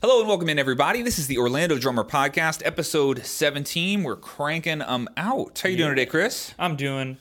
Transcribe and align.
Hello 0.00 0.20
and 0.20 0.28
welcome 0.28 0.48
in, 0.48 0.58
everybody. 0.58 1.02
This 1.02 1.18
is 1.18 1.26
the 1.26 1.38
Orlando 1.38 1.76
Drummer 1.76 2.04
Podcast, 2.04 2.62
episode 2.64 3.24
17. 3.26 4.04
We're 4.04 4.14
cranking 4.16 4.78
them 4.78 5.08
out. 5.16 5.58
How 5.62 5.68
you 5.68 5.76
doing 5.76 5.90
today, 5.90 6.06
Chris? 6.06 6.54
I'm 6.58 6.76
doing 6.76 7.18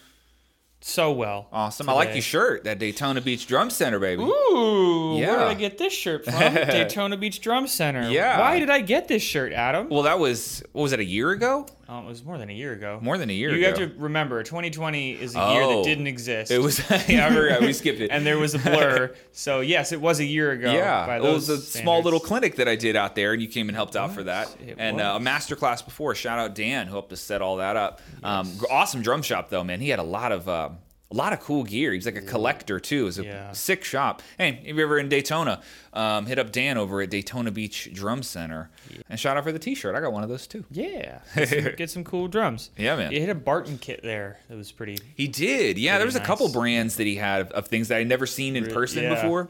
so 0.79 1.11
well. 1.11 1.48
Awesome. 1.51 1.90
I 1.90 1.93
like 1.93 2.13
your 2.13 2.21
shirt, 2.21 2.66
that 2.66 2.77
Daytona 2.77 3.19
Beach 3.21 3.48
Drum 3.48 3.71
Center, 3.71 3.98
baby. 4.00 4.21
Ooh, 4.24 5.16
where 5.16 5.37
did 5.40 5.48
I 5.48 5.53
get 5.55 5.79
this 5.79 5.92
shirt 5.93 6.25
from? 6.25 6.33
Daytona 6.53 7.17
Beach 7.17 7.42
Drum 7.42 7.66
Center. 7.67 8.09
Yeah. 8.11 8.39
Why 8.39 8.59
did 8.59 8.70
I 8.70 8.82
get 8.82 9.07
this 9.07 9.23
shirt, 9.23 9.54
Adam? 9.54 9.89
Well, 9.89 10.04
that 10.04 10.20
was 10.20 10.62
what 10.73 10.84
was 10.84 10.91
that 10.91 11.00
a 11.00 11.05
year 11.05 11.32
ago? 11.32 11.66
Oh, 11.89 11.99
it 11.99 12.05
was 12.05 12.25
more 12.25 12.38
than 12.38 12.49
a 12.49 12.54
year 12.54 12.73
ago. 12.73 12.99
More 13.01 13.17
than 13.17 13.29
a 13.29 13.33
year 13.33 13.49
ago. 13.49 13.57
you 13.57 13.67
ago. 13.67 13.79
have 13.79 13.93
to 13.93 13.99
remember, 13.99 14.43
2020 14.43 15.11
is 15.13 15.35
a 15.35 15.38
year 15.38 15.61
Oh. 15.63 15.77
that 15.77 15.83
didn't 15.89 16.07
exist. 16.07 16.52
It 16.52 16.59
was. 16.59 16.81
yeah. 17.07 17.59
We 17.59 17.71
skipped 17.71 18.02
it. 18.02 18.09
and 18.11 18.25
there 18.25 18.38
was 18.38 18.55
a 18.55 18.59
blur. 18.59 19.13
so 19.31 19.61
yes, 19.61 19.91
it 19.93 20.02
was 20.02 20.20
a 20.20 20.25
year 20.25 20.52
ago. 20.52 20.71
yeah, 20.73 21.05
by 21.05 21.17
it 21.17 21.21
was 21.21 21.47
a 21.47 21.53
those 21.53 21.67
small 21.67 22.02
little 22.02 22.20
clinic 22.20 22.55
that 22.57 22.67
I 22.67 22.75
did 22.75 22.95
out 22.97 23.15
there, 23.15 23.31
and 23.31 23.41
you 23.41 23.47
came 23.47 23.70
and 23.70 23.75
helped 23.75 23.95
out 23.95 24.13
for 24.13 24.23
that. 24.23 24.53
It 24.65 24.76
and 24.77 24.99
uh, 24.99 25.13
a 25.15 25.20
master 25.20 25.55
class 25.55 25.81
before. 25.81 26.13
Shout 26.13 26.39
out 26.39 26.55
Dan 26.55 26.88
who 26.88 26.93
helped 26.93 27.13
us 27.13 27.21
set 27.21 27.41
all 27.41 27.57
that 27.57 27.77
up. 27.77 28.01
Um, 28.21 28.51
awesome 28.70 29.01
drum 29.01 29.21
shop 29.21 29.49
though, 29.49 29.63
man. 29.63 29.79
He 29.79 29.90
had 29.90 29.99
a 29.99 30.04
lot 30.04 30.31
of. 30.31 30.49
Uh, 30.49 30.70
a 31.09 31.16
lot 31.16 31.31
of 31.31 31.39
cool 31.39 31.63
gear. 31.63 31.93
He's 31.93 32.05
like 32.05 32.17
a 32.17 32.21
collector 32.21 32.79
too. 32.81 33.03
It 33.03 33.05
was 33.05 33.20
a 33.20 33.23
Yeah. 33.23 33.52
sick 33.53 33.84
shop. 33.85 34.21
Hey, 34.38 34.61
if 34.65 34.75
you're 34.75 34.85
ever 34.85 34.99
in 34.99 35.07
Daytona, 35.07 35.61
um, 35.93 36.25
hit 36.25 36.38
up 36.38 36.52
Dan 36.52 36.77
over 36.77 37.02
at 37.02 37.09
Daytona 37.09 37.49
Beach 37.49 37.89
Drum 37.93 38.23
Center. 38.23 38.70
And 39.09 39.17
shout 39.17 39.38
out 39.38 39.43
for 39.45 39.53
the 39.53 39.59
T-shirt. 39.59 39.95
I 39.95 40.01
got 40.01 40.12
one 40.12 40.23
of 40.23 40.29
those 40.29 40.48
too. 40.48 40.65
Yeah, 40.70 41.20
get 41.35 41.48
some, 41.49 41.75
get 41.77 41.89
some 41.89 42.03
cool 42.03 42.27
drums. 42.27 42.71
Yeah, 42.77 42.95
man. 42.98 43.12
You 43.13 43.21
hit 43.21 43.29
a 43.29 43.35
Barton 43.35 43.77
kit 43.77 44.01
there. 44.03 44.39
That 44.49 44.57
was 44.57 44.71
pretty. 44.71 44.98
He 45.15 45.27
did. 45.29 45.77
Yeah, 45.77 45.98
there 45.98 46.05
was 46.05 46.15
a 46.17 46.20
couple 46.20 46.49
brands 46.49 46.98
that 46.98 47.07
he 47.07 47.15
had 47.15 47.41
of, 47.41 47.51
of 47.51 47.67
things 47.67 47.87
that 47.87 47.99
I'd 47.99 48.07
never 48.07 48.26
seen 48.26 48.55
in 48.57 48.65
person 48.67 49.03
yeah. 49.03 49.15
before. 49.15 49.49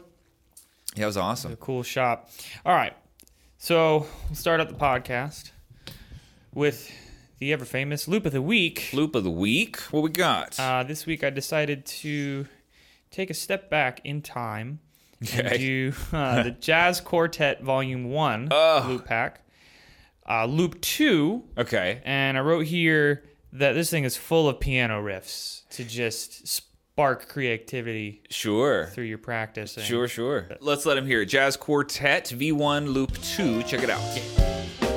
Yeah, 0.94 1.04
it 1.04 1.06
was 1.06 1.16
awesome. 1.16 1.56
cool 1.56 1.82
shop. 1.82 2.30
All 2.64 2.74
right, 2.74 2.96
so 3.58 4.06
we'll 4.28 4.34
start 4.36 4.60
up 4.60 4.68
the 4.68 4.74
podcast 4.74 5.50
with 6.54 6.90
the 7.38 7.52
ever 7.52 7.64
famous 7.64 8.08
loop 8.08 8.26
of 8.26 8.32
the 8.32 8.42
week. 8.42 8.90
Loop 8.92 9.14
of 9.14 9.24
the 9.24 9.30
week. 9.30 9.78
What 9.90 10.02
we 10.02 10.10
got? 10.10 10.58
Uh, 10.58 10.82
this 10.82 11.06
week 11.06 11.22
I 11.22 11.30
decided 11.30 11.86
to 11.86 12.46
take 13.10 13.30
a 13.30 13.34
step 13.34 13.70
back 13.70 14.00
in 14.04 14.22
time 14.22 14.80
and 15.32 15.58
do 15.58 15.92
uh, 16.12 16.42
the 16.42 16.50
Jazz 16.50 17.00
Quartet 17.00 17.62
Volume 17.62 18.10
One 18.10 18.48
Ugh. 18.50 18.88
loop 18.88 19.04
pack, 19.04 19.40
uh, 20.28 20.44
loop 20.46 20.80
two, 20.80 21.44
okay. 21.56 22.00
and 22.04 22.36
I 22.36 22.40
wrote 22.40 22.66
here 22.66 23.24
that 23.52 23.72
this 23.72 23.90
thing 23.90 24.04
is 24.04 24.16
full 24.16 24.48
of 24.48 24.60
piano 24.60 25.02
riffs 25.02 25.62
to 25.70 25.84
just 25.84 26.46
spark 26.46 27.28
creativity 27.28 28.22
Sure. 28.28 28.86
through 28.86 29.04
your 29.04 29.18
practice. 29.18 29.78
Sure, 29.82 30.06
sure. 30.06 30.48
Let's 30.60 30.84
let 30.84 30.98
him 30.98 31.06
hear 31.06 31.22
it. 31.22 31.26
Jazz 31.26 31.56
Quartet 31.56 32.26
V1 32.26 32.92
Loop 32.92 33.16
2. 33.22 33.62
Check 33.62 33.82
it 33.82 33.90
out. 33.90 34.87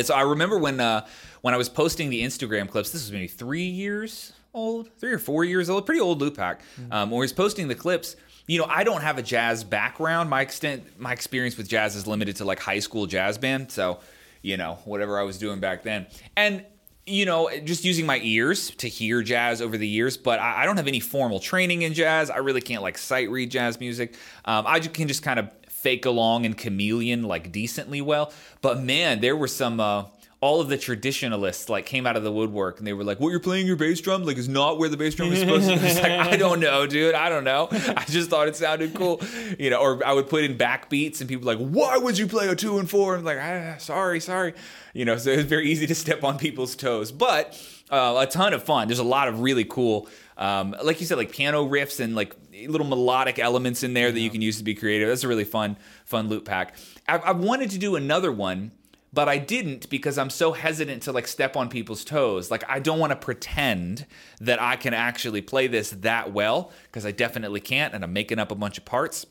It's 0.00 0.10
I 0.10 0.22
remember 0.22 0.58
when 0.58 0.80
uh, 0.80 1.06
when 1.42 1.54
I 1.54 1.56
was 1.56 1.68
posting 1.68 2.10
the 2.10 2.22
Instagram 2.22 2.68
clips. 2.68 2.90
This 2.90 3.02
was 3.02 3.12
maybe 3.12 3.28
three 3.28 3.62
years 3.62 4.32
old, 4.52 4.90
three 4.98 5.12
or 5.12 5.18
four 5.18 5.44
years 5.44 5.70
old, 5.70 5.86
pretty 5.86 6.00
old 6.00 6.20
loop 6.20 6.36
pack. 6.36 6.62
Um, 6.90 7.10
when 7.10 7.18
I 7.18 7.20
was 7.20 7.32
posting 7.32 7.68
the 7.68 7.74
clips, 7.74 8.16
you 8.46 8.58
know, 8.58 8.66
I 8.68 8.82
don't 8.82 9.02
have 9.02 9.18
a 9.18 9.22
jazz 9.22 9.62
background. 9.62 10.28
My 10.28 10.40
extent, 10.40 10.98
my 10.98 11.12
experience 11.12 11.56
with 11.56 11.68
jazz 11.68 11.94
is 11.94 12.06
limited 12.06 12.36
to 12.36 12.44
like 12.44 12.58
high 12.58 12.80
school 12.80 13.06
jazz 13.06 13.38
band. 13.38 13.70
So, 13.70 14.00
you 14.42 14.56
know, 14.56 14.78
whatever 14.84 15.20
I 15.20 15.22
was 15.22 15.38
doing 15.38 15.60
back 15.60 15.82
then, 15.82 16.06
and 16.36 16.64
you 17.06 17.26
know, 17.26 17.50
just 17.64 17.84
using 17.84 18.06
my 18.06 18.20
ears 18.22 18.70
to 18.70 18.88
hear 18.88 19.22
jazz 19.22 19.60
over 19.60 19.76
the 19.76 19.88
years. 19.88 20.16
But 20.16 20.38
I, 20.38 20.62
I 20.62 20.64
don't 20.64 20.76
have 20.76 20.86
any 20.86 21.00
formal 21.00 21.40
training 21.40 21.82
in 21.82 21.94
jazz. 21.94 22.30
I 22.30 22.38
really 22.38 22.60
can't 22.60 22.82
like 22.82 22.98
sight 22.98 23.30
read 23.30 23.50
jazz 23.50 23.80
music. 23.80 24.16
Um, 24.44 24.64
I 24.66 24.80
can 24.80 25.08
just 25.08 25.22
kind 25.22 25.38
of 25.38 25.50
fake 25.82 26.04
along 26.04 26.46
and 26.46 26.56
chameleon 26.56 27.22
like 27.22 27.52
decently 27.52 28.00
well. 28.00 28.32
But 28.60 28.82
man, 28.82 29.20
there 29.20 29.36
were 29.36 29.48
some. 29.48 29.80
Uh, 29.80 30.04
all 30.42 30.62
of 30.62 30.70
the 30.70 30.78
traditionalists 30.78 31.68
like 31.68 31.84
came 31.84 32.06
out 32.06 32.16
of 32.16 32.22
the 32.22 32.32
woodwork 32.32 32.78
and 32.78 32.86
they 32.86 32.94
were 32.94 33.04
like, 33.04 33.20
"What 33.20 33.28
you're 33.28 33.40
playing 33.40 33.66
your 33.66 33.76
bass 33.76 34.00
drum 34.00 34.24
like 34.24 34.38
is 34.38 34.48
not 34.48 34.78
where 34.78 34.88
the 34.88 34.96
bass 34.96 35.14
drum 35.14 35.32
is 35.32 35.40
supposed 35.40 35.68
to." 35.68 35.76
be. 35.76 35.80
Like 36.00 36.12
I 36.12 36.36
don't 36.36 36.60
know, 36.60 36.86
dude. 36.86 37.14
I 37.14 37.28
don't 37.28 37.44
know. 37.44 37.68
I 37.70 38.04
just 38.08 38.30
thought 38.30 38.48
it 38.48 38.56
sounded 38.56 38.94
cool, 38.94 39.20
you 39.58 39.68
know. 39.68 39.78
Or 39.78 40.06
I 40.06 40.14
would 40.14 40.30
put 40.30 40.44
in 40.44 40.56
backbeats 40.56 41.20
and 41.20 41.28
people 41.28 41.46
like, 41.46 41.58
"Why 41.58 41.98
would 41.98 42.16
you 42.16 42.26
play 42.26 42.48
a 42.48 42.56
two 42.56 42.78
and 42.78 42.88
four? 42.88 43.16
I'm 43.16 43.24
like, 43.24 43.38
ah, 43.38 43.74
"Sorry, 43.78 44.18
sorry," 44.18 44.54
you 44.94 45.04
know. 45.04 45.18
So 45.18 45.30
it 45.30 45.36
was 45.36 45.46
very 45.46 45.70
easy 45.70 45.86
to 45.86 45.94
step 45.94 46.24
on 46.24 46.38
people's 46.38 46.74
toes, 46.74 47.12
but 47.12 47.60
uh, 47.90 48.16
a 48.18 48.26
ton 48.26 48.54
of 48.54 48.62
fun. 48.62 48.88
There's 48.88 48.98
a 48.98 49.04
lot 49.04 49.28
of 49.28 49.40
really 49.40 49.64
cool, 49.64 50.08
um, 50.40 50.74
like 50.82 51.00
you 51.00 51.06
said, 51.06 51.18
like 51.18 51.30
piano 51.30 51.68
riffs 51.68 52.00
and 52.00 52.16
like 52.16 52.34
little 52.66 52.86
melodic 52.86 53.38
elements 53.38 53.82
in 53.82 53.92
there 53.92 54.10
that 54.10 54.18
you 54.18 54.30
can 54.30 54.40
use 54.40 54.56
to 54.56 54.64
be 54.64 54.74
creative. 54.74 55.06
That's 55.06 55.22
a 55.22 55.28
really 55.28 55.44
fun, 55.44 55.76
fun 56.06 56.28
loop 56.28 56.46
pack. 56.46 56.74
I, 57.06 57.18
I 57.18 57.32
wanted 57.32 57.70
to 57.72 57.78
do 57.78 57.94
another 57.94 58.32
one, 58.32 58.72
but 59.12 59.28
I 59.28 59.36
didn't 59.36 59.90
because 59.90 60.16
I'm 60.16 60.30
so 60.30 60.52
hesitant 60.52 61.02
to 61.02 61.12
like 61.12 61.28
step 61.28 61.58
on 61.58 61.68
people's 61.68 62.04
toes. 62.04 62.50
Like 62.50 62.64
I 62.70 62.80
don't 62.80 62.98
want 62.98 63.10
to 63.10 63.16
pretend 63.16 64.06
that 64.40 64.60
I 64.62 64.76
can 64.76 64.94
actually 64.94 65.42
play 65.42 65.66
this 65.66 65.90
that 65.90 66.32
well 66.32 66.72
because 66.84 67.04
I 67.04 67.12
definitely 67.12 67.60
can't, 67.60 67.92
and 67.94 68.02
I'm 68.02 68.14
making 68.14 68.38
up 68.38 68.50
a 68.50 68.54
bunch 68.54 68.78
of 68.78 68.86
parts. 68.86 69.26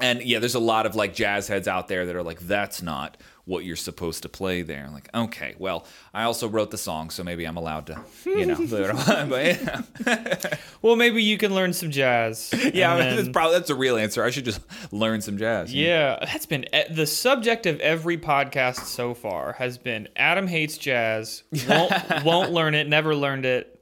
And 0.00 0.22
yeah, 0.22 0.40
there's 0.40 0.56
a 0.56 0.60
lot 0.60 0.86
of 0.86 0.96
like 0.96 1.14
jazz 1.14 1.46
heads 1.46 1.68
out 1.68 1.86
there 1.86 2.04
that 2.06 2.16
are 2.16 2.22
like, 2.22 2.40
that's 2.40 2.82
not 2.82 3.16
what 3.44 3.64
you're 3.64 3.74
supposed 3.74 4.22
to 4.22 4.28
play 4.28 4.62
there. 4.62 4.84
I'm 4.86 4.92
like, 4.92 5.08
okay, 5.12 5.56
well, 5.58 5.84
I 6.14 6.22
also 6.22 6.48
wrote 6.48 6.70
the 6.70 6.78
song, 6.78 7.10
so 7.10 7.24
maybe 7.24 7.44
I'm 7.44 7.56
allowed 7.56 7.86
to, 7.88 8.00
you 8.24 8.46
know. 8.46 8.54
but 9.28 9.60
yeah, 10.06 10.56
Well, 10.82 10.94
maybe 10.96 11.22
you 11.22 11.38
can 11.38 11.52
learn 11.54 11.72
some 11.72 11.90
jazz. 11.90 12.52
yeah 12.74 12.92
and 12.92 13.00
that's 13.00 13.22
then- 13.24 13.32
probably 13.32 13.58
that's 13.58 13.70
a 13.70 13.74
real 13.74 13.96
answer. 13.96 14.22
I 14.22 14.30
should 14.30 14.44
just 14.44 14.60
learn 14.92 15.20
some 15.22 15.38
jazz. 15.38 15.74
Yeah, 15.74 16.18
that's 16.24 16.46
been 16.46 16.66
e- 16.74 16.92
the 16.94 17.06
subject 17.06 17.66
of 17.66 17.80
every 17.80 18.16
podcast 18.16 18.84
so 18.84 19.12
far 19.12 19.54
has 19.54 19.76
been 19.76 20.08
Adam 20.14 20.46
hates 20.46 20.78
jazz, 20.78 21.42
won't 21.68 21.92
won't 22.24 22.52
learn 22.52 22.74
it, 22.76 22.88
never 22.88 23.14
learned 23.16 23.44
it, 23.44 23.80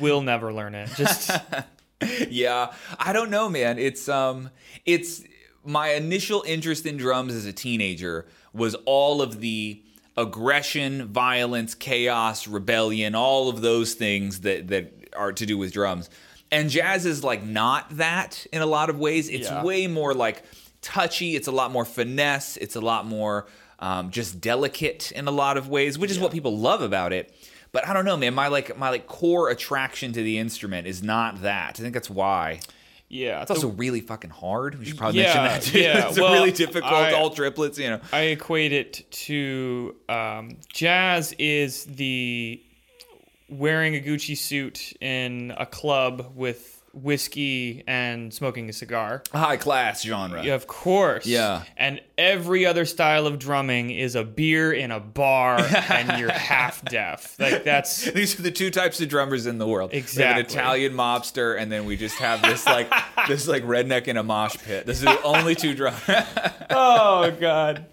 will 0.00 0.22
never 0.22 0.52
learn 0.54 0.74
it. 0.74 0.88
Just 0.96 1.30
yeah 2.28 2.72
i 2.98 3.14
don't 3.14 3.30
know 3.30 3.48
man 3.48 3.78
it's 3.78 4.06
um 4.06 4.50
it's 4.84 5.24
my 5.64 5.92
initial 5.92 6.44
interest 6.46 6.84
in 6.84 6.98
drums 6.98 7.34
as 7.34 7.46
a 7.46 7.52
teenager 7.54 8.26
was 8.56 8.74
all 8.84 9.22
of 9.22 9.40
the 9.40 9.80
aggression 10.16 11.06
violence 11.08 11.74
chaos 11.74 12.46
rebellion 12.48 13.14
all 13.14 13.48
of 13.48 13.60
those 13.60 13.94
things 13.94 14.40
that 14.40 14.68
that 14.68 14.92
are 15.14 15.32
to 15.32 15.44
do 15.46 15.56
with 15.58 15.72
drums 15.72 16.08
and 16.50 16.70
jazz 16.70 17.04
is 17.06 17.22
like 17.22 17.44
not 17.44 17.84
that 17.96 18.46
in 18.52 18.62
a 18.62 18.66
lot 18.66 18.88
of 18.90 18.98
ways 18.98 19.28
it's 19.28 19.48
Yeah. 19.48 19.62
way 19.62 19.86
more 19.86 20.14
like 20.14 20.42
touchy 20.80 21.36
it's 21.36 21.48
a 21.48 21.52
lot 21.52 21.70
more 21.70 21.84
finesse 21.84 22.56
it's 22.56 22.76
a 22.76 22.80
lot 22.80 23.06
more 23.06 23.46
um, 23.78 24.10
just 24.10 24.40
delicate 24.40 25.12
in 25.12 25.28
a 25.28 25.30
lot 25.30 25.58
of 25.58 25.68
ways 25.68 25.98
which 25.98 26.10
is 26.10 26.18
what 26.18 26.32
people 26.32 26.56
love 26.58 26.80
about 26.82 27.12
it 27.12 27.34
but 27.72 27.86
I 27.86 27.92
don't 27.92 28.06
know, 28.06 28.16
man. 28.16 28.32
My 28.32 28.48
like 28.48 28.78
my 28.78 28.88
like 28.88 29.06
core 29.06 29.50
attraction 29.50 30.12
to 30.14 30.22
the 30.22 30.38
instrument 30.38 30.86
is 30.86 31.02
not 31.02 31.42
that. 31.42 31.78
I 31.78 31.82
think 31.82 31.92
that's 31.92 32.08
why. 32.08 32.60
Yeah, 33.08 33.42
It's 33.42 33.50
also 33.50 33.68
really 33.68 34.00
fucking 34.00 34.30
hard. 34.30 34.78
We 34.78 34.84
should 34.84 34.98
probably 34.98 35.20
Yeah, 35.22 35.34
mention 35.34 35.44
that 35.44 35.62
too. 35.62 35.80
yeah. 35.80 36.08
it's 36.08 36.18
Well, 36.18 36.32
really 36.32 36.52
difficult. 36.52 36.92
I- 36.92 37.12
all 37.12 37.30
triplets, 37.30 37.78
you 37.78 37.90
know. 37.90 38.00
I 38.12 38.22
equate 38.22 38.72
it 38.72 39.04
to 39.10 39.94
um, 40.08 40.56
jazz 40.72 41.32
is 41.38 41.84
the 41.84 42.60
wearing 43.48 43.94
a 43.94 44.00
Gucci 44.00 44.36
suit 44.36 44.92
in 45.00 45.54
a 45.56 45.66
club 45.66 46.32
with 46.34 46.75
whiskey 46.96 47.84
and 47.86 48.32
smoking 48.32 48.68
a 48.68 48.72
cigar. 48.72 49.22
High 49.32 49.56
class 49.56 50.02
genre. 50.02 50.42
Yeah, 50.42 50.54
of 50.54 50.66
course. 50.66 51.26
Yeah. 51.26 51.62
And 51.76 52.00
every 52.18 52.64
other 52.66 52.84
style 52.84 53.26
of 53.26 53.38
drumming 53.38 53.90
is 53.90 54.14
a 54.16 54.24
beer 54.24 54.72
in 54.72 54.90
a 54.90 54.98
bar 55.00 55.60
and 55.60 56.18
you're 56.18 56.32
half 56.32 56.84
deaf. 56.86 57.38
Like 57.38 57.64
that's 57.64 58.10
These 58.12 58.38
are 58.38 58.42
the 58.42 58.50
two 58.50 58.70
types 58.70 59.00
of 59.00 59.08
drummers 59.08 59.46
in 59.46 59.58
the 59.58 59.66
world. 59.66 59.90
Have 59.92 59.98
an 59.98 60.02
Exactly. 60.04 60.42
Italian 60.56 60.92
mobster, 60.94 61.60
and 61.60 61.70
then 61.70 61.84
we 61.84 61.96
just 61.96 62.16
have 62.16 62.40
this 62.42 62.64
like 62.66 62.90
this 63.28 63.46
like 63.46 63.62
redneck 63.64 64.08
in 64.08 64.16
a 64.16 64.22
mosh 64.22 64.56
pit. 64.56 64.86
This 64.86 64.98
is 64.98 65.04
the 65.04 65.22
only 65.22 65.54
two 65.54 65.74
drummers. 65.74 66.02
Oh 66.70 67.30
god. 67.38 67.84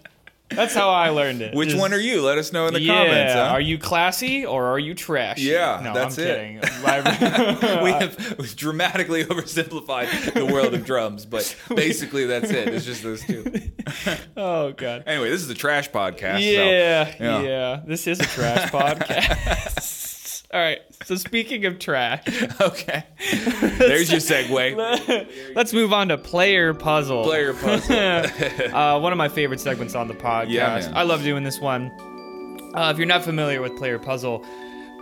That's 0.50 0.74
how 0.74 0.90
I 0.90 1.08
learned 1.08 1.40
it. 1.42 1.54
Which 1.54 1.70
Just- 1.70 1.80
one 1.80 1.92
are 1.94 1.98
you? 1.98 2.22
Let 2.22 2.38
us 2.38 2.52
know 2.52 2.66
in 2.66 2.74
the 2.74 2.80
yeah. 2.80 2.94
comments. 3.04 3.32
Huh? 3.34 3.40
Are 3.40 3.60
you 3.60 3.78
classy 3.78 4.44
or 4.46 4.66
are 4.66 4.78
you 4.78 4.94
trash? 4.94 5.38
Yeah, 5.38 5.80
no, 5.82 5.94
that's 5.94 6.18
I'm 6.18 6.24
it. 6.24 6.60
kidding. 6.60 6.82
My- 6.82 7.80
we 7.82 7.90
have 7.90 8.38
we've 8.38 8.54
dramatically 8.54 9.24
oversimplified 9.24 10.34
the 10.34 10.44
world 10.46 10.74
of 10.74 10.84
drums, 10.84 11.24
but 11.26 11.56
basically 11.74 12.26
that's 12.26 12.50
it. 12.50 12.68
It's 12.68 12.84
just 12.84 13.02
those 13.02 13.22
two. 13.24 13.44
oh 14.36 14.72
god. 14.72 15.04
Anyway, 15.06 15.30
this 15.30 15.42
is 15.42 15.50
a 15.50 15.54
trash 15.54 15.90
podcast. 15.90 16.34
so- 16.34 16.38
Yeah, 16.38 17.14
yeah. 17.18 17.40
yeah, 17.42 17.80
This 17.86 18.06
is 18.06 18.20
a 18.20 18.26
trash 18.26 18.70
podcast. 18.70 20.02
All 20.54 20.60
right. 20.60 20.78
So 21.04 21.16
speaking 21.16 21.64
of 21.66 21.80
trash, 21.80 22.22
Okay. 22.60 23.02
There's 23.76 24.08
your 24.08 24.20
segue. 24.20 25.26
let's 25.56 25.72
move 25.72 25.92
on 25.92 26.08
to 26.08 26.16
player 26.16 26.72
puzzle. 26.72 27.24
Player 27.24 27.52
puzzle. 27.60 27.96
uh, 28.72 29.00
one 29.00 29.10
of 29.10 29.18
my 29.18 29.28
favorite 29.28 29.58
segments 29.58 29.96
on 29.96 30.06
the 30.06 30.14
podcast. 30.14 30.50
Yeah, 30.50 30.78
man. 30.78 30.92
I 30.96 31.02
love 31.02 31.24
doing 31.24 31.42
this 31.42 31.60
one. 31.60 31.90
Uh, 32.72 32.90
if 32.92 32.98
you're 32.98 33.06
not 33.08 33.24
familiar 33.24 33.60
with 33.60 33.76
player 33.76 33.98
puzzle, 33.98 34.44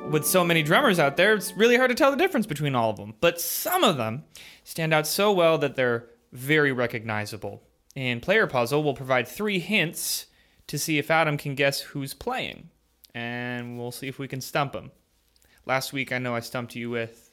with 0.09 0.27
so 0.27 0.43
many 0.43 0.63
drummers 0.63 0.99
out 0.99 1.19
there, 1.19 1.35
it's 1.35 1.53
really 1.55 1.77
hard 1.77 1.91
to 1.91 1.95
tell 1.95 2.11
the 2.11 2.17
difference 2.17 2.47
between 2.47 2.75
all 2.75 2.89
of 2.89 2.97
them. 2.97 3.13
But 3.21 3.39
some 3.39 3.85
of 3.85 3.99
them 3.99 4.25
stand 4.65 4.95
out 4.95 5.07
so 5.07 5.33
well 5.33 5.59
that 5.59 5.77
they're 5.77 6.07
very 6.33 6.73
recognizable. 6.73 7.63
And 7.95 8.23
player 8.23 8.47
puzzle 8.47 8.83
will 8.83 8.95
provide 8.95 9.29
three 9.29 9.59
hints 9.59 10.27
to 10.69 10.79
see 10.79 10.97
if 10.97 11.11
Adam 11.11 11.37
can 11.37 11.55
guess 11.55 11.81
who's 11.81 12.15
playing, 12.15 12.71
and 13.15 13.79
we'll 13.79 13.93
see 13.93 14.09
if 14.09 14.19
we 14.19 14.27
can 14.29 14.41
stump 14.41 14.75
him. 14.75 14.91
Last 15.65 15.93
week, 15.93 16.13
I 16.13 16.19
know 16.19 16.35
I 16.35 16.41
stumped 16.41 16.75
you 16.75 16.91
with 16.91 17.31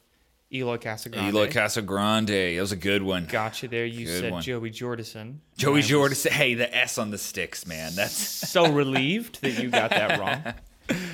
Eloy 0.53 0.77
Casagrande. 0.77 1.29
Eloy 1.29 1.47
Casagrande. 1.49 2.55
That 2.55 2.61
was 2.61 2.71
a 2.71 2.75
good 2.77 3.01
one. 3.03 3.25
Gotcha 3.25 3.67
there. 3.67 3.85
You 3.85 4.05
Good 4.05 4.19
said 4.21 4.31
one. 4.31 4.41
Joey 4.43 4.71
Jordison. 4.71 5.37
Joey 5.57 5.81
Jordison. 5.81 6.29
Hey, 6.31 6.53
the 6.53 6.75
S 6.75 6.97
on 6.97 7.11
the 7.11 7.17
sticks, 7.17 7.65
man. 7.65 7.95
That's 7.95 8.13
so 8.13 8.71
relieved 8.71 9.41
that 9.41 9.61
you 9.61 9.69
got 9.69 9.89
that 9.91 10.19
wrong. 10.19 10.53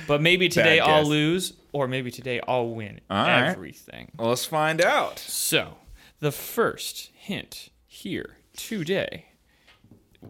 But 0.06 0.22
maybe 0.22 0.48
today 0.48 0.80
I'll 0.80 1.04
lose, 1.04 1.52
or 1.70 1.86
maybe 1.86 2.10
today 2.10 2.40
I'll 2.48 2.70
win 2.70 2.98
All 3.10 3.26
right. 3.26 3.48
everything. 3.50 4.10
well, 4.18 4.30
let's 4.30 4.46
find 4.46 4.80
out. 4.82 5.18
So, 5.18 5.74
the 6.18 6.32
first 6.32 7.10
hint 7.14 7.68
here 7.86 8.38
today, 8.56 9.26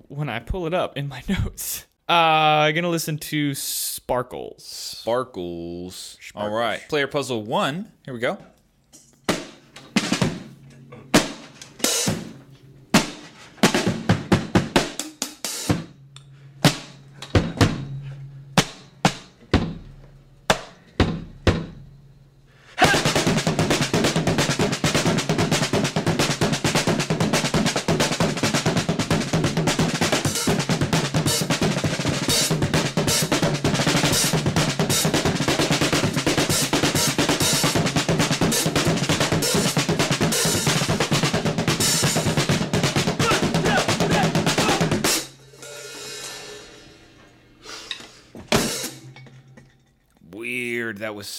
when 0.08 0.28
I 0.28 0.40
pull 0.40 0.66
it 0.66 0.74
up 0.74 0.96
in 0.96 1.06
my 1.06 1.22
notes, 1.28 1.86
uh, 2.08 2.12
I'm 2.12 2.74
gonna 2.74 2.88
listen 2.88 3.18
to 3.18 3.54
Sparkles. 3.54 4.64
Sparkles. 4.64 6.18
All 6.34 6.50
right. 6.50 6.80
Player 6.88 7.06
puzzle 7.06 7.42
one. 7.42 7.92
Here 8.04 8.14
we 8.14 8.20
go. 8.20 8.38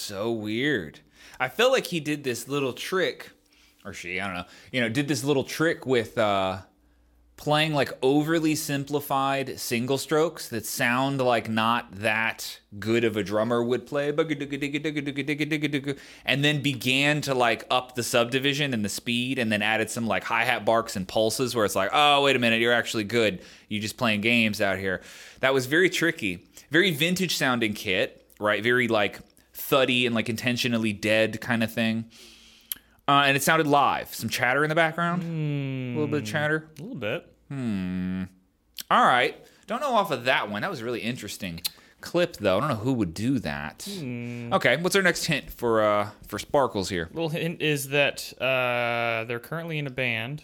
So 0.08 0.32
weird. 0.32 1.00
I 1.38 1.48
felt 1.48 1.72
like 1.72 1.86
he 1.86 2.00
did 2.00 2.24
this 2.24 2.48
little 2.48 2.72
trick, 2.72 3.30
or 3.84 3.92
she, 3.92 4.20
I 4.20 4.26
don't 4.26 4.36
know, 4.36 4.44
you 4.72 4.80
know, 4.80 4.88
did 4.88 5.06
this 5.06 5.22
little 5.22 5.44
trick 5.44 5.86
with 5.86 6.16
uh, 6.16 6.58
playing 7.36 7.72
like 7.72 7.92
overly 8.02 8.54
simplified 8.54 9.60
single 9.60 9.96
strokes 9.96 10.48
that 10.48 10.66
sound 10.66 11.20
like 11.20 11.48
not 11.48 11.92
that 11.92 12.58
good 12.78 13.04
of 13.04 13.16
a 13.16 13.22
drummer 13.22 13.62
would 13.62 13.86
play. 13.86 14.08
And 14.08 14.18
then 16.44 16.62
began 16.62 17.20
to 17.20 17.34
like 17.34 17.64
up 17.70 17.94
the 17.94 18.02
subdivision 18.02 18.74
and 18.74 18.84
the 18.84 18.88
speed 18.88 19.38
and 19.38 19.52
then 19.52 19.62
added 19.62 19.88
some 19.88 20.06
like 20.06 20.24
hi 20.24 20.44
hat 20.44 20.64
barks 20.64 20.96
and 20.96 21.06
pulses 21.06 21.54
where 21.54 21.64
it's 21.64 21.76
like, 21.76 21.90
oh, 21.92 22.22
wait 22.22 22.34
a 22.34 22.38
minute, 22.38 22.60
you're 22.60 22.72
actually 22.72 23.04
good. 23.04 23.40
You're 23.68 23.82
just 23.82 23.96
playing 23.96 24.22
games 24.22 24.60
out 24.60 24.78
here. 24.78 25.02
That 25.40 25.54
was 25.54 25.66
very 25.66 25.90
tricky. 25.90 26.44
Very 26.70 26.90
vintage 26.90 27.36
sounding 27.36 27.72
kit, 27.72 28.26
right? 28.40 28.62
Very 28.62 28.88
like 28.88 29.20
thuddy 29.58 30.06
and 30.06 30.14
like 30.14 30.28
intentionally 30.28 30.92
dead 30.92 31.40
kind 31.40 31.62
of 31.62 31.72
thing. 31.72 32.06
Uh, 33.06 33.22
and 33.26 33.36
it 33.36 33.42
sounded 33.42 33.66
live. 33.66 34.14
Some 34.14 34.28
chatter 34.28 34.62
in 34.64 34.68
the 34.68 34.74
background. 34.74 35.22
A 35.22 35.98
little 35.98 36.08
bit 36.08 36.22
of 36.22 36.26
chatter. 36.26 36.68
A 36.78 36.82
little 36.82 36.96
bit. 36.96 37.26
All 38.90 39.04
right. 39.04 39.36
Don't 39.66 39.80
know 39.80 39.94
off 39.94 40.10
of 40.10 40.24
that 40.24 40.50
one. 40.50 40.62
That 40.62 40.70
was 40.70 40.80
a 40.80 40.84
really 40.84 41.00
interesting 41.00 41.60
clip, 42.00 42.36
though. 42.36 42.58
I 42.58 42.60
don't 42.60 42.68
know 42.68 42.74
who 42.76 42.92
would 42.94 43.14
do 43.14 43.38
that. 43.40 43.86
Okay. 44.52 44.76
What's 44.76 44.94
our 44.96 45.02
next 45.02 45.24
hint 45.24 45.50
for 45.50 45.82
uh 45.82 46.10
for 46.26 46.38
Sparkles 46.38 46.88
here? 46.88 47.08
Little 47.12 47.30
hint 47.30 47.60
is 47.62 47.88
that 47.88 48.32
uh, 48.40 49.24
they're 49.24 49.40
currently 49.40 49.78
in 49.78 49.86
a 49.86 49.90
band 49.90 50.42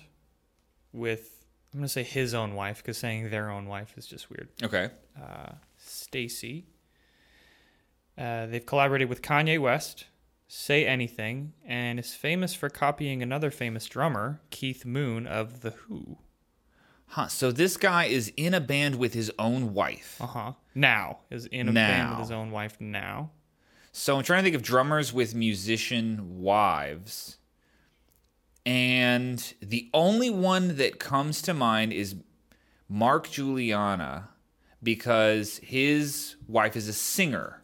with 0.93 1.45
I'm 1.73 1.81
gonna 1.81 1.89
say 1.89 2.03
his 2.03 2.35
own 2.35 2.55
wife 2.55 2.79
because 2.79 2.99
saying 2.99 3.31
their 3.31 3.51
own 3.51 3.67
wife 3.67 3.95
is 3.97 4.07
just 4.07 4.31
weird. 4.31 4.49
Okay. 4.63 4.91
Stacy. 5.77 6.67
Uh, 8.17 8.47
they've 8.47 8.65
collaborated 8.65 9.09
with 9.09 9.23
Kanye 9.23 9.61
West, 9.61 10.07
Say 10.47 10.87
Anything, 10.87 11.53
and 11.67 11.99
is 11.99 12.15
famous 12.15 12.55
for 12.55 12.69
copying 12.69 13.23
another 13.23 13.51
famous 13.51 13.87
drummer, 13.87 14.41
Keith 14.51 14.85
Moon 14.85 15.27
of 15.27 15.63
The 15.63 15.71
Who. 15.71 16.19
Huh. 17.09 17.29
So 17.29 17.53
this 17.53 17.77
guy 17.77 18.07
is 18.07 18.33
in 18.37 18.55
a 18.55 18.61
band 18.61 18.97
with 18.97 19.15
his 19.15 19.31
own 19.39 19.75
wife. 19.75 20.17
Uh 20.21 20.27
huh. 20.27 20.53
Now 20.75 21.19
is 21.31 21.47
in 21.47 21.69
a 21.69 21.73
band 21.73 22.11
with 22.11 22.19
his 22.21 22.31
own 22.31 22.51
wife. 22.51 22.81
Now. 22.81 23.31
So 23.93 24.17
I'm 24.17 24.25
trying 24.25 24.41
to 24.41 24.45
think 24.45 24.57
of 24.57 24.63
drummers 24.63 25.13
with 25.13 25.35
musician 25.35 26.41
wives. 26.41 27.37
And 28.67 29.55
the 29.61 29.91
only 29.93 30.31
one 30.31 30.77
that 30.77 30.99
comes 30.99 31.43
to 31.43 31.55
mind 31.55 31.93
is 31.93 32.17
Mark 32.89 33.29
Guiliana 33.29 34.29
because 34.83 35.59
his 35.59 36.37
wife 36.49 36.77
is 36.77 36.89
a 36.89 36.93
singer. 36.93 37.63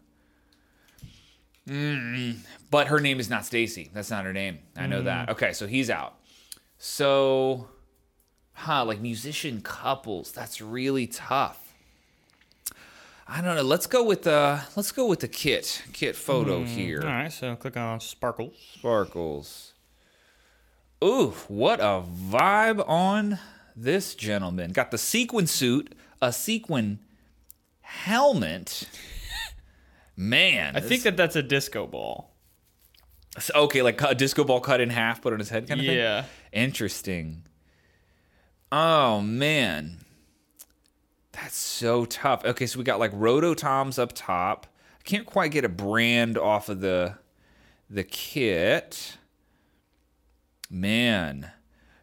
Mm, 1.67 2.37
but 2.69 2.87
her 2.87 2.99
name 2.99 3.19
is 3.19 3.29
not 3.29 3.45
Stacy. 3.45 3.89
That's 3.93 4.09
not 4.09 4.25
her 4.25 4.33
name. 4.33 4.59
I 4.75 4.87
know 4.87 5.03
that. 5.03 5.27
Mm. 5.27 5.31
Okay, 5.33 5.53
so 5.53 5.67
he's 5.67 5.89
out. 5.89 6.15
So, 6.77 7.67
huh, 8.53 8.85
like 8.85 8.99
musician 8.99 9.61
couples. 9.61 10.31
That's 10.31 10.61
really 10.61 11.07
tough. 11.07 11.73
I 13.27 13.41
don't 13.41 13.55
know. 13.55 13.61
Let's 13.61 13.87
go 13.87 14.03
with 14.03 14.23
the 14.23 14.61
let's 14.75 14.91
go 14.91 15.05
with 15.05 15.21
the 15.21 15.27
kit 15.27 15.83
kit 15.93 16.15
photo 16.15 16.63
mm, 16.63 16.67
here. 16.67 17.01
All 17.01 17.07
right. 17.07 17.31
So 17.31 17.55
click 17.55 17.77
on 17.77 17.99
Sparkles. 18.01 18.57
Sparkles. 18.73 19.73
Ooh, 21.03 21.33
what 21.47 21.79
a 21.79 22.03
vibe 22.03 22.87
on 22.87 23.39
this 23.75 24.15
gentleman. 24.15 24.71
Got 24.71 24.91
the 24.91 24.97
sequin 24.97 25.47
suit, 25.47 25.95
a 26.21 26.33
sequin 26.33 26.99
helmet. 27.81 28.87
Man, 30.15 30.75
I 30.75 30.79
think 30.81 31.03
that 31.03 31.17
that's 31.17 31.35
a 31.35 31.43
disco 31.43 31.87
ball. 31.87 32.33
okay, 33.55 33.81
like 33.81 34.01
a 34.01 34.13
disco 34.13 34.43
ball 34.43 34.59
cut 34.59 34.81
in 34.81 34.89
half, 34.89 35.21
put 35.21 35.33
on 35.33 35.39
his 35.39 35.49
head, 35.49 35.67
kind 35.67 35.79
of 35.79 35.85
thing. 35.85 35.97
Yeah. 35.97 36.25
Interesting. 36.51 37.43
Oh 38.71 39.21
man. 39.21 39.97
That's 41.31 41.55
so 41.55 42.05
tough. 42.05 42.43
Okay, 42.45 42.65
so 42.65 42.77
we 42.77 42.83
got 42.83 42.99
like 42.99 43.11
Rototoms 43.13 43.97
up 43.97 44.11
top. 44.13 44.67
I 44.99 45.03
can't 45.03 45.25
quite 45.25 45.51
get 45.51 45.65
a 45.65 45.69
brand 45.69 46.37
off 46.37 46.69
of 46.69 46.81
the 46.81 47.15
the 47.89 48.03
kit. 48.03 49.17
Man. 50.69 51.51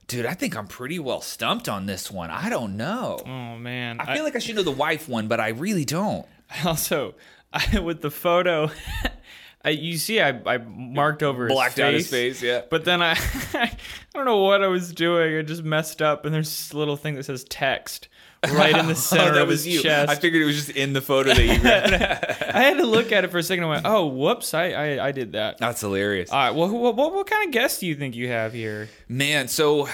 Dude, 0.06 0.24
I 0.24 0.32
think 0.32 0.56
I'm 0.56 0.66
pretty 0.66 0.98
well 0.98 1.20
stumped 1.20 1.68
on 1.68 1.84
this 1.86 2.10
one. 2.10 2.30
I 2.30 2.48
don't 2.48 2.76
know. 2.76 3.18
Oh 3.26 3.56
man. 3.58 4.00
I 4.00 4.14
feel 4.14 4.24
like 4.24 4.34
I 4.36 4.38
should 4.38 4.56
know 4.56 4.62
the 4.62 4.70
wife 4.70 5.08
one, 5.08 5.28
but 5.28 5.40
I 5.40 5.48
really 5.50 5.84
don't. 5.84 6.26
Also 6.64 7.14
I, 7.52 7.78
with 7.84 8.00
the 8.00 8.10
photo. 8.10 8.70
I, 9.64 9.70
you 9.70 9.98
see, 9.98 10.20
I, 10.20 10.40
I 10.46 10.58
marked 10.58 11.22
over 11.22 11.46
his 11.46 11.52
Blacked 11.52 11.74
face, 11.74 11.84
out 11.84 11.92
his 11.92 12.08
face, 12.08 12.42
yeah. 12.42 12.62
But 12.70 12.84
then 12.84 13.02
I, 13.02 13.12
I 13.54 13.76
don't 14.14 14.24
know 14.24 14.42
what 14.42 14.62
I 14.62 14.68
was 14.68 14.92
doing. 14.92 15.36
I 15.36 15.42
just 15.42 15.64
messed 15.64 16.00
up, 16.00 16.24
and 16.24 16.34
there's 16.34 16.48
this 16.48 16.74
little 16.74 16.96
thing 16.96 17.16
that 17.16 17.24
says 17.24 17.44
text 17.44 18.08
right 18.52 18.76
in 18.76 18.86
the 18.86 18.94
center 18.94 19.32
oh, 19.32 19.34
that 19.34 19.42
of 19.42 19.48
was 19.48 19.64
his 19.64 19.74
you. 19.74 19.82
chest. 19.82 20.10
I 20.10 20.14
figured 20.14 20.42
it 20.42 20.44
was 20.44 20.54
just 20.54 20.70
in 20.70 20.92
the 20.92 21.00
photo 21.00 21.34
that 21.34 21.44
you 21.44 21.58
grabbed. 21.58 21.92
I 21.92 22.62
had 22.62 22.76
to 22.76 22.86
look 22.86 23.10
at 23.10 23.24
it 23.24 23.32
for 23.32 23.38
a 23.38 23.42
second. 23.42 23.64
I 23.64 23.68
went, 23.68 23.82
"Oh, 23.84 24.06
whoops! 24.06 24.54
I 24.54 24.70
I, 24.70 25.08
I 25.08 25.12
did 25.12 25.32
that." 25.32 25.58
That's 25.58 25.80
hilarious. 25.80 26.30
All 26.30 26.38
right. 26.38 26.54
Well, 26.54 26.70
what, 26.70 26.94
what 26.94 27.12
what 27.12 27.26
kind 27.26 27.48
of 27.48 27.52
guest 27.52 27.80
do 27.80 27.86
you 27.88 27.96
think 27.96 28.14
you 28.14 28.28
have 28.28 28.52
here? 28.52 28.88
Man, 29.08 29.48
so 29.48 29.88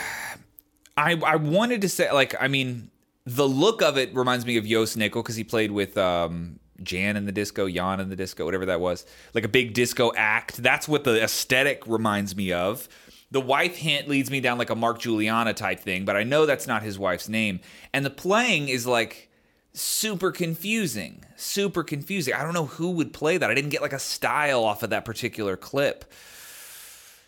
I 0.96 1.14
I 1.14 1.36
wanted 1.36 1.80
to 1.80 1.88
say 1.88 2.12
like 2.12 2.34
I 2.38 2.48
mean 2.48 2.90
the 3.24 3.48
look 3.48 3.80
of 3.80 3.96
it 3.96 4.14
reminds 4.14 4.44
me 4.44 4.58
of 4.58 4.66
Jost 4.66 4.96
Nickel 4.98 5.22
because 5.22 5.36
he 5.36 5.44
played 5.44 5.70
with 5.70 5.96
um, 5.96 6.58
Jan 6.82 7.16
in 7.16 7.24
the 7.26 7.32
disco, 7.32 7.68
Jan 7.68 8.00
in 8.00 8.08
the 8.08 8.16
disco, 8.16 8.44
whatever 8.44 8.66
that 8.66 8.80
was, 8.80 9.06
like 9.32 9.44
a 9.44 9.48
big 9.48 9.74
disco 9.74 10.12
act. 10.16 10.56
That's 10.62 10.88
what 10.88 11.04
the 11.04 11.22
aesthetic 11.22 11.82
reminds 11.86 12.34
me 12.36 12.52
of. 12.52 12.88
The 13.30 13.40
wife 13.40 13.76
hint 13.76 14.08
leads 14.08 14.30
me 14.30 14.40
down 14.40 14.58
like 14.58 14.70
a 14.70 14.74
Mark 14.76 15.00
Guiliana 15.00 15.54
type 15.54 15.80
thing, 15.80 16.04
but 16.04 16.16
I 16.16 16.22
know 16.22 16.46
that's 16.46 16.66
not 16.66 16.82
his 16.82 16.98
wife's 16.98 17.28
name. 17.28 17.60
And 17.92 18.04
the 18.04 18.10
playing 18.10 18.68
is 18.68 18.86
like 18.86 19.28
super 19.72 20.30
confusing. 20.30 21.24
Super 21.36 21.82
confusing. 21.82 22.34
I 22.34 22.42
don't 22.42 22.54
know 22.54 22.66
who 22.66 22.90
would 22.92 23.12
play 23.12 23.36
that. 23.36 23.50
I 23.50 23.54
didn't 23.54 23.70
get 23.70 23.82
like 23.82 23.92
a 23.92 23.98
style 23.98 24.62
off 24.64 24.82
of 24.84 24.90
that 24.90 25.04
particular 25.04 25.56
clip. 25.56 26.04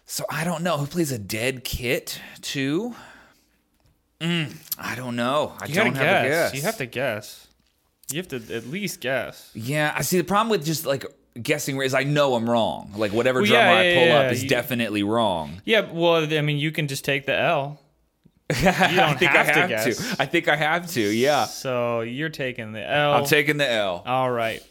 So 0.04 0.24
I 0.30 0.44
don't 0.44 0.62
know 0.62 0.76
who 0.76 0.86
plays 0.86 1.10
a 1.10 1.18
dead 1.18 1.64
kit 1.64 2.20
too. 2.40 2.94
Mm, 4.20 4.54
I 4.78 4.94
don't 4.94 5.16
know. 5.16 5.54
I 5.60 5.66
You 5.66 5.74
don't 5.74 5.94
have 5.96 5.96
guess. 5.96 6.24
a 6.24 6.28
guess. 6.28 6.54
You 6.54 6.62
have 6.62 6.76
to 6.78 6.86
guess. 6.86 7.45
You 8.10 8.18
have 8.18 8.28
to 8.28 8.36
at 8.54 8.66
least 8.68 9.00
guess. 9.00 9.50
Yeah, 9.54 9.92
I 9.96 10.02
see. 10.02 10.16
The 10.18 10.24
problem 10.24 10.48
with 10.50 10.64
just 10.64 10.86
like 10.86 11.04
guessing 11.42 11.80
is 11.82 11.92
I 11.94 12.04
know 12.04 12.34
I'm 12.34 12.48
wrong. 12.48 12.92
Like 12.96 13.12
whatever 13.12 13.40
Well, 13.40 13.46
drummer 13.50 13.82
yeah, 13.82 13.90
I 13.90 13.94
pull 13.94 14.06
yeah, 14.06 14.18
up 14.20 14.32
is 14.32 14.42
you- 14.44 14.48
definitely 14.48 15.02
wrong. 15.02 15.60
Yeah, 15.64 15.90
well, 15.92 16.22
I 16.32 16.40
mean, 16.40 16.58
you 16.58 16.70
can 16.72 16.86
just 16.88 17.04
take 17.04 17.26
the 17.26 17.34
L. 17.34 17.80
I 18.50 18.54
don't 18.94 19.18
think 19.18 19.32
have 19.32 19.46
to 19.48 19.52
I 19.56 19.58
have 19.58 19.68
guess. 19.68 20.14
to. 20.16 20.22
I 20.22 20.26
think 20.26 20.46
I 20.48 20.54
have 20.54 20.88
to. 20.92 21.00
Yeah, 21.00 21.46
So 21.46 22.02
you're 22.02 22.28
taking 22.28 22.72
the 22.72 22.88
L. 22.88 23.14
I'm 23.14 23.24
taking 23.24 23.56
the 23.56 23.68
L. 23.68 24.04
All 24.06 24.30
right. 24.30 24.62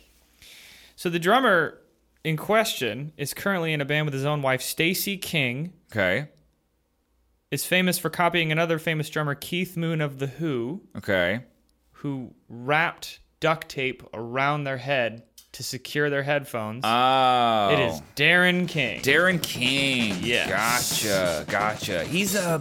So 0.95 1.09
the 1.09 1.19
drummer 1.19 1.77
in 2.23 2.37
question 2.37 3.11
is 3.17 3.33
currently 3.33 3.73
in 3.73 3.81
a 3.81 3.85
band 3.85 4.05
with 4.05 4.13
his 4.13 4.23
own 4.23 4.41
wife, 4.41 4.61
Stacy 4.61 5.17
King. 5.17 5.73
Okay. 5.91 6.29
Is 7.51 7.65
famous 7.65 7.99
for 7.99 8.09
copying 8.09 8.51
another 8.53 8.79
famous 8.79 9.09
drummer, 9.09 9.35
Keith 9.35 9.75
Moon 9.75 9.99
of 9.99 10.19
The 10.19 10.27
Who, 10.27 10.81
Okay. 10.97 11.41
who 11.91 12.33
wrapped 12.49 13.19
duct 13.45 13.69
tape 13.69 14.01
around 14.13 14.63
their 14.63 14.77
head 14.77 15.21
to 15.51 15.61
secure 15.63 16.09
their 16.09 16.23
headphones. 16.23 16.81
Oh. 16.83 17.69
It 17.73 17.79
is 17.79 18.01
Darren 18.15 18.67
King. 18.67 19.01
Darren 19.01 19.39
King. 19.41 20.15
Yes. 20.21 21.03
Gotcha. 21.03 21.45
Gotcha. 21.49 22.03
He's 22.05 22.35
uh 22.35 22.57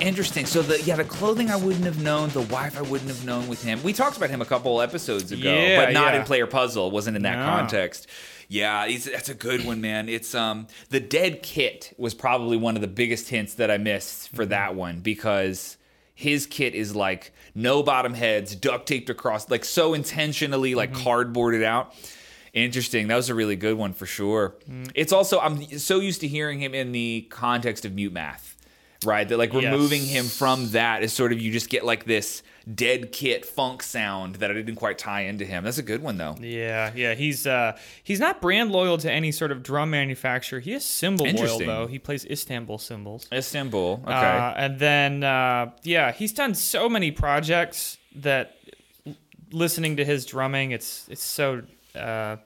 interesting. 0.00 0.44
So 0.46 0.60
the 0.62 0.80
yeah, 0.82 0.96
the 0.96 1.04
clothing 1.04 1.50
I 1.50 1.56
wouldn't 1.56 1.86
have 1.86 2.02
known, 2.02 2.28
the 2.28 2.42
wife 2.42 2.76
I 2.78 2.82
wouldn't 2.82 3.08
have 3.08 3.24
known 3.24 3.48
with 3.48 3.64
him. 3.64 3.82
We 3.82 3.92
talked 3.94 4.16
about 4.18 4.28
him 4.30 4.42
a 4.42 4.44
couple 4.44 4.80
episodes 4.82 5.32
ago, 5.32 5.50
Yeah, 5.52 5.84
but 5.86 5.92
not 5.92 6.12
yeah. 6.12 6.20
in 6.20 6.26
Player 6.26 6.46
Puzzle. 6.46 6.88
It 6.88 6.92
wasn't 6.92 7.16
in 7.16 7.22
that 7.22 7.38
No. 7.38 7.46
context. 7.46 8.06
Yeah, 8.48 8.86
he's, 8.86 9.06
that's 9.06 9.30
a 9.30 9.34
good 9.34 9.64
one, 9.64 9.80
man. 9.80 10.08
It's 10.10 10.34
um 10.34 10.66
the 10.90 11.00
dead 11.00 11.42
kit 11.42 11.94
was 11.96 12.12
probably 12.14 12.56
one 12.58 12.76
of 12.76 12.82
the 12.82 12.88
biggest 12.88 13.30
hints 13.30 13.54
that 13.54 13.70
I 13.70 13.78
missed 13.78 14.26
Mm-hmm. 14.26 14.36
for 14.36 14.46
that 14.46 14.74
one 14.74 15.00
because 15.00 15.78
his 16.14 16.46
kit 16.46 16.74
is 16.74 16.94
like 16.94 17.32
no 17.54 17.82
bottom 17.82 18.14
heads, 18.14 18.54
duct 18.54 18.86
taped 18.86 19.10
across, 19.10 19.50
like 19.50 19.64
so 19.64 19.94
intentionally 19.94 20.74
like 20.74 20.92
Mm-hmm. 20.92 21.08
cardboarded 21.08 21.64
out. 21.64 21.94
Interesting. 22.52 23.08
That 23.08 23.16
was 23.16 23.30
a 23.30 23.34
really 23.34 23.56
good 23.56 23.76
one 23.76 23.92
for 23.92 24.06
sure. 24.06 24.54
Mm. 24.70 24.90
It's 24.94 25.12
also 25.12 25.40
I'm 25.40 25.64
so 25.78 25.98
used 25.98 26.20
to 26.20 26.28
hearing 26.28 26.60
him 26.60 26.72
in 26.74 26.92
the 26.92 27.26
context 27.30 27.84
of 27.84 27.92
mute 27.94 28.12
math, 28.12 28.56
right? 29.04 29.28
That 29.28 29.38
like 29.38 29.52
Yes. 29.52 29.64
removing 29.64 30.02
him 30.04 30.26
from 30.26 30.70
that 30.70 31.02
is 31.02 31.12
sort 31.12 31.32
of 31.32 31.40
you 31.40 31.50
just 31.50 31.68
get 31.68 31.84
like 31.84 32.04
this 32.04 32.44
dead 32.72 33.12
kit 33.12 33.44
funk 33.44 33.82
sound 33.82 34.36
that 34.36 34.50
I 34.50 34.54
didn't 34.54 34.76
quite 34.76 34.96
tie 34.96 35.22
into 35.22 35.44
him. 35.44 35.64
That's 35.64 35.76
a 35.78 35.82
good 35.82 36.02
one 36.02 36.16
though. 36.16 36.36
Yeah, 36.40 36.92
yeah, 36.94 37.14
he's 37.14 37.46
uh 37.46 37.76
he's 38.02 38.20
not 38.20 38.40
brand 38.40 38.72
loyal 38.72 38.96
to 38.98 39.10
any 39.12 39.32
sort 39.32 39.52
of 39.52 39.62
drum 39.62 39.90
manufacturer. 39.90 40.60
He 40.60 40.72
is 40.72 40.84
cymbal 40.84 41.26
loyal 41.26 41.58
though. 41.58 41.86
He 41.86 41.98
plays 41.98 42.24
Istanbul 42.24 42.78
cymbals. 42.78 43.28
Istanbul. 43.32 44.00
Okay. 44.04 44.12
Uh, 44.12 44.54
and 44.56 44.78
then 44.78 45.22
uh, 45.24 45.72
yeah, 45.82 46.12
he's 46.12 46.32
done 46.32 46.54
so 46.54 46.88
many 46.88 47.10
projects 47.10 47.98
that 48.16 48.56
l- 49.06 49.14
listening 49.52 49.96
to 49.96 50.04
his 50.04 50.24
drumming, 50.24 50.70
it's 50.70 51.06
it's 51.10 51.22
so 51.22 51.62
uh, 51.94 52.36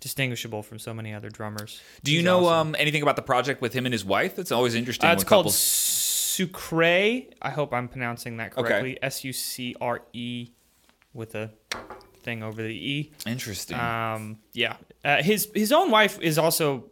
distinguishable 0.00 0.62
from 0.62 0.78
so 0.78 0.94
many 0.94 1.12
other 1.12 1.28
drummers. 1.28 1.80
Do 2.02 2.12
you 2.12 2.18
He's 2.18 2.24
know 2.24 2.46
awesome. 2.46 2.68
um, 2.68 2.76
anything 2.78 3.02
about 3.02 3.16
the 3.16 3.22
project 3.22 3.60
with 3.60 3.74
him 3.74 3.84
and 3.84 3.92
his 3.92 4.04
wife? 4.04 4.36
That's 4.36 4.52
always 4.52 4.74
interesting. 4.74 5.06
Uh, 5.06 5.10
when 5.10 5.16
it's 5.18 5.24
called 5.24 5.44
couples- 5.44 5.56
Sucre. 6.30 6.84
I 7.42 7.50
hope 7.50 7.72
I'm 7.72 7.88
pronouncing 7.88 8.36
that 8.38 8.52
correctly. 8.52 8.98
S 9.02 9.24
U 9.24 9.32
C 9.32 9.74
R 9.80 10.02
E 10.12 10.50
with 11.12 11.34
a 11.34 11.50
thing 12.22 12.42
over 12.42 12.62
the 12.62 12.68
E. 12.68 13.12
Interesting. 13.26 13.78
Um, 13.78 14.38
yeah, 14.52 14.76
uh, 15.04 15.22
his 15.22 15.48
his 15.54 15.72
own 15.72 15.90
wife 15.90 16.18
is 16.20 16.38
also 16.38 16.84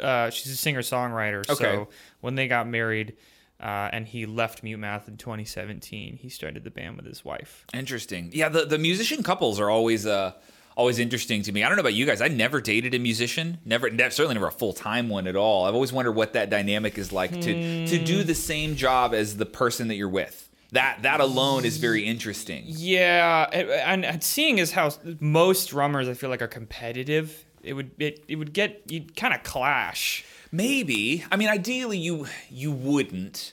uh, 0.00 0.30
she's 0.30 0.52
a 0.52 0.56
singer 0.56 0.82
songwriter. 0.82 1.48
Okay. 1.48 1.64
So 1.64 1.88
when 2.20 2.34
they 2.34 2.48
got 2.48 2.68
married, 2.68 3.16
uh, 3.60 3.90
and 3.92 4.06
he 4.06 4.26
left 4.26 4.62
Mute 4.62 4.78
Math 4.78 5.08
in 5.08 5.16
2017, 5.16 6.16
he 6.16 6.28
started 6.28 6.64
the 6.64 6.70
band 6.70 6.96
with 6.96 7.06
his 7.06 7.24
wife. 7.24 7.66
Interesting. 7.72 8.30
Yeah, 8.32 8.48
the, 8.48 8.64
the 8.64 8.78
musician 8.78 9.22
couples 9.22 9.58
are 9.60 9.70
always 9.70 10.06
uh 10.06 10.32
always 10.76 10.98
interesting 10.98 11.42
to 11.42 11.52
me. 11.52 11.64
I 11.64 11.68
don't 11.68 11.76
know 11.76 11.80
about 11.80 11.94
you 11.94 12.06
guys. 12.06 12.20
I 12.20 12.28
never 12.28 12.60
dated 12.60 12.94
a 12.94 12.98
musician. 12.98 13.58
Never, 13.64 13.90
ne- 13.90 14.10
certainly 14.10 14.34
never 14.34 14.46
a 14.46 14.52
full 14.52 14.72
time 14.72 15.08
one 15.08 15.26
at 15.26 15.34
all. 15.34 15.64
I've 15.64 15.74
always 15.74 15.92
wondered 15.92 16.12
what 16.12 16.34
that 16.34 16.50
dynamic 16.50 16.98
is 16.98 17.10
like 17.10 17.32
to 17.32 17.86
to 17.86 18.04
do 18.04 18.20
hmm. 18.20 18.26
the 18.26 18.34
same 18.34 18.76
job 18.76 19.12
as 19.12 19.36
the 19.36 19.46
person 19.46 19.88
that 19.88 19.96
you're 19.96 20.08
with. 20.08 20.48
That 20.72 21.02
that 21.02 21.20
alone 21.20 21.64
is 21.64 21.78
very 21.78 22.04
interesting. 22.04 22.64
Yeah, 22.66 23.48
and, 23.52 24.04
and 24.04 24.22
seeing 24.22 24.60
as 24.60 24.72
how 24.72 24.90
most 25.20 25.70
drummers 25.70 26.08
I 26.08 26.14
feel 26.14 26.28
like 26.28 26.42
are 26.42 26.48
competitive, 26.48 27.44
it 27.62 27.72
would 27.72 27.90
it, 27.98 28.24
it 28.28 28.36
would 28.36 28.52
get 28.52 28.82
you'd 28.86 29.16
kind 29.16 29.32
of 29.34 29.42
clash. 29.42 30.24
Maybe. 30.52 31.24
I 31.30 31.36
mean, 31.36 31.48
ideally 31.48 31.98
you 31.98 32.26
you 32.50 32.72
wouldn't. 32.72 33.52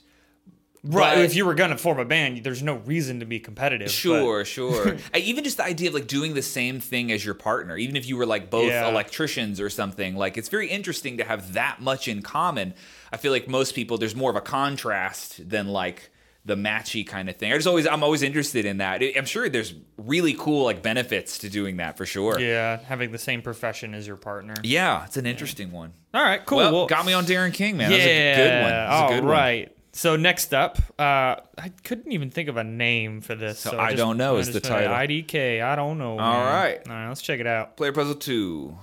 Right. 0.85 1.15
But- 1.15 1.23
if 1.25 1.35
you 1.35 1.45
were 1.45 1.53
gonna 1.53 1.77
form 1.77 1.97
a 1.99 2.05
band, 2.05 2.43
there's 2.43 2.61
no 2.61 2.75
reason 2.75 3.21
to 3.21 3.25
be 3.25 3.39
competitive. 3.39 3.87
but- 3.87 3.91
Sure, 3.91 4.43
sure. 4.43 4.97
I, 5.13 5.19
even 5.19 5.43
just 5.45 5.57
the 5.57 5.63
idea 5.63 5.87
of 5.89 5.93
like 5.93 6.07
doing 6.07 6.33
the 6.33 6.41
same 6.41 6.79
thing 6.81 7.11
as 7.11 7.23
your 7.23 7.35
partner, 7.35 7.77
even 7.77 7.95
if 7.95 8.07
you 8.07 8.17
were 8.17 8.25
like 8.25 8.49
both 8.49 8.67
Yeah. 8.67 8.89
electricians 8.89 9.61
or 9.61 9.69
something, 9.69 10.15
like 10.15 10.37
it's 10.37 10.49
very 10.49 10.67
interesting 10.69 11.17
to 11.17 11.23
have 11.23 11.53
that 11.53 11.81
much 11.81 12.07
in 12.07 12.21
common. 12.21 12.73
I 13.11 13.17
feel 13.17 13.31
like 13.31 13.47
most 13.47 13.75
people 13.75 13.97
there's 13.97 14.15
more 14.15 14.29
of 14.29 14.35
a 14.35 14.41
contrast 14.41 15.47
than 15.49 15.67
like 15.67 16.09
the 16.45 16.55
matchy 16.55 17.07
kind 17.07 17.29
of 17.29 17.37
thing. 17.37 17.53
I 17.53 17.55
just 17.55 17.67
always 17.67 17.87
I'm 17.87 18.03
always 18.03 18.21
interested 18.21 18.65
in 18.65 18.79
that. 18.79 19.01
I'm 19.17 19.23
sure 19.25 19.47
there's 19.47 19.73
really 19.97 20.33
cool 20.33 20.65
like 20.65 20.81
benefits 20.81 21.37
to 21.37 21.49
doing 21.49 21.77
that 21.77 21.95
for 21.95 22.05
sure. 22.05 22.37
yeah, 22.37 22.79
having 22.85 23.11
the 23.13 23.17
same 23.17 23.41
profession 23.41 23.93
as 23.93 24.05
your 24.05 24.17
partner. 24.17 24.53
Yeah, 24.63 25.05
it's 25.05 25.15
an 25.15 25.25
interesting 25.25 25.71
one. 25.71 25.93
All 26.13 26.21
right, 26.21 26.45
cool. 26.45 26.57
Well, 26.57 26.71
Well, 26.73 26.87
got 26.87 27.05
me 27.05 27.13
on 27.13 27.25
Darren 27.25 27.53
King, 27.53 27.77
man. 27.77 27.91
yeah, 27.91 27.97
That 27.97 28.01
was 28.01 28.07
a 28.07 28.41
good 28.43 28.61
one. 28.61 28.71
That 28.71 28.89
was 28.89 28.99
a 28.99 29.03
all 29.03 29.09
good 29.09 29.23
one. 29.23 29.31
right. 29.33 29.72
So 29.95 30.15
next 30.15 30.55
up, 30.55 30.79
uh, 30.97 31.35
I 31.57 31.69
couldn't 31.83 32.11
even 32.11 32.31
think 32.31 32.49
of 32.49 32.57
a 32.57 32.63
name 32.63 33.21
for 33.21 33.35
this. 33.35 33.59
So 33.59 33.71
So, 33.71 33.79
I 33.79 33.91
just- 33.91 33.97
Don't 33.97 34.17
Know 34.17 34.37
I 34.37 34.39
is 34.39 34.51
the 34.51 34.59
title. 34.59 34.91
IDK. 34.91 35.61
I 35.61 35.75
don't 35.75 35.99
know. 35.99 36.17
All 36.17 36.33
man. 36.43 36.53
right. 36.53 36.81
All 36.89 36.93
right. 36.95 37.07
Let's 37.09 37.21
check 37.21 37.39
it 37.39 37.45
out. 37.47 37.77
Player 37.77 37.91
Puzzle 37.93 38.15
2. 38.15 38.75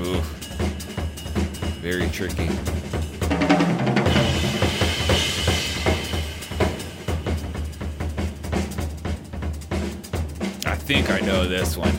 Ooh. 0.00 0.20
Very 1.80 2.08
tricky. 2.10 2.48
Think 10.94 11.10
I 11.10 11.18
know 11.26 11.48
this 11.48 11.76
one. 11.76 11.92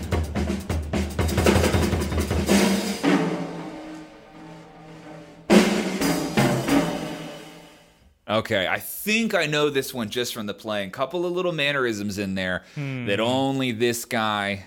Okay, 8.27 8.67
I 8.67 8.79
think 8.79 9.35
I 9.35 9.45
know 9.45 9.69
this 9.69 9.93
one 9.93 10.09
just 10.09 10.33
from 10.33 10.47
the 10.47 10.53
playing. 10.53 10.89
Couple 10.91 11.25
of 11.27 11.31
little 11.33 11.51
mannerisms 11.51 12.17
in 12.17 12.33
there 12.33 12.63
that 12.75 13.19
only 13.19 13.71
this 13.71 14.03
guy 14.05 14.65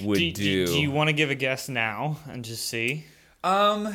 would 0.00 0.18
Do, 0.18 0.32
do. 0.32 0.66
do, 0.66 0.72
do 0.72 0.80
you 0.80 0.90
want 0.90 1.08
to 1.08 1.12
give 1.12 1.30
a 1.30 1.36
guess 1.36 1.68
now 1.68 2.18
and 2.28 2.44
just 2.44 2.66
see? 2.66 3.04
Um, 3.44 3.94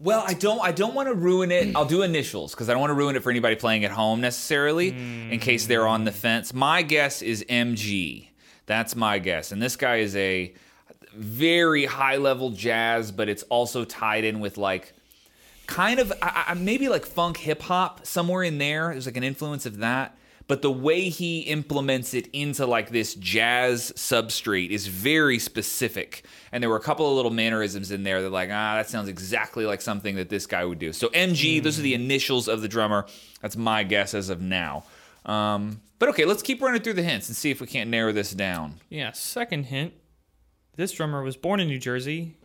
well, 0.00 0.24
I 0.26 0.34
don't. 0.34 0.60
I 0.60 0.72
don't 0.72 0.94
want 0.94 1.08
to 1.08 1.14
ruin 1.14 1.52
it. 1.52 1.76
I'll 1.76 1.84
do 1.84 2.02
initials 2.02 2.54
because 2.54 2.68
I 2.68 2.72
don't 2.72 2.80
want 2.80 2.90
to 2.90 2.94
ruin 2.94 3.14
it 3.14 3.22
for 3.22 3.30
anybody 3.30 3.54
playing 3.54 3.84
at 3.84 3.92
home 3.92 4.20
necessarily, 4.20 4.88
in 4.88 5.38
case 5.38 5.66
they're 5.66 5.86
on 5.86 6.04
the 6.04 6.12
fence. 6.12 6.52
My 6.52 6.82
guess 6.82 7.22
is 7.22 7.44
MG. 7.48 8.27
That's 8.68 8.94
my 8.94 9.18
guess, 9.18 9.50
and 9.50 9.60
this 9.60 9.74
guy 9.74 9.96
is 9.96 10.14
a 10.14 10.54
very 11.14 11.86
high 11.86 12.16
level 12.16 12.50
jazz, 12.50 13.10
but 13.10 13.28
it's 13.28 13.42
also 13.44 13.84
tied 13.84 14.22
in 14.22 14.38
with 14.38 14.56
like 14.56 14.94
kind 15.66 15.98
of 15.98 16.12
I, 16.22 16.44
I, 16.48 16.54
maybe 16.54 16.88
like 16.88 17.04
funk 17.04 17.38
hip 17.38 17.62
hop 17.62 18.06
somewhere 18.06 18.44
in 18.44 18.58
there. 18.58 18.90
There's 18.92 19.06
like 19.06 19.16
an 19.16 19.24
influence 19.24 19.66
of 19.66 19.78
that. 19.78 20.16
But 20.48 20.62
the 20.62 20.70
way 20.70 21.10
he 21.10 21.40
implements 21.40 22.14
it 22.14 22.26
into 22.32 22.64
like 22.64 22.88
this 22.88 23.14
jazz 23.16 23.92
substrate 23.96 24.70
is 24.70 24.86
very 24.86 25.38
specific. 25.38 26.24
And 26.52 26.62
there 26.62 26.70
were 26.70 26.76
a 26.76 26.80
couple 26.80 27.08
of 27.10 27.16
little 27.16 27.30
mannerisms 27.30 27.90
in 27.90 28.02
there 28.02 28.22
that 28.22 28.30
like, 28.30 28.48
ah, 28.50 28.76
that 28.76 28.88
sounds 28.88 29.10
exactly 29.10 29.66
like 29.66 29.82
something 29.82 30.16
that 30.16 30.30
this 30.30 30.46
guy 30.46 30.64
would 30.64 30.78
do. 30.78 30.94
So 30.94 31.08
MG, 31.08 31.62
those 31.62 31.78
are 31.78 31.82
the 31.82 31.92
initials 31.92 32.48
of 32.48 32.62
the 32.62 32.68
drummer. 32.68 33.04
That's 33.42 33.58
my 33.58 33.82
guess 33.82 34.14
as 34.14 34.30
of 34.30 34.40
now. 34.40 34.84
Um, 35.26 35.82
but 35.98 36.08
okay, 36.10 36.24
let's 36.24 36.42
keep 36.42 36.60
running 36.62 36.82
through 36.82 36.94
the 36.94 37.02
hints 37.02 37.28
and 37.28 37.36
see 37.36 37.50
if 37.50 37.60
we 37.60 37.66
can't 37.66 37.90
narrow 37.90 38.12
this 38.12 38.32
down. 38.32 38.74
Yeah. 38.88 39.12
Second 39.12 39.64
hint: 39.64 39.94
This 40.76 40.92
drummer 40.92 41.22
was 41.22 41.36
born 41.36 41.60
in 41.60 41.68
New 41.68 41.78
Jersey, 41.78 42.36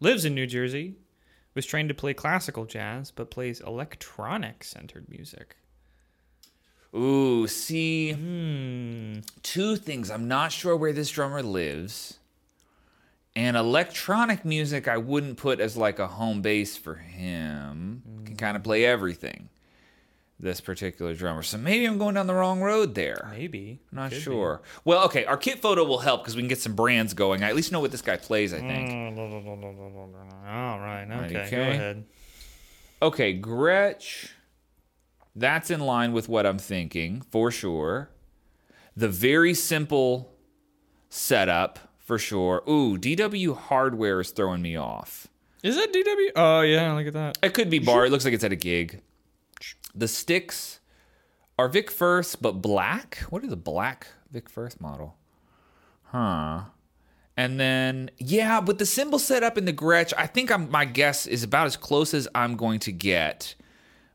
lives 0.00 0.24
in 0.24 0.34
New 0.34 0.46
Jersey, 0.46 0.96
was 1.54 1.66
trained 1.66 1.88
to 1.88 1.94
play 1.94 2.14
classical 2.14 2.64
jazz, 2.64 3.10
but 3.10 3.30
plays 3.30 3.60
electronic-centered 3.60 5.08
music. 5.08 5.56
Ooh, 6.94 7.46
see, 7.46 8.12
Hmm. 8.12 9.20
two 9.42 9.76
things. 9.76 10.10
I'm 10.10 10.26
not 10.26 10.50
sure 10.52 10.76
where 10.76 10.92
this 10.92 11.10
drummer 11.10 11.42
lives. 11.42 12.18
And 13.36 13.56
electronic 13.56 14.44
music, 14.44 14.88
I 14.88 14.96
wouldn't 14.96 15.36
put 15.36 15.60
as 15.60 15.76
like 15.76 16.00
a 16.00 16.08
home 16.08 16.42
base 16.42 16.76
for 16.76 16.96
him. 16.96 18.02
Can 18.24 18.34
kind 18.36 18.56
of 18.56 18.64
play 18.64 18.84
everything. 18.84 19.48
This 20.42 20.58
particular 20.62 21.14
drummer. 21.14 21.42
So 21.42 21.58
maybe 21.58 21.84
I'm 21.84 21.98
going 21.98 22.14
down 22.14 22.26
the 22.26 22.34
wrong 22.34 22.62
road 22.62 22.94
there. 22.94 23.28
Maybe. 23.30 23.82
Not 23.92 24.08
Could 24.10 24.16
be. 24.16 24.22
sure. 24.22 24.62
Well, 24.86 25.04
okay, 25.04 25.26
our 25.26 25.36
kit 25.36 25.60
photo 25.60 25.84
will 25.84 25.98
help 25.98 26.22
because 26.22 26.34
we 26.34 26.40
can 26.40 26.48
get 26.48 26.58
some 26.58 26.74
brands 26.74 27.12
going. 27.12 27.42
I 27.44 27.50
at 27.50 27.56
least 27.56 27.72
know 27.72 27.80
what 27.80 27.90
this 27.90 28.00
guy 28.00 28.16
plays, 28.16 28.54
I 28.54 28.60
think. 28.60 28.88
Mm, 28.88 29.18
All 30.48 30.80
right. 30.80 31.06
Okay. 31.26 31.36
okay. 31.42 31.50
Go 31.50 31.60
ahead. 31.60 32.04
Okay, 33.02 33.38
Gretsch. 33.38 34.30
That's 35.36 35.70
in 35.70 35.80
line 35.80 36.12
with 36.14 36.26
what 36.28 36.46
I'm 36.46 36.58
thinking, 36.58 37.20
for 37.30 37.50
sure. 37.50 38.10
The 38.96 39.08
very 39.08 39.52
simple 39.52 40.32
setup, 41.10 41.78
for 41.98 42.18
sure. 42.18 42.62
Ooh, 42.68 42.96
DW 42.96 43.56
hardware 43.56 44.20
is 44.20 44.30
throwing 44.30 44.62
me 44.62 44.76
off. 44.76 45.28
Is 45.62 45.76
that 45.76 45.92
DW? 45.92 46.30
Oh 46.36 46.60
yeah. 46.62 46.94
Look 46.94 47.06
at 47.08 47.12
that. 47.12 47.38
It 47.42 47.52
could 47.52 47.68
be 47.68 47.78
bar. 47.78 48.06
It 48.06 48.10
looks 48.10 48.24
like 48.24 48.32
it's 48.32 48.44
at 48.44 48.52
a 48.52 48.56
gig. 48.56 49.02
The 49.94 50.08
sticks 50.08 50.80
are 51.58 51.68
Vic 51.68 51.90
Firth, 51.90 52.36
but 52.40 52.62
black. 52.62 53.18
What 53.30 53.42
is 53.44 53.50
the 53.50 53.56
black 53.56 54.08
Vic 54.30 54.48
Firth 54.48 54.80
model? 54.80 55.16
Huh. 56.04 56.62
And 57.36 57.58
then 57.58 58.10
yeah, 58.18 58.58
with 58.58 58.78
the 58.78 58.86
cymbal 58.86 59.18
set 59.18 59.42
up 59.42 59.56
in 59.56 59.64
the 59.64 59.72
Gretsch, 59.72 60.12
I 60.16 60.26
think 60.26 60.50
I'm 60.50 60.70
my 60.70 60.84
guess 60.84 61.26
is 61.26 61.42
about 61.42 61.66
as 61.66 61.76
close 61.76 62.12
as 62.12 62.28
I'm 62.34 62.56
going 62.56 62.80
to 62.80 62.92
get 62.92 63.54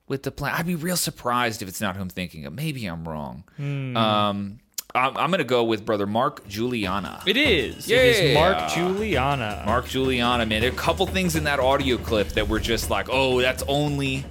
with 0.07 0.23
the 0.23 0.31
plan. 0.31 0.53
I'd 0.53 0.67
be 0.67 0.75
real 0.75 0.97
surprised 0.97 1.61
if 1.61 1.67
it's 1.67 1.81
not 1.81 1.95
who 1.95 2.01
I'm 2.01 2.09
thinking 2.09 2.45
of. 2.45 2.53
Maybe 2.53 2.85
I'm 2.85 3.07
wrong. 3.07 3.43
Um, 3.57 4.59
I'm, 4.93 5.17
I'm 5.17 5.31
gonna 5.31 5.43
go 5.43 5.63
with 5.63 5.85
brother 5.85 6.05
Mark 6.05 6.47
Guiliana. 6.47 7.21
It 7.25 7.37
is. 7.37 7.89
It 7.89 7.97
is 7.97 8.33
Mark 8.33 8.57
Guiliana. 8.71 9.65
Mark 9.65 9.85
Guiliana, 9.85 10.47
man. 10.47 10.61
There 10.61 10.69
are 10.69 10.73
a 10.73 10.77
couple 10.77 11.05
things 11.07 11.35
in 11.35 11.45
that 11.45 11.59
audio 11.59 11.97
clip 11.97 12.29
that 12.29 12.47
were 12.47 12.59
just 12.59 12.89
like, 12.89 13.07
oh, 13.09 13.41
that's 13.41 13.63
only, 13.67 14.23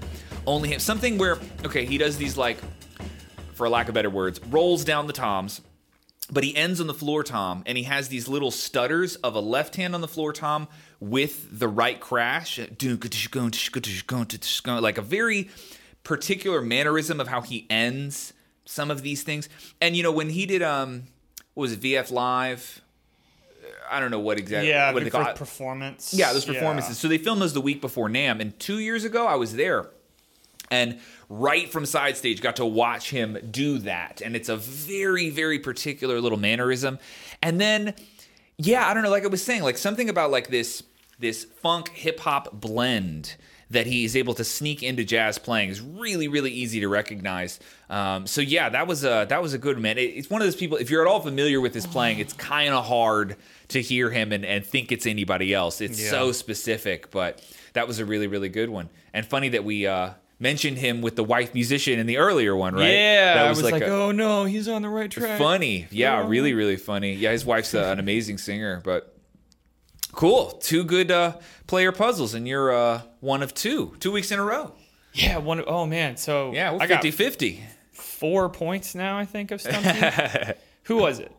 only 0.46 0.70
him. 0.70 0.80
Something 0.80 1.18
where, 1.18 1.38
okay, 1.64 1.84
he 1.84 1.98
does 1.98 2.16
these 2.16 2.36
like, 2.36 2.58
for 3.54 3.68
lack 3.68 3.88
of 3.88 3.94
better 3.94 4.10
words, 4.10 4.40
rolls 4.50 4.84
down 4.84 5.06
the 5.06 5.12
toms, 5.12 5.60
but 6.30 6.44
he 6.44 6.56
ends 6.56 6.80
on 6.80 6.86
the 6.86 6.94
floor 6.94 7.22
tom, 7.22 7.62
and 7.66 7.76
he 7.76 7.84
has 7.84 8.08
these 8.08 8.28
little 8.28 8.50
stutters 8.50 9.16
of 9.16 9.34
a 9.34 9.40
left 9.40 9.76
hand 9.76 9.94
on 9.94 10.00
the 10.00 10.08
floor 10.08 10.32
tom 10.32 10.68
with 11.00 11.58
the 11.58 11.68
right 11.68 12.00
crash, 12.00 12.58
like 12.58 14.98
a 14.98 15.02
very 15.02 15.50
particular 16.02 16.60
mannerism 16.60 17.20
of 17.20 17.28
how 17.28 17.42
he 17.42 17.66
ends 17.68 18.32
some 18.64 18.90
of 18.90 19.02
these 19.02 19.22
things. 19.22 19.48
And 19.80 19.96
you 19.96 20.02
know, 20.02 20.12
when 20.12 20.30
he 20.30 20.46
did, 20.46 20.62
um, 20.62 21.04
what 21.54 21.62
was 21.62 21.72
it, 21.72 21.80
VF 21.80 22.10
Live? 22.10 22.80
I 23.90 24.00
don't 24.00 24.10
know 24.10 24.18
what 24.18 24.38
exactly. 24.38 24.70
Yeah. 24.70 24.92
what 24.92 25.04
they 25.04 25.10
call 25.10 25.26
it. 25.26 25.36
performance. 25.36 26.14
Yeah, 26.14 26.32
those 26.32 26.44
performances. 26.44 26.98
So 26.98 27.08
they 27.08 27.18
filmed 27.18 27.42
those 27.42 27.52
the 27.52 27.60
week 27.60 27.80
before 27.80 28.08
NAMM, 28.08 28.40
and 28.40 28.58
two 28.58 28.78
years 28.78 29.04
ago 29.04 29.26
I 29.26 29.34
was 29.34 29.56
there, 29.56 29.90
and 30.70 30.98
right 31.28 31.70
from 31.70 31.86
side 31.86 32.16
stage 32.16 32.40
got 32.40 32.56
to 32.56 32.66
watch 32.66 33.10
him 33.10 33.38
do 33.50 33.78
that, 33.78 34.20
and 34.24 34.34
it's 34.36 34.48
a 34.48 34.56
very 34.56 35.30
very 35.30 35.58
particular 35.58 36.20
little 36.20 36.38
mannerism. 36.38 36.98
And 37.42 37.60
then, 37.60 37.94
yeah, 38.56 38.88
I 38.88 38.94
don't 38.94 39.02
know, 39.02 39.10
like 39.10 39.24
I 39.24 39.28
was 39.28 39.42
saying, 39.42 39.62
like 39.62 39.78
something 39.78 40.08
about 40.08 40.30
like 40.30 40.48
this 40.48 40.82
this 41.18 41.44
funk 41.44 41.88
hip 41.90 42.20
hop 42.20 42.52
blend 42.60 43.36
that 43.70 43.86
he's 43.86 44.14
able 44.14 44.34
to 44.34 44.44
sneak 44.44 44.82
into 44.82 45.04
jazz 45.04 45.38
playing 45.38 45.70
is 45.70 45.80
really 45.80 46.28
really 46.28 46.50
easy 46.50 46.80
to 46.80 46.88
recognize. 46.88 47.58
Um, 47.88 48.26
so 48.26 48.40
yeah, 48.40 48.68
that 48.68 48.86
was 48.86 49.04
a 49.04 49.26
that 49.28 49.42
was 49.42 49.54
a 49.54 49.58
good 49.58 49.78
man. 49.78 49.96
It- 49.98 50.02
it's 50.16 50.30
one 50.30 50.40
of 50.42 50.46
those 50.46 50.56
people. 50.56 50.76
If 50.76 50.90
you're 50.90 51.02
at 51.02 51.08
all 51.08 51.20
familiar 51.20 51.60
with 51.60 51.74
his 51.74 51.86
playing, 51.86 52.18
it's 52.18 52.32
kind 52.34 52.74
of 52.74 52.84
hard 52.84 53.36
to 53.68 53.80
hear 53.80 54.10
him 54.10 54.32
and, 54.32 54.44
and 54.44 54.64
think 54.64 54.92
it's 54.92 55.06
anybody 55.06 55.54
else. 55.54 55.80
It's 55.80 56.00
Yeah. 56.02 56.10
so 56.10 56.32
specific, 56.32 57.10
but 57.10 57.42
that 57.72 57.88
was 57.88 57.98
a 58.00 58.04
really 58.04 58.26
really 58.26 58.48
good 58.50 58.68
one. 58.70 58.88
And 59.14 59.24
funny 59.26 59.48
that 59.50 59.64
we 59.64 59.86
uh, 59.86 60.10
mentioned 60.38 60.78
him 60.78 61.00
with 61.00 61.16
the 61.16 61.24
wife 61.24 61.54
musician 61.54 61.98
in 61.98 62.06
the 62.06 62.18
earlier 62.18 62.54
one, 62.56 62.74
right? 62.74 62.90
Yeah. 62.90 63.34
that 63.34 63.46
I 63.46 63.48
was 63.48 63.62
like, 63.62 63.82
a- 63.82 63.86
oh 63.86 64.10
no, 64.12 64.44
he's 64.44 64.68
on 64.68 64.82
the 64.82 64.88
right 64.88 65.10
track. 65.10 65.38
funny. 65.38 65.86
Yeah, 65.90 66.20
Yeah. 66.22 66.28
really, 66.28 66.52
really 66.54 66.76
funny. 66.76 67.14
Yeah, 67.14 67.32
his 67.32 67.44
wife's 67.44 67.74
uh, 67.74 67.84
an 67.92 67.98
amazing 67.98 68.38
singer, 68.38 68.80
but 68.84 69.16
cool. 70.12 70.50
Two 70.62 70.84
good 70.84 71.10
uh, 71.10 71.38
player 71.66 71.92
puzzles, 71.92 72.34
and 72.34 72.46
you're 72.48 72.72
uh, 72.72 73.02
one 73.20 73.42
of 73.42 73.54
two. 73.54 73.94
Two 74.00 74.12
weeks 74.12 74.30
in 74.30 74.38
a 74.38 74.44
row. 74.44 74.72
Yeah. 75.12 75.38
One. 75.38 75.62
Oh 75.66 75.86
man. 75.86 76.16
So 76.16 76.52
Yeah, 76.52 76.72
we're 76.72 76.82
I 76.82 76.86
got 76.86 77.02
50 77.02 77.10
50. 77.12 77.64
four 77.92 78.48
points 78.48 78.94
now. 78.94 79.16
I 79.18 79.24
think 79.24 79.50
of 79.52 79.64
you. 79.64 79.72
Who 80.84 80.96
was 80.96 81.18
it? 81.20 81.30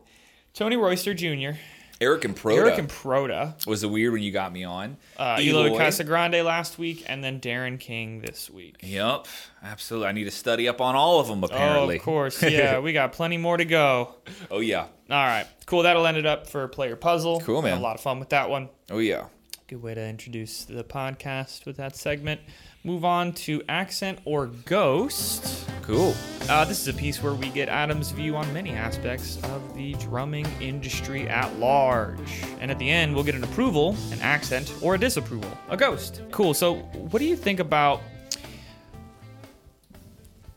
Tony 0.54 0.76
Royster 0.76 1.12
Jr. 1.14 1.58
Aric 2.00 2.20
Improta 2.22 2.56
Eric 2.56 2.78
and 2.78 2.88
Proda. 2.88 3.66
was 3.66 3.80
the 3.80 3.88
weird 3.88 4.12
when 4.12 4.22
you 4.22 4.30
got 4.30 4.52
me 4.52 4.64
on. 4.64 4.98
Uh, 5.16 5.38
Eloy 5.40 5.70
Casagrande 5.70 6.44
last 6.44 6.78
week, 6.78 7.04
and 7.06 7.24
then 7.24 7.40
Darren 7.40 7.80
King 7.80 8.20
this 8.20 8.50
week. 8.50 8.76
Yep, 8.82 9.26
absolutely. 9.62 10.08
I 10.08 10.12
need 10.12 10.24
to 10.24 10.30
study 10.30 10.68
up 10.68 10.80
on 10.82 10.94
all 10.94 11.20
of 11.20 11.28
them, 11.28 11.42
Apparently, 11.42 11.94
Oh, 11.96 11.98
of 11.98 12.04
course. 12.04 12.42
Yeah, 12.56 12.80
we 12.80 12.92
got 12.92 13.12
plenty 13.12 13.38
more 13.38 13.56
to 13.56 13.64
go. 13.64 14.14
Oh, 14.50 14.60
yeah. 14.60 14.82
All 14.82 14.88
right, 15.26 15.46
cool. 15.64 15.84
That'll 15.84 16.06
end 16.06 16.18
it 16.18 16.26
up 16.26 16.46
for 16.48 16.66
player 16.68 16.96
puzzle. 16.96 17.40
Cool, 17.40 17.62
man. 17.62 17.72
Had 17.72 17.80
a 17.80 17.82
lot 17.82 17.94
of 17.96 18.02
fun 18.02 18.18
with 18.20 18.28
that 18.30 18.50
one. 18.50 18.68
Oh, 18.90 18.98
yeah. 18.98 19.26
Good 19.68 19.82
way 19.82 19.94
to 19.94 20.06
introduce 20.06 20.64
the 20.64 20.84
podcast 20.84 21.64
with 21.66 21.76
that 21.78 21.96
segment. 21.96 22.40
Move 22.86 23.04
on 23.04 23.32
to 23.32 23.60
accent 23.68 24.20
or 24.24 24.46
ghost. 24.46 25.68
Cool. 25.82 26.14
Uh, 26.48 26.64
this 26.64 26.80
is 26.80 26.86
a 26.86 26.92
piece 26.96 27.20
where 27.20 27.34
we 27.34 27.48
get 27.48 27.68
Adam's 27.68 28.12
view 28.12 28.36
on 28.36 28.50
many 28.52 28.70
aspects 28.70 29.42
of 29.42 29.74
the 29.74 29.94
drumming 29.94 30.46
industry 30.60 31.28
at 31.28 31.52
large. 31.58 32.44
And 32.60 32.70
at 32.70 32.78
the 32.78 32.88
end, 32.88 33.12
we'll 33.12 33.24
get 33.24 33.34
an 33.34 33.42
approval, 33.42 33.96
an 34.12 34.20
accent, 34.20 34.72
or 34.80 34.94
a 34.94 34.98
disapproval, 34.98 35.50
a 35.68 35.76
ghost. 35.76 36.22
Cool. 36.30 36.54
So, 36.54 36.76
what 36.76 37.18
do 37.18 37.24
you 37.24 37.34
think 37.34 37.58
about 37.58 38.02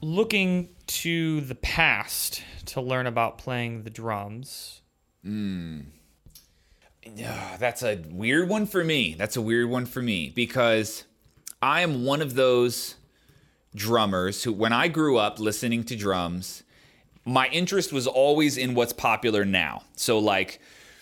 looking 0.02 0.70
to 0.86 1.42
the 1.42 1.56
past 1.56 2.44
to 2.68 2.80
learn 2.80 3.08
about 3.08 3.40
playing 3.40 3.82
the 3.82 3.90
drums? 3.90 4.84
Yeah, 7.16 7.58
that's 7.58 7.82
a 7.82 8.00
weird 8.12 8.50
one 8.50 8.68
for 8.68 8.84
me. 8.84 9.16
That's 9.18 9.36
a 9.36 9.42
weird 9.42 9.68
one 9.68 9.88
for 9.88 10.04
me 10.04 10.32
because 10.36 11.06
I 11.62 11.82
am 11.82 12.06
one 12.06 12.22
of 12.22 12.36
those 12.36 12.96
drummers 13.76 14.44
who, 14.44 14.54
when 14.54 14.74
I 14.74 14.88
grew 14.88 15.18
up 15.18 15.40
listening 15.40 15.84
to 15.86 15.96
drums, 15.96 16.64
my 17.26 17.48
interest 17.48 17.92
was 17.92 18.08
always 18.08 18.58
in 18.58 18.74
what's 18.76 18.94
popular 18.94 19.46
now. 19.46 19.84
So, 19.96 20.20
like, 20.20 20.60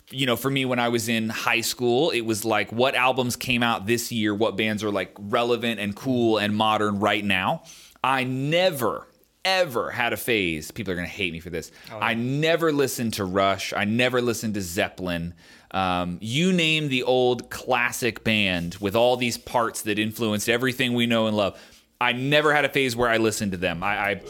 you 0.10 0.26
know, 0.26 0.36
for 0.36 0.50
me, 0.50 0.66
when 0.66 0.80
I 0.80 0.90
was 0.90 1.10
in 1.10 1.30
high 1.30 1.62
school, 1.62 2.12
it 2.12 2.22
was 2.22 2.46
like 2.46 2.72
what 2.72 2.96
albums 2.96 3.36
came 3.36 3.62
out 3.62 3.86
this 3.86 4.12
year, 4.12 4.34
what 4.34 4.58
bands 4.58 4.84
are 4.84 4.92
like 4.92 5.14
relevant 5.18 5.80
and 5.80 5.96
cool 5.96 6.38
and 6.38 6.56
modern 6.56 7.00
right 7.00 7.24
now. 7.24 7.64
I 8.04 8.24
never, 8.24 9.07
ever 9.48 9.90
had 9.90 10.14
a 10.14 10.18
phase. 10.18 10.72
People 10.72 10.92
are 10.92 10.96
going 10.96 11.08
to 11.08 11.14
hate 11.14 11.32
me 11.32 11.40
for 11.40 11.50
this. 11.50 11.72
I 11.92 12.14
never 12.14 12.72
listened 12.72 13.14
to 13.14 13.24
Rush. 13.24 13.74
I 13.74 13.86
never 13.86 14.22
listened 14.22 14.56
to 14.56 14.62
Zeppelin. 14.62 15.34
Um, 15.72 16.18
you 16.22 16.54
name 16.54 16.90
the 16.90 17.04
old 17.04 17.50
classic 17.50 18.24
band 18.24 18.76
with 18.76 18.96
all 18.96 19.18
these 19.18 19.38
parts 19.38 19.84
that 19.84 20.00
influenced 20.00 20.50
everything 20.50 20.94
we 20.94 21.06
know 21.06 21.28
and 21.28 21.36
love. 21.36 21.60
I 22.00 22.12
never 22.14 22.54
had 22.54 22.66
a 22.66 22.70
phase 22.70 22.96
where 22.96 23.10
I 23.10 23.18
listened 23.18 23.54
to 23.54 23.58
them. 23.58 23.84
I, 23.84 23.98
I, 23.98 24.22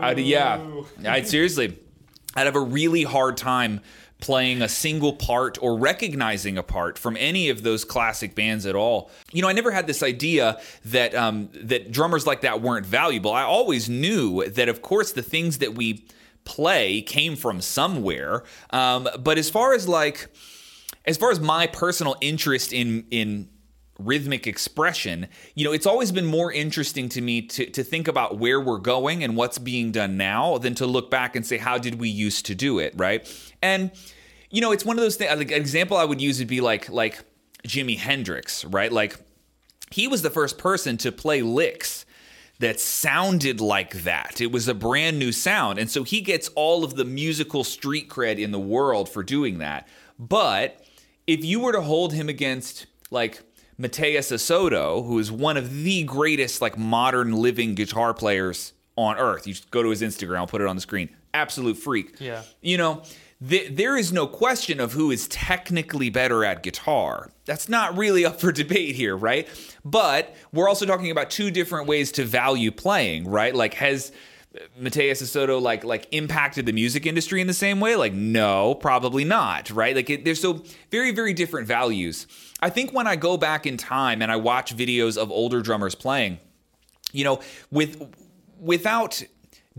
I 0.00 0.12
yeah, 0.14 0.60
I 1.06 1.22
seriously, 1.22 1.78
I'd 2.34 2.46
have 2.46 2.56
a 2.56 2.60
really 2.60 3.04
hard 3.04 3.36
time 3.36 3.80
playing 4.22 4.62
a 4.62 4.68
single 4.68 5.12
part 5.12 5.58
or 5.60 5.76
recognizing 5.76 6.56
a 6.56 6.62
part 6.62 6.98
from 6.98 7.16
any 7.18 7.50
of 7.50 7.62
those 7.62 7.84
classic 7.84 8.34
bands 8.34 8.64
at 8.64 8.74
all. 8.74 9.10
You 9.32 9.42
know, 9.42 9.48
I 9.48 9.52
never 9.52 9.70
had 9.70 9.86
this 9.86 10.02
idea 10.02 10.58
that 10.86 11.14
um, 11.14 11.50
that 11.54 11.92
drummers 11.92 12.26
like 12.26 12.40
that 12.40 12.62
weren't 12.62 12.86
valuable. 12.86 13.32
I 13.32 13.42
always 13.42 13.90
knew 13.90 14.48
that, 14.48 14.68
of 14.70 14.80
course, 14.80 15.12
the 15.12 15.22
things 15.22 15.58
that 15.58 15.74
we 15.74 16.06
play 16.44 17.02
came 17.02 17.36
from 17.36 17.60
somewhere. 17.60 18.44
Um, 18.70 19.08
but 19.18 19.36
as 19.36 19.50
far 19.50 19.74
as 19.74 19.86
like, 19.86 20.28
as 21.04 21.16
far 21.16 21.30
as 21.30 21.40
my 21.40 21.66
personal 21.66 22.16
interest 22.20 22.72
in 22.72 23.04
in 23.10 23.48
rhythmic 24.04 24.46
expression, 24.46 25.28
you 25.54 25.64
know, 25.64 25.72
it's 25.72 25.86
always 25.86 26.12
been 26.12 26.26
more 26.26 26.52
interesting 26.52 27.08
to 27.10 27.20
me 27.20 27.42
to, 27.42 27.66
to 27.66 27.82
think 27.82 28.08
about 28.08 28.38
where 28.38 28.60
we're 28.60 28.78
going 28.78 29.24
and 29.24 29.36
what's 29.36 29.58
being 29.58 29.92
done 29.92 30.16
now 30.16 30.58
than 30.58 30.74
to 30.76 30.86
look 30.86 31.10
back 31.10 31.36
and 31.36 31.46
say, 31.46 31.58
how 31.58 31.78
did 31.78 32.00
we 32.00 32.08
used 32.08 32.46
to 32.46 32.54
do 32.54 32.78
it, 32.78 32.94
right? 32.96 33.28
And, 33.62 33.90
you 34.50 34.60
know, 34.60 34.72
it's 34.72 34.84
one 34.84 34.98
of 34.98 35.02
those 35.02 35.16
things, 35.16 35.30
like, 35.36 35.50
an 35.50 35.56
example 35.56 35.96
I 35.96 36.04
would 36.04 36.20
use 36.20 36.38
would 36.38 36.48
be 36.48 36.60
like, 36.60 36.88
like 36.88 37.22
Jimi 37.66 37.98
Hendrix, 37.98 38.64
right? 38.64 38.92
Like, 38.92 39.16
he 39.90 40.08
was 40.08 40.22
the 40.22 40.30
first 40.30 40.58
person 40.58 40.96
to 40.98 41.12
play 41.12 41.42
licks 41.42 42.06
that 42.58 42.78
sounded 42.78 43.60
like 43.60 44.04
that. 44.04 44.40
It 44.40 44.52
was 44.52 44.68
a 44.68 44.74
brand 44.74 45.18
new 45.18 45.32
sound. 45.32 45.78
And 45.78 45.90
so 45.90 46.04
he 46.04 46.20
gets 46.20 46.48
all 46.54 46.84
of 46.84 46.94
the 46.94 47.04
musical 47.04 47.64
street 47.64 48.08
cred 48.08 48.38
in 48.38 48.52
the 48.52 48.60
world 48.60 49.08
for 49.08 49.22
doing 49.22 49.58
that. 49.58 49.88
But 50.18 50.84
if 51.26 51.44
you 51.44 51.60
were 51.60 51.72
to 51.72 51.80
hold 51.80 52.12
him 52.12 52.28
against 52.28 52.86
like 53.10 53.42
Mateus 53.82 54.30
Asato, 54.30 55.04
who 55.04 55.18
is 55.18 55.32
one 55.32 55.56
of 55.56 55.82
the 55.82 56.04
greatest 56.04 56.62
like 56.62 56.78
modern 56.78 57.32
living 57.32 57.74
guitar 57.74 58.14
players 58.14 58.74
on 58.94 59.18
earth. 59.18 59.44
You 59.44 59.54
just 59.54 59.72
go 59.72 59.82
to 59.82 59.90
his 59.90 60.02
Instagram, 60.02 60.36
I'll 60.36 60.46
put 60.46 60.60
it 60.60 60.68
on 60.68 60.76
the 60.76 60.82
screen. 60.82 61.08
Absolute 61.34 61.76
freak. 61.76 62.20
Yeah. 62.20 62.42
You 62.60 62.78
know, 62.78 63.02
th- 63.46 63.74
there 63.74 63.96
is 63.96 64.12
no 64.12 64.28
question 64.28 64.78
of 64.78 64.92
who 64.92 65.10
is 65.10 65.26
technically 65.26 66.10
better 66.10 66.44
at 66.44 66.62
guitar. 66.62 67.32
That's 67.44 67.68
not 67.68 67.96
really 67.96 68.24
up 68.24 68.40
for 68.40 68.52
debate 68.52 68.94
here, 68.94 69.16
right? 69.16 69.48
But 69.84 70.32
we're 70.52 70.68
also 70.68 70.86
talking 70.86 71.10
about 71.10 71.30
two 71.30 71.50
different 71.50 71.88
ways 71.88 72.12
to 72.12 72.24
value 72.24 72.70
playing, 72.70 73.26
right? 73.26 73.52
Like, 73.52 73.74
has 73.74 74.12
Mateus 74.78 75.30
Soto 75.30 75.58
like 75.58 75.84
like 75.84 76.06
impacted 76.12 76.66
the 76.66 76.72
music 76.72 77.06
industry 77.06 77.40
in 77.40 77.46
the 77.46 77.54
same 77.54 77.80
way? 77.80 77.96
Like, 77.96 78.12
no, 78.12 78.74
probably 78.74 79.24
not, 79.24 79.70
right? 79.70 79.96
Like, 79.96 80.24
there's 80.24 80.40
so 80.40 80.62
very 80.90 81.10
very 81.10 81.32
different 81.32 81.66
values. 81.66 82.26
I 82.60 82.70
think 82.70 82.92
when 82.92 83.06
I 83.06 83.16
go 83.16 83.36
back 83.36 83.66
in 83.66 83.76
time 83.76 84.22
and 84.22 84.30
I 84.30 84.36
watch 84.36 84.76
videos 84.76 85.16
of 85.16 85.30
older 85.30 85.62
drummers 85.62 85.94
playing, 85.94 86.38
you 87.12 87.24
know, 87.24 87.40
with 87.70 88.02
without 88.60 89.22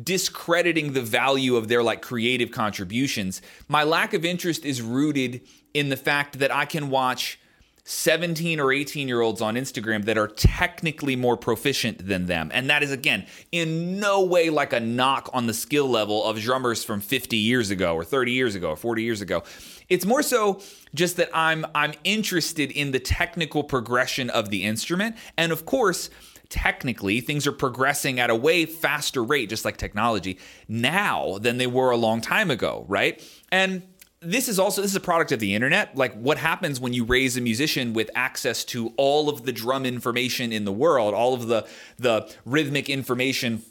discrediting 0.02 0.94
the 0.94 1.02
value 1.02 1.56
of 1.56 1.68
their 1.68 1.84
like 1.84 2.02
creative 2.02 2.52
contributions, 2.52 3.42
my 3.68 3.84
lack 3.84 4.14
of 4.14 4.26
interest 4.26 4.66
is 4.66 4.82
rooted 4.82 5.42
in 5.74 5.90
the 5.90 5.98
fact 5.98 6.40
that 6.40 6.54
I 6.54 6.66
can 6.66 6.90
watch 6.90 7.40
17 7.86 8.60
or 8.60 8.72
18 8.72 9.08
year 9.08 9.22
olds 9.22 9.42
on 9.42 9.56
Instagram 9.56 10.06
that 10.06 10.18
are 10.18 10.28
technically 10.28 11.16
more 11.16 11.36
proficient 11.36 12.08
than 12.08 12.28
them. 12.28 12.50
And 12.54 12.70
that 12.70 12.82
is, 12.82 12.92
again, 12.92 13.26
in 13.52 14.00
no 14.00 14.24
way 14.24 14.50
like 14.50 14.72
a 14.72 14.80
knock 14.80 15.30
on 15.34 15.48
the 15.48 15.54
skill 15.54 15.90
level 15.90 16.24
of 16.24 16.40
drummers 16.40 16.84
from 16.84 17.02
50 17.02 17.36
years 17.36 17.72
ago 17.72 17.96
or 17.96 18.06
30 18.06 18.32
years 18.32 18.56
ago 18.56 18.70
or 18.70 18.76
40 18.78 19.04
years 19.04 19.22
ago. 19.22 19.44
It's 19.90 20.06
more 20.06 20.24
so 20.24 20.62
just 20.96 21.18
that 21.18 21.30
I'm 21.34 21.66
I'm 21.76 21.94
interested 22.04 22.72
in 22.72 22.92
the 22.92 23.00
technical 23.00 23.64
progression 23.64 24.30
of 24.30 24.50
the 24.50 24.64
instrument. 24.64 25.18
And 25.38 25.52
of 25.52 25.66
course, 25.66 26.10
technically 26.50 27.20
things 27.20 27.48
are 27.48 27.52
progressing 27.52 28.20
at 28.20 28.30
a 28.30 28.36
way 28.36 28.66
faster 28.66 29.24
rate 29.24 29.50
just 29.50 29.66
like 29.66 29.76
technology 29.76 30.38
now 30.68 31.38
than 31.40 31.58
they 31.58 31.68
were 31.68 31.90
a 31.90 31.98
long 31.98 32.22
time 32.22 32.52
ago, 32.52 32.86
right? 32.88 33.22
And 33.52 33.82
this 34.24 34.48
is 34.48 34.60
also 34.60 34.82
this 34.82 34.92
is 34.92 34.96
a 34.96 35.02
product 35.02 35.32
of 35.32 35.40
the 35.40 35.54
internet. 35.54 35.96
Like 35.96 36.14
what 36.16 36.38
happens 36.38 36.80
when 36.80 36.94
you 36.94 37.04
raise 37.04 37.38
a 37.38 37.42
musician 37.42 37.94
with 37.94 38.10
access 38.16 38.64
to 38.66 38.94
all 38.98 39.30
of 39.30 39.46
the 39.46 39.52
drum 39.52 39.86
information 39.86 40.52
in 40.52 40.66
the 40.66 40.72
world 40.72 41.14
all 41.14 41.34
of 41.34 41.48
the 41.48 41.68
the 41.98 42.32
rhythmic 42.46 42.90
information 42.90 43.64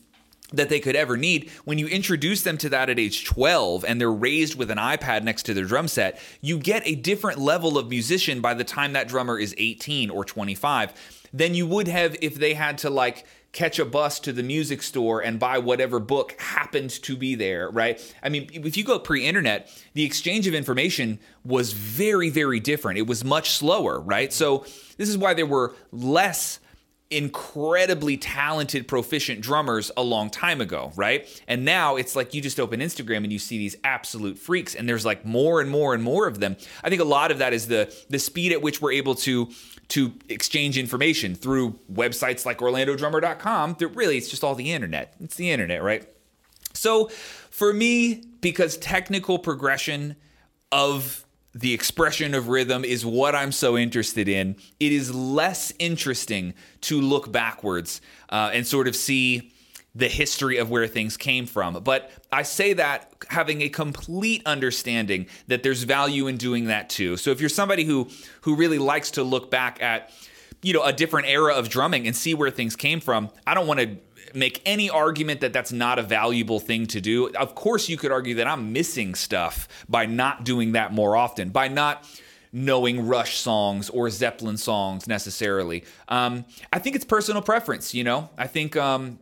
that 0.53 0.69
they 0.69 0.81
could 0.81 0.97
ever 0.97 1.17
need? 1.17 1.51
When 1.65 1.79
you 1.79 1.87
introduce 1.87 2.43
them 2.43 2.59
to 2.59 2.69
that 2.69 2.91
at 2.91 2.99
age 2.99 3.25
12 3.25 3.85
and 3.85 4.01
they're 4.01 4.13
raised 4.13 4.55
with 4.57 4.71
an 4.71 4.79
iPad 4.79 5.23
next 5.23 5.45
to 5.45 5.55
their 5.55 5.65
drum 5.65 5.89
set 5.89 6.21
you 6.41 6.59
get 6.59 6.83
a 6.87 6.95
different 6.95 7.39
level 7.39 7.79
of 7.79 7.89
musician 7.89 8.41
by 8.41 8.55
the 8.55 8.65
time 8.65 8.93
that 8.93 9.09
drummer 9.09 9.39
is 9.39 9.55
18 9.59 10.11
or 10.11 10.25
25 10.25 10.93
than 11.33 11.55
you 11.55 11.67
would 11.67 11.89
have 11.89 12.17
if 12.21 12.35
they 12.35 12.55
had 12.55 12.79
to 12.79 12.91
like 12.91 13.25
catch 13.53 13.79
a 13.79 13.85
bus 13.85 14.19
to 14.21 14.33
the 14.33 14.43
music 14.43 14.83
store 14.83 15.21
and 15.21 15.39
buy 15.39 15.59
whatever 15.59 16.01
book 16.01 16.35
happened 16.41 16.91
to 16.91 17.17
be 17.17 17.35
there, 17.35 17.69
right? 17.71 18.01
I 18.23 18.31
mean, 18.31 18.49
if 18.53 18.77
you 18.77 18.85
go 18.85 18.99
pre 18.99 19.27
internet, 19.27 19.71
the 19.93 20.05
exchange 20.05 20.47
of 20.47 20.55
information 20.55 21.19
was 21.45 21.73
very, 21.73 22.31
very 22.31 22.61
different. 22.61 22.99
It 22.99 23.07
was 23.07 23.25
much 23.25 23.51
slower, 23.51 24.01
right? 24.01 24.33
So, 24.33 24.65
this 24.97 25.09
is 25.09 25.19
why 25.19 25.35
there 25.35 25.47
were 25.47 25.75
less 25.91 26.61
incredibly 27.13 28.17
talented, 28.17 28.89
proficient 28.89 29.41
drummers 29.41 29.91
a 29.97 30.03
long 30.03 30.31
time 30.31 30.61
ago, 30.61 30.93
right? 30.97 31.29
And 31.47 31.65
now 31.65 31.97
it's 31.97 32.17
like 32.17 32.35
you 32.35 32.41
just 32.41 32.59
open 32.59 32.81
Instagram 32.81 33.19
and 33.19 33.33
you 33.33 33.39
see 33.39 33.59
these 33.59 33.77
absolute 33.85 34.39
freaks, 34.39 34.75
and 34.75 34.89
there's 34.89 35.05
like 35.05 35.25
more 35.25 35.61
and 35.61 35.71
more 35.71 35.95
and 35.95 36.03
more 36.03 36.27
of 36.27 36.41
them. 36.41 36.57
I 36.83 36.89
think 36.89 37.01
a 37.01 37.05
lot 37.05 37.31
of 37.31 37.39
that 37.39 37.53
is 37.53 37.69
the 37.69 37.95
the 38.09 38.19
speed 38.19 38.53
at 38.53 38.63
which 38.63 38.81
we're 38.81 38.93
able 38.93 39.15
to 39.17 39.49
to 39.89 40.15
exchange 40.29 40.79
information 40.79 41.35
through 41.35 41.79
websites 41.93 42.47
like 42.47 42.59
OrlandoDrummer.com. 42.59 43.77
That 43.79 43.89
really 43.89 44.17
it's 44.17 44.29
just 44.29 44.43
all 44.43 44.55
the 44.55 44.73
internet. 44.73 45.15
It's 45.21 45.37
the 45.37 45.51
internet, 45.51 45.83
right? 45.83 46.09
So 46.73 47.09
for 47.51 47.73
me, 47.73 48.25
because 48.41 48.79
technical 48.79 49.39
progression 49.39 50.17
of 50.71 51.25
the 51.55 51.75
expression 51.75 52.35
of 52.35 52.49
rhythm 52.49 52.85
is 52.85 53.05
what 53.05 53.35
I'm 53.35 53.53
so 53.53 53.77
interested 53.77 54.29
in. 54.29 54.57
It 54.81 54.93
is 54.93 55.15
less 55.15 55.73
interesting 55.79 56.55
to 56.83 57.01
look 57.01 57.31
backwards 57.31 58.01
uh, 58.31 58.51
and 58.53 58.67
sort 58.67 58.89
of 58.89 58.97
see 58.97 59.53
the 59.95 60.09
history 60.09 60.57
of 60.57 60.71
where 60.71 60.87
things 60.87 61.17
came 61.17 61.45
from. 61.45 61.83
But 61.83 62.11
I 62.33 62.43
say 62.43 62.73
that 62.75 63.15
having 63.29 63.61
a 63.61 63.69
complete 63.69 64.43
understanding 64.47 65.27
that 65.49 65.63
there's 65.63 65.83
value 65.83 66.27
in 66.27 66.39
doing 66.39 66.67
that 66.67 66.89
too. 66.89 67.19
So 67.19 67.31
if 67.31 67.41
you're 67.41 67.51
somebody 67.51 67.85
who 67.85 68.09
who 68.43 68.55
really 68.55 68.79
likes 68.79 69.11
to 69.13 69.23
look 69.23 69.51
back 69.51 69.83
at 69.83 70.11
you 70.63 70.73
know 70.73 70.83
a 70.83 70.93
different 70.93 71.29
era 71.29 71.55
of 71.55 71.69
drumming 71.69 72.07
and 72.07 72.17
see 72.17 72.33
where 72.33 72.51
things 72.51 72.75
came 72.75 73.01
from, 73.01 73.29
I 73.47 73.53
don't 73.53 73.67
want 73.67 73.81
to 73.81 73.97
make 74.35 74.63
any 74.65 74.91
argument 74.91 75.41
that 75.41 75.53
that's 75.53 75.73
not 75.73 75.99
a 75.99 76.03
valuable 76.03 76.61
thing 76.61 76.87
to 76.89 77.01
do. 77.01 77.29
Of 77.31 77.55
course, 77.55 77.89
you 77.89 77.97
could 77.97 78.13
argue 78.13 78.37
that 78.37 78.47
I'm 78.47 78.73
missing 78.73 79.15
stuff 79.15 79.69
by 79.89 80.07
not 80.07 80.45
doing 80.45 80.73
that 80.73 80.93
more 80.93 81.17
often, 81.17 81.51
by 81.51 81.69
not 81.69 82.05
knowing 82.53 83.07
Rush 83.07 83.39
songs 83.39 83.89
or 83.89 84.11
Zeppelin 84.11 84.59
songs 84.59 85.09
necessarily. 85.09 85.85
Um, 86.09 86.45
I 86.73 86.79
think 86.79 86.95
it's 86.95 87.05
personal 87.05 87.41
preference, 87.41 87.95
you 87.95 88.05
know? 88.05 88.29
I 88.37 88.47
think, 88.47 88.77
um, 88.77 89.19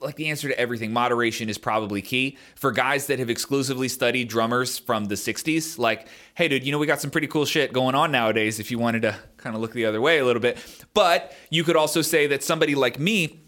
like 0.00 0.16
the 0.16 0.28
answer 0.28 0.48
to 0.48 0.60
everything, 0.60 0.92
moderation 0.92 1.48
is 1.48 1.56
probably 1.56 2.02
key. 2.02 2.36
For 2.54 2.72
guys 2.72 3.06
that 3.06 3.18
have 3.18 3.30
exclusively 3.30 3.88
studied 3.88 4.28
drummers 4.28 4.78
from 4.78 5.06
the 5.06 5.14
60s, 5.14 5.78
like, 5.78 6.06
hey, 6.34 6.48
dude, 6.48 6.64
you 6.64 6.72
know, 6.72 6.78
we 6.78 6.86
got 6.86 7.00
some 7.00 7.10
pretty 7.10 7.26
cool 7.26 7.46
shit 7.46 7.72
going 7.72 7.94
on 7.94 8.12
nowadays 8.12 8.60
if 8.60 8.70
you 8.70 8.78
wanted 8.78 9.02
to 9.02 9.16
kind 9.38 9.56
of 9.56 9.62
look 9.62 9.72
the 9.72 9.86
other 9.86 10.00
way 10.00 10.18
a 10.18 10.24
little 10.24 10.42
bit. 10.42 10.58
But 10.92 11.34
you 11.48 11.64
could 11.64 11.76
also 11.76 12.02
say 12.02 12.26
that 12.26 12.44
somebody 12.44 12.74
like 12.74 12.98
me, 12.98 13.40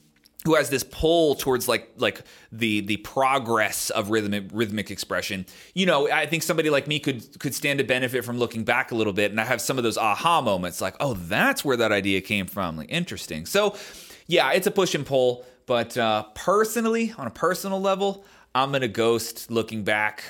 who 0.48 0.54
has 0.54 0.70
this 0.70 0.82
pull 0.82 1.34
towards 1.34 1.68
like 1.68 1.90
like 1.98 2.22
the 2.50 2.80
the 2.80 2.96
progress 2.98 3.90
of 3.90 4.08
rhythmic 4.08 4.44
rhythmic 4.50 4.90
expression. 4.90 5.44
You 5.74 5.84
know, 5.84 6.10
I 6.10 6.24
think 6.24 6.42
somebody 6.42 6.70
like 6.70 6.88
me 6.88 6.98
could 7.00 7.38
could 7.38 7.54
stand 7.54 7.80
to 7.80 7.84
benefit 7.84 8.24
from 8.24 8.38
looking 8.38 8.64
back 8.64 8.90
a 8.90 8.94
little 8.94 9.12
bit, 9.12 9.30
and 9.30 9.38
I 9.38 9.44
have 9.44 9.60
some 9.60 9.76
of 9.76 9.84
those 9.84 9.98
aha 9.98 10.40
moments, 10.40 10.80
like, 10.80 10.96
oh, 11.00 11.12
that's 11.12 11.66
where 11.66 11.76
that 11.76 11.92
idea 11.92 12.22
came 12.22 12.46
from. 12.46 12.78
Like, 12.78 12.90
interesting. 12.90 13.44
So, 13.44 13.76
yeah, 14.26 14.52
it's 14.52 14.66
a 14.66 14.70
push 14.70 14.94
and 14.94 15.04
pull. 15.04 15.44
But 15.66 15.98
uh, 15.98 16.24
personally, 16.34 17.12
on 17.18 17.26
a 17.26 17.30
personal 17.30 17.78
level, 17.78 18.24
I'm 18.54 18.72
gonna 18.72 18.88
ghost 18.88 19.50
looking 19.50 19.84
back 19.84 20.24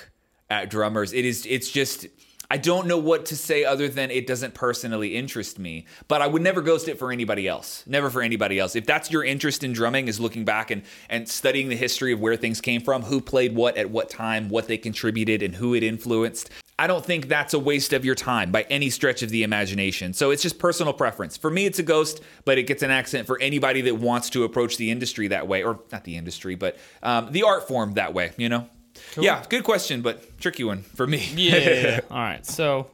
at 0.51 0.69
drummers. 0.69 1.13
It 1.13 1.25
is 1.27 1.47
it's 1.47 1.71
just 1.71 2.09
I 2.51 2.57
don't 2.57 2.87
know 2.87 2.97
what 2.97 3.27
to 3.27 3.37
say 3.37 3.65
other 3.65 3.89
than 3.89 4.11
it 4.11 4.27
doesn't 4.27 4.55
personally 4.55 5.17
interest 5.17 5.59
me. 5.59 5.85
But 6.09 6.23
I 6.23 6.27
would 6.27 6.41
never 6.41 6.63
ghost 6.63 6.89
it 6.89 6.99
for 6.99 7.13
anybody 7.13 7.47
else. 7.47 7.85
Never 7.87 8.09
for 8.09 8.23
anybody 8.23 8.59
else. 8.59 8.75
If 8.75 8.87
that's 8.87 9.11
your 9.11 9.23
interest 9.23 9.63
in 9.63 9.75
drumming 9.75 10.09
is 10.09 10.19
looking 10.19 10.47
back 10.47 10.71
and, 10.71 10.83
and 11.11 11.29
studying 11.29 11.69
the 11.69 11.77
history 11.77 12.13
of 12.13 12.21
where 12.21 12.37
things 12.37 12.63
came 12.63 12.81
from, 12.81 13.03
who 13.03 13.21
played 13.21 13.55
what 13.55 13.77
at 13.77 13.91
what 13.91 14.09
time, 14.09 14.49
what 14.49 14.67
they 14.67 14.79
contributed, 14.79 15.43
and 15.43 15.57
who 15.57 15.75
it 15.75 15.83
influenced. 15.83 16.49
I 16.79 16.87
don't 16.87 17.05
think 17.05 17.29
that's 17.29 17.53
a 17.53 17.59
waste 17.59 17.93
of 17.93 18.05
your 18.05 18.15
time 18.15 18.51
by 18.51 18.63
any 18.71 18.89
stretch 18.89 19.23
of 19.23 19.29
the 19.29 19.43
imagination. 19.43 20.15
So 20.15 20.31
it's 20.31 20.43
just 20.43 20.59
personal 20.59 20.95
preference. 20.95 21.37
For 21.37 21.51
me, 21.51 21.67
it's 21.67 21.81
a 21.81 21.83
ghost, 21.83 22.23
but 22.47 22.57
it 22.57 22.63
gets 22.63 22.83
an 22.83 22.91
accent 22.91 23.27
for 23.27 23.39
anybody 23.41 23.83
that 23.83 23.97
wants 23.97 24.31
to 24.31 24.45
approach 24.45 24.79
the 24.79 24.91
industry 24.91 25.29
that 25.29 25.49
way, 25.49 25.65
or 25.65 25.81
not 25.93 26.05
the 26.05 26.17
industry, 26.17 26.55
but 26.55 26.79
um, 27.03 27.31
the 27.33 27.43
art 27.43 27.69
form 27.69 27.95
that 27.95 28.15
way, 28.15 28.33
you 28.39 28.49
know? 28.49 28.69
Cool. 29.15 29.25
Yeah, 29.25 29.45
good 29.49 29.65
question, 29.65 30.03
but 30.03 30.39
tricky 30.39 30.65
one 30.65 30.83
for 30.83 31.07
me. 31.07 31.29
yeah, 31.35 31.57
yeah, 31.57 31.81
yeah. 31.81 32.01
All 32.11 32.19
right. 32.19 32.45
So, 32.47 32.87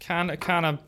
kind 0.00 0.30
of, 0.30 0.40
kind 0.40 0.66
of 0.66 0.78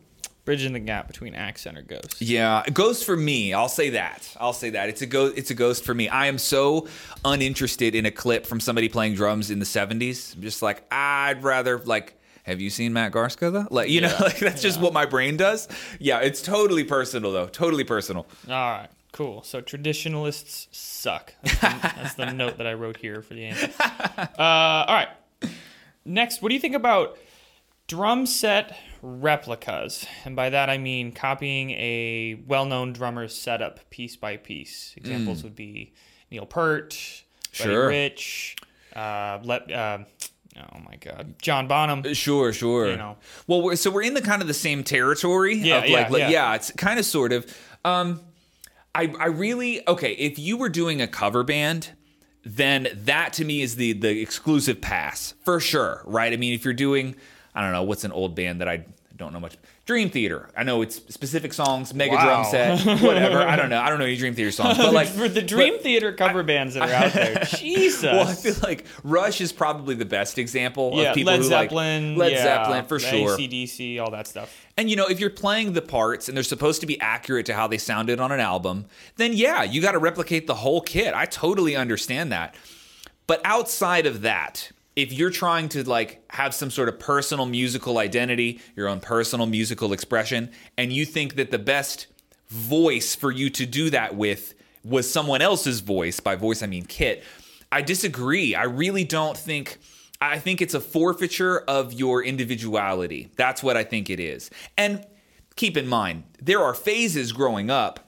bridging 0.45 0.73
the 0.75 0.81
gap 0.81 1.07
between 1.07 1.35
accent 1.35 1.79
or 1.79 1.83
ghost. 1.83 2.21
Yeah, 2.21 2.65
ghost 2.73 3.05
for 3.05 3.17
me. 3.17 3.53
I'll 3.53 3.69
say 3.69 3.91
that. 3.91 4.35
I'll 4.39 4.53
say 4.53 4.71
that. 4.71 4.89
It's 4.89 5.03
a 5.03 5.07
ghost. 5.07 5.39
It's 5.39 5.51
a 5.51 5.55
ghost 5.55 5.85
for 5.85 5.95
me. 5.95 6.09
I 6.09 6.27
am 6.27 6.39
so 6.39 6.87
uninterested 7.25 7.95
in 7.95 8.07
a 8.07 8.11
clip 8.11 8.47
from 8.47 8.61
somebody 8.61 8.89
playing 8.89 9.15
drums 9.15 9.51
in 9.51 9.59
the 9.59 9.65
'70s. 9.65 10.35
I'm 10.37 10.43
just 10.43 10.63
like 10.63 10.85
I'd 10.93 11.43
rather 11.43 11.79
like. 11.79 12.19
Have 12.45 12.61
you 12.61 12.69
seen 12.69 12.93
Matt 12.93 13.11
Garstka 13.13 13.51
though? 13.51 13.67
Like 13.71 13.89
you 13.89 14.03
know, 14.03 14.15
like 14.21 14.39
that's 14.39 14.61
just 14.61 14.79
what 14.79 14.93
my 14.93 15.07
brain 15.07 15.39
does. 15.39 15.67
Yeah, 15.99 16.19
it's 16.19 16.43
totally 16.43 16.85
personal 16.85 17.33
though. 17.33 17.47
Totally 17.47 17.85
personal. 17.85 18.27
All 18.47 18.71
right. 18.71 18.89
Cool. 19.15 19.45
So 19.45 19.61
traditionalists 19.61 20.67
suck. 20.73 21.35
That's 21.45 21.61
the, 21.61 21.93
that's 21.97 22.15
the 22.15 22.33
note 22.33 22.59
that 22.59 22.67
I 22.67 22.73
wrote 22.75 22.97
here 22.97 23.23
for 23.23 23.35
the 23.35 23.45
answer. 23.45 23.71
Uh, 24.37 24.85
all 24.89 24.95
right. 24.95 25.09
Next, 26.05 26.43
what 26.43 26.49
do 26.49 26.55
you 26.57 26.61
think 26.61 26.75
about 26.75 27.17
drum 27.87 28.27
set 28.27 28.77
replicas? 29.03 30.05
And 30.25 30.35
by 30.35 30.51
that 30.51 30.69
I 30.69 30.79
mean 30.79 31.13
copying 31.13 31.71
a 31.71 32.43
well-known 32.49 32.93
drummer's 32.93 33.35
setup 33.37 33.89
piece 33.91 34.17
by 34.17 34.37
piece. 34.37 34.95
Examples 34.97 35.45
would 35.45 35.55
be 35.55 35.93
Neil 36.33 36.45
Peart, 36.47 36.91
Buddy 37.57 37.71
Sure. 37.71 37.87
Rich, 37.89 38.57
uh, 38.97 39.39
let. 39.45 39.71
Uh, 39.71 39.99
Oh 40.57 40.79
my 40.89 40.95
God, 40.97 41.35
John 41.43 41.67
Bonham. 41.67 42.15
Sure, 42.15 42.53
sure. 42.53 42.89
You 42.89 42.97
know. 42.97 43.17
Well, 43.49 43.61
we're, 43.63 43.75
so 43.75 43.91
we're 43.91 44.03
in 44.03 44.15
the 44.15 44.23
kind 44.23 44.41
of 44.41 44.47
the 44.47 44.55
same 44.55 44.85
territory. 44.85 45.57
Yeah, 45.57 45.79
of 45.79 45.89
yeah, 45.89 45.97
like, 45.99 46.11
like- 46.11 46.21
yeah. 46.21 46.31
yeah. 46.31 46.55
It's 46.55 46.71
kind 46.73 47.01
of 47.01 47.05
sort 47.05 47.33
of. 47.33 47.45
Um, 47.85 48.21
I 48.95 49.13
I 49.19 49.27
really 49.27 49.87
okay. 49.89 50.13
If 50.13 50.39
you 50.39 50.57
were 50.57 50.69
doing 50.69 51.01
a 51.01 51.07
cover 51.07 51.43
band, 51.43 51.91
then 52.45 52.89
that 52.95 53.33
to 53.35 53.45
me 53.45 53.63
is 53.63 53.77
the 53.77 53.93
the 53.93 54.21
exclusive 54.21 54.81
pass 54.81 55.35
for 55.45 55.61
sure, 55.61 56.03
right? 56.05 56.33
I 56.33 56.37
mean, 56.37 56.55
if 56.55 56.65
you're 56.65 56.75
doing, 56.75 57.17
I 57.55 57.63
don't 57.63 57.73
know, 57.73 57.83
what's 57.83 58.05
an 58.05 58.13
old 58.13 58.35
band 58.35 58.61
that 58.61 58.69
I 58.69 58.85
don't 59.17 59.33
know 59.33 59.41
much. 59.41 59.57
Dream 59.87 60.09
Theater. 60.09 60.49
I 60.57 60.63
know 60.63 60.81
it's 60.81 60.97
specific 61.13 61.53
songs, 61.53 61.93
mega 61.93 62.15
Wow. 62.15 62.25
drum 62.25 62.45
set, 62.47 63.03
whatever. 63.03 63.43
I 63.43 63.55
don't 63.55 63.69
know. 63.69 63.79
I 63.81 63.91
don't 63.91 63.99
know 63.99 64.07
any 64.07 64.17
Dream 64.17 64.35
Theater 64.35 64.51
songs, 64.51 64.79
but 64.79 64.95
like 64.95 65.09
for 65.09 65.29
the 65.29 65.43
Dream 65.43 65.79
Theater 65.79 66.13
cover 66.13 66.43
bands 66.43 66.73
that 66.73 66.89
are 66.89 66.93
out 66.93 67.13
there. 67.13 67.45
Jesus. 67.45 68.03
Well, 68.05 68.27
I 68.27 68.35
feel 68.35 68.55
like 68.63 68.87
Rush 69.03 69.43
is 69.43 69.53
probably 69.53 69.95
the 69.95 70.07
best 70.07 70.39
example 70.39 70.93
yeah, 70.95 71.11
of 71.11 71.15
people 71.15 71.33
Led 71.35 71.43
who 71.43 71.49
Zeppelin, 71.49 72.17
like 72.17 72.19
Led 72.19 72.33
yeah, 72.33 72.43
Zeppelin 72.45 72.87
for 72.87 72.99
sure. 72.99 73.37
ACDC, 73.37 74.01
all 74.01 74.11
that 74.13 74.27
stuff. 74.27 74.57
And 74.79 74.89
you 74.89 74.97
know, 74.97 75.07
if 75.07 75.21
you're 75.21 75.29
playing 75.29 75.75
the 75.75 75.83
parts 75.83 76.29
and 76.29 76.37
they're 76.37 76.45
supposed 76.45 76.81
to 76.81 76.87
be 76.87 76.99
accurate 77.03 77.45
to 77.47 77.55
how 77.55 77.67
they 77.67 77.79
sounded 77.79 78.21
on 78.21 78.33
an 78.33 78.41
album, 78.41 78.87
then 79.17 79.35
yeah, 79.35 79.65
you 79.65 79.83
got 79.83 79.93
to 79.93 79.99
replicate 79.99 80.47
the 80.47 80.55
whole 80.55 80.81
kit. 80.81 81.13
I 81.13 81.27
totally 81.27 81.77
understand 81.77 82.33
that. 82.33 82.55
But 83.27 83.43
outside 83.45 84.07
of 84.07 84.23
that, 84.23 84.71
if 84.97 85.13
you're 85.13 85.31
trying 85.31 85.69
to 85.71 85.89
like 85.89 86.25
have 86.31 86.55
some 86.55 86.71
sort 86.71 86.89
of 86.89 86.99
personal 86.99 87.47
musical 87.47 87.99
identity, 87.99 88.61
your 88.77 88.89
own 88.89 89.01
personal 89.01 89.47
musical 89.47 89.93
expression, 89.93 90.51
and 90.79 90.93
you 90.93 91.05
think 91.05 91.37
that 91.37 91.51
the 91.51 91.59
best 91.59 92.07
voice 92.49 93.15
for 93.15 93.33
you 93.33 93.51
to 93.51 93.67
do 93.67 93.91
that 93.91 94.15
with 94.15 94.55
was 94.85 95.11
someone 95.11 95.41
else's 95.43 95.81
voice, 95.81 96.21
by 96.21 96.37
voice 96.37 96.63
I 96.63 96.67
mean 96.67 96.85
kit, 96.85 97.25
I 97.73 97.83
disagree. 97.83 98.55
I 98.55 98.65
really 98.65 99.05
don't 99.05 99.37
think 99.37 99.79
I 100.21 100.39
think 100.39 100.63
it's 100.63 100.75
a 100.75 100.81
forfeiture 100.81 101.59
of 101.61 101.93
your 101.93 102.23
individuality. 102.23 103.31
That's 103.37 103.63
what 103.63 103.77
I 103.77 103.85
think 103.85 104.09
it 104.09 104.21
is. 104.21 104.49
And 104.79 105.05
keep 105.57 105.77
in 105.77 105.87
mind, 105.87 106.25
there 106.41 106.63
are 106.63 106.73
phases 106.73 107.33
growing 107.33 107.69
up 107.69 108.01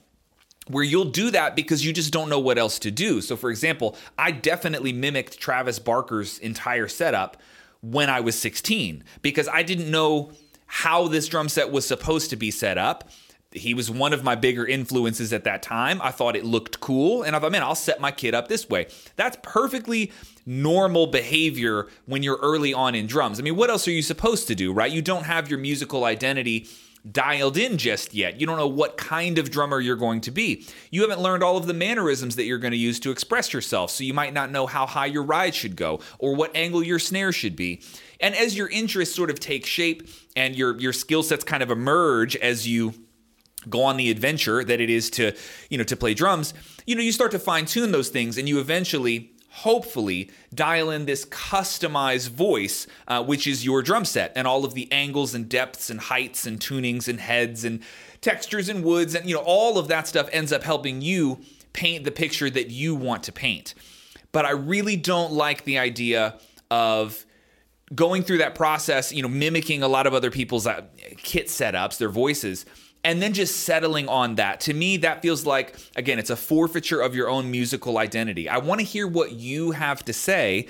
where 0.69 0.85
you'll 0.85 1.05
do 1.05 1.31
that 1.31 1.55
because 1.55 1.85
you 1.85 1.93
just 1.93 2.13
don't 2.13 2.29
know 2.29 2.41
what 2.41 2.59
else 2.59 2.79
to 2.81 2.91
do. 2.91 3.21
So, 3.21 3.37
for 3.37 3.51
example, 3.51 3.97
I 4.19 4.33
definitely 4.33 4.93
mimicked 4.93 5.39
Travis 5.39 5.79
Barker's 5.79 6.39
entire 6.39 6.89
setup 6.89 7.37
when 7.81 8.11
I 8.11 8.21
was 8.21 8.39
16 8.39 9.05
because 9.23 9.49
I 9.49 9.63
didn't 9.63 9.91
know 9.91 10.33
how 10.67 11.07
this 11.07 11.29
drum 11.29 11.49
set 11.49 11.71
was 11.71 11.87
supposed 11.87 12.31
to 12.31 12.37
be 12.37 12.51
set 12.51 12.79
up. 12.79 13.09
He 13.53 13.73
was 13.73 13.91
one 13.91 14.13
of 14.13 14.25
my 14.25 14.35
bigger 14.35 14.67
influences 14.67 15.33
at 15.33 15.45
that 15.45 15.63
time. 15.63 16.03
I 16.03 16.11
thought 16.11 16.37
it 16.37 16.45
looked 16.45 16.81
cool, 16.81 17.23
and 17.23 17.35
I 17.35 17.39
thought, 17.39 17.53
man, 17.53 17.63
I'll 17.63 17.75
set 17.75 18.01
my 18.01 18.11
kid 18.11 18.35
up 18.35 18.49
this 18.49 18.69
way. 18.69 18.89
That's 19.15 19.39
perfectly 19.43 20.13
normal 20.45 21.07
behavior 21.07 21.87
when 22.05 22.23
you're 22.23 22.39
early 22.43 22.75
on 22.75 22.95
in 22.95 23.07
drums. 23.07 23.39
I 23.39 23.43
mean, 23.43 23.57
what 23.57 23.71
else 23.71 23.87
are 23.89 23.93
you 23.93 24.03
supposed 24.03 24.49
to 24.49 24.55
do, 24.55 24.73
right? 24.73 24.91
You 24.91 25.01
don't 25.01 25.25
have 25.25 25.49
your 25.49 25.59
musical 25.59 26.05
identity 26.05 26.67
dialed 27.11 27.57
in 27.57 27.79
just 27.79 28.15
yet. 28.15 28.41
You 28.41 28.47
don't 28.47 28.57
know 28.57 28.67
what 28.67 28.97
kind 28.97 29.39
of 29.39 29.51
drummer 29.51 29.81
you're 29.81 29.97
going 29.97 30.21
to 30.23 30.31
be. 30.31 30.67
You 30.91 31.03
haven't 31.03 31.21
learned 31.21 31.43
all 31.43 31.57
of 31.57 31.67
the 31.67 31.75
mannerisms 31.75 32.37
that 32.37 32.45
you're 32.45 32.59
going 32.59 32.73
to 32.73 32.77
use 32.77 32.99
to 33.01 33.11
express 33.11 33.53
yourself, 33.53 33.91
so 33.91 34.05
you 34.05 34.15
might 34.15 34.33
not 34.33 34.51
know 34.51 34.67
how 34.67 34.87
high 34.87 35.07
your 35.07 35.23
ride 35.23 35.55
should 35.55 35.77
go 35.77 36.01
or 36.19 36.35
what 36.35 36.55
angle 36.57 36.83
your 36.83 36.99
snare 36.99 37.33
should 37.33 37.57
be. 37.57 37.83
And 38.21 38.35
as 38.35 38.57
your 38.57 38.69
interests 38.69 39.15
sort 39.15 39.31
of 39.31 39.39
take 39.39 39.67
shape 39.67 40.09
and 40.35 40.57
your 40.57 40.79
your 40.79 40.93
skill 40.93 41.23
sets 41.23 41.45
kind 41.45 41.63
of 41.63 41.71
emerge 41.71 42.35
as 42.37 42.67
you 42.67 42.95
go 43.69 43.83
on 43.83 43.97
the 43.97 44.11
adventure 44.11 44.65
that 44.65 44.81
it 44.81 44.91
is 44.91 45.11
to, 45.11 45.35
you 45.71 45.79
know, 45.79 45.85
to 45.85 45.97
play 45.97 46.15
drums, 46.15 46.55
you 46.87 46.95
know, 46.95 47.03
you 47.03 47.13
start 47.13 47.33
to 47.33 47.39
fine 47.39 47.67
tune 47.67 47.93
those 47.93 48.09
things 48.09 48.39
and 48.39 48.49
you 48.49 48.61
eventually 48.61 49.33
hopefully 49.57 50.31
dial 50.55 50.91
in 50.91 51.07
this 51.07 51.25
customized 51.25 52.29
voice, 52.29 52.87
uh, 53.09 53.25
which 53.25 53.47
is 53.47 53.65
your 53.65 53.83
drum 53.83 54.05
set, 54.05 54.31
and 54.37 54.47
all 54.47 54.65
of 54.65 54.75
the 54.75 54.91
angles 54.93 55.35
and 55.35 55.49
depths 55.49 55.89
and 55.89 55.99
heights 55.99 56.47
and 56.47 56.61
tunings 56.61 57.09
and 57.09 57.21
heads 57.21 57.65
and 57.65 57.83
textures 58.21 58.69
and 58.69 58.85
woods, 58.85 59.15
and 59.15 59.27
you 59.29 59.35
know, 59.35 59.43
all 59.43 59.79
of 59.79 59.89
that 59.89 60.07
stuff 60.07 60.29
ends 60.31 60.53
up 60.53 60.63
helping 60.63 61.01
you 61.01 61.39
paint 61.73 62.05
the 62.05 62.11
picture 62.11 62.51
that 62.51 62.71
you 62.71 62.95
want 62.95 63.23
to 63.23 63.33
paint. 63.33 63.75
But 64.31 64.45
I 64.45 64.51
really 64.51 64.97
don't 64.97 65.33
like 65.33 65.65
the 65.65 65.79
idea 65.79 66.39
of 66.71 67.25
going 67.95 68.25
through 68.25 68.39
that 68.39 68.55
process, 68.55 69.13
you 69.13 69.23
know, 69.23 69.29
mimicking 69.29 69.83
a 69.83 69.89
lot 69.89 70.07
of 70.07 70.13
other 70.13 70.31
people's 70.31 70.67
uh, 70.67 70.83
kit 71.17 71.47
setups, 71.47 71.97
their 71.97 72.09
voices, 72.09 72.67
and 73.07 73.23
then 73.23 73.33
just 73.33 73.61
settling 73.61 74.09
on 74.09 74.35
that. 74.35 74.59
To 74.63 74.75
me, 74.75 74.97
that 74.97 75.23
feels 75.23 75.47
like, 75.47 75.77
again, 75.95 76.19
it's 76.19 76.29
a 76.29 76.37
forfeiture 76.37 77.01
of 77.01 77.15
your 77.15 77.29
own 77.29 77.53
musical 77.53 77.99
identity. 77.99 78.49
I 78.49 78.59
want 78.59 78.81
to 78.81 78.85
hear 78.85 79.07
what 79.07 79.31
you 79.31 79.71
have 79.71 80.05
to 80.07 80.13
say. 80.13 80.67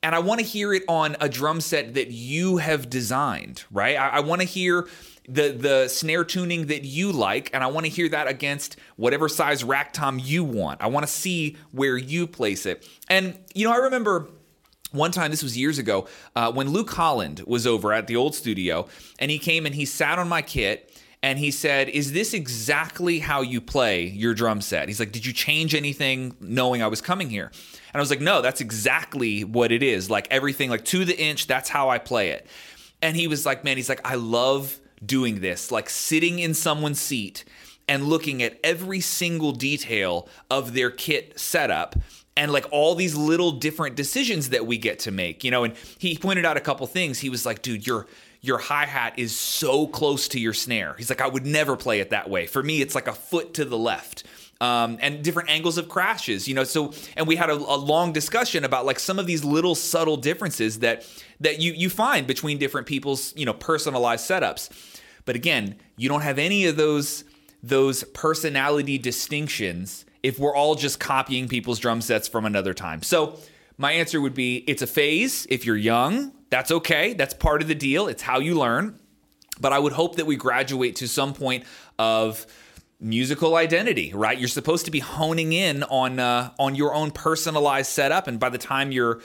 And 0.00 0.14
I 0.14 0.20
want 0.20 0.38
to 0.38 0.46
hear 0.46 0.72
it 0.72 0.84
on 0.88 1.16
a 1.20 1.28
drum 1.28 1.60
set 1.60 1.94
that 1.94 2.12
you 2.12 2.58
have 2.58 2.88
designed, 2.88 3.64
right? 3.72 3.96
I, 3.96 4.08
I 4.08 4.20
want 4.20 4.40
to 4.40 4.46
hear 4.46 4.88
the 5.28 5.50
the 5.50 5.88
snare 5.88 6.24
tuning 6.24 6.68
that 6.68 6.84
you 6.84 7.12
like, 7.12 7.50
and 7.52 7.62
I 7.62 7.66
want 7.66 7.84
to 7.84 7.92
hear 7.92 8.08
that 8.08 8.26
against 8.26 8.76
whatever 8.96 9.28
size 9.28 9.62
rack 9.62 9.92
tom 9.92 10.18
you 10.18 10.42
want. 10.42 10.80
I 10.80 10.86
want 10.86 11.06
to 11.06 11.12
see 11.12 11.58
where 11.72 11.98
you 11.98 12.26
place 12.26 12.64
it. 12.64 12.88
And 13.10 13.38
you 13.52 13.66
know, 13.66 13.74
I 13.74 13.76
remember 13.76 14.28
one 14.92 15.10
time 15.10 15.30
this 15.30 15.42
was 15.42 15.56
years 15.56 15.78
ago 15.78 16.08
uh, 16.34 16.50
when 16.50 16.68
luke 16.70 16.90
holland 16.90 17.44
was 17.46 17.64
over 17.64 17.92
at 17.92 18.08
the 18.08 18.16
old 18.16 18.34
studio 18.34 18.88
and 19.20 19.30
he 19.30 19.38
came 19.38 19.64
and 19.64 19.76
he 19.76 19.84
sat 19.84 20.18
on 20.18 20.28
my 20.28 20.42
kit 20.42 20.90
and 21.22 21.38
he 21.38 21.50
said 21.50 21.88
is 21.88 22.12
this 22.12 22.34
exactly 22.34 23.18
how 23.18 23.42
you 23.42 23.60
play 23.60 24.06
your 24.06 24.34
drum 24.34 24.60
set? 24.60 24.88
He's 24.88 25.00
like 25.00 25.12
did 25.12 25.26
you 25.26 25.32
change 25.32 25.74
anything 25.74 26.34
knowing 26.40 26.82
i 26.82 26.86
was 26.86 27.00
coming 27.00 27.30
here? 27.30 27.50
And 27.92 27.96
i 27.96 28.00
was 28.00 28.10
like 28.10 28.20
no 28.20 28.42
that's 28.42 28.60
exactly 28.60 29.44
what 29.44 29.72
it 29.72 29.82
is. 29.82 30.10
Like 30.10 30.28
everything 30.30 30.70
like 30.70 30.84
to 30.86 31.04
the 31.04 31.18
inch 31.18 31.46
that's 31.46 31.68
how 31.68 31.88
i 31.88 31.98
play 31.98 32.30
it. 32.30 32.46
And 33.02 33.16
he 33.16 33.26
was 33.26 33.44
like 33.46 33.64
man 33.64 33.76
he's 33.76 33.88
like 33.88 34.00
i 34.04 34.14
love 34.14 34.80
doing 35.04 35.40
this. 35.40 35.70
Like 35.70 35.90
sitting 35.90 36.38
in 36.38 36.54
someone's 36.54 37.00
seat 37.00 37.44
and 37.88 38.04
looking 38.04 38.42
at 38.42 38.58
every 38.62 39.00
single 39.00 39.52
detail 39.52 40.28
of 40.50 40.74
their 40.74 40.90
kit 40.90 41.38
setup 41.38 41.96
and 42.36 42.52
like 42.52 42.66
all 42.70 42.94
these 42.94 43.14
little 43.14 43.50
different 43.52 43.96
decisions 43.96 44.50
that 44.50 44.66
we 44.66 44.78
get 44.78 45.00
to 45.00 45.10
make, 45.10 45.42
you 45.42 45.50
know. 45.50 45.64
And 45.64 45.74
he 45.98 46.16
pointed 46.16 46.44
out 46.44 46.56
a 46.56 46.60
couple 46.60 46.86
things. 46.86 47.18
He 47.18 47.28
was 47.28 47.44
like, 47.44 47.62
dude, 47.62 47.86
your 47.86 48.06
your 48.40 48.58
hi-hat 48.58 49.18
is 49.18 49.36
so 49.36 49.86
close 49.86 50.28
to 50.28 50.40
your 50.40 50.54
snare. 50.54 50.94
He's 50.96 51.10
like, 51.10 51.20
I 51.20 51.28
would 51.28 51.46
never 51.46 51.76
play 51.76 52.00
it 52.00 52.10
that 52.10 52.30
way. 52.30 52.46
For 52.46 52.62
me, 52.62 52.80
it's 52.80 52.94
like 52.94 53.06
a 53.06 53.12
foot 53.12 53.54
to 53.54 53.64
the 53.64 53.78
left. 53.78 54.24
Um, 54.62 54.98
and 55.00 55.24
different 55.24 55.48
angles 55.48 55.78
of 55.78 55.88
crashes, 55.88 56.46
you 56.46 56.54
know. 56.54 56.64
So, 56.64 56.92
and 57.16 57.26
we 57.26 57.36
had 57.36 57.48
a, 57.48 57.54
a 57.54 57.76
long 57.76 58.12
discussion 58.12 58.62
about 58.62 58.84
like 58.84 58.98
some 58.98 59.18
of 59.18 59.26
these 59.26 59.42
little 59.42 59.74
subtle 59.74 60.18
differences 60.18 60.80
that 60.80 61.06
that 61.40 61.60
you 61.60 61.72
you 61.72 61.88
find 61.88 62.26
between 62.26 62.58
different 62.58 62.86
people's 62.86 63.34
you 63.34 63.46
know 63.46 63.54
personalized 63.54 64.28
setups. 64.28 64.68
But 65.24 65.34
again, 65.34 65.76
you 65.96 66.10
don't 66.10 66.20
have 66.20 66.38
any 66.38 66.66
of 66.66 66.76
those 66.76 67.24
those 67.62 68.04
personality 68.04 68.98
distinctions 68.98 70.04
if 70.22 70.38
we're 70.38 70.54
all 70.54 70.74
just 70.74 71.00
copying 71.00 71.48
people's 71.48 71.78
drum 71.78 72.02
sets 72.02 72.28
from 72.28 72.44
another 72.44 72.74
time. 72.74 73.02
So, 73.02 73.38
my 73.78 73.92
answer 73.92 74.20
would 74.20 74.34
be 74.34 74.56
it's 74.66 74.82
a 74.82 74.86
phase. 74.86 75.46
If 75.48 75.64
you're 75.64 75.74
young, 75.78 76.32
that's 76.50 76.70
okay. 76.70 77.14
That's 77.14 77.34
part 77.34 77.62
of 77.62 77.68
the 77.68 77.74
deal. 77.74 78.08
It's 78.08 78.22
how 78.22 78.40
you 78.40 78.58
learn. 78.58 78.98
But 79.60 79.72
I 79.72 79.78
would 79.78 79.92
hope 79.92 80.16
that 80.16 80.26
we 80.26 80.36
graduate 80.36 80.96
to 80.96 81.08
some 81.08 81.34
point 81.34 81.64
of 81.98 82.46
musical 82.98 83.56
identity, 83.56 84.12
right? 84.14 84.38
You're 84.38 84.48
supposed 84.48 84.84
to 84.86 84.90
be 84.90 85.00
honing 85.00 85.52
in 85.52 85.82
on 85.84 86.18
uh, 86.18 86.50
on 86.58 86.74
your 86.74 86.94
own 86.94 87.10
personalized 87.10 87.90
setup, 87.90 88.26
and 88.26 88.40
by 88.40 88.48
the 88.48 88.58
time 88.58 88.90
you're 88.90 89.20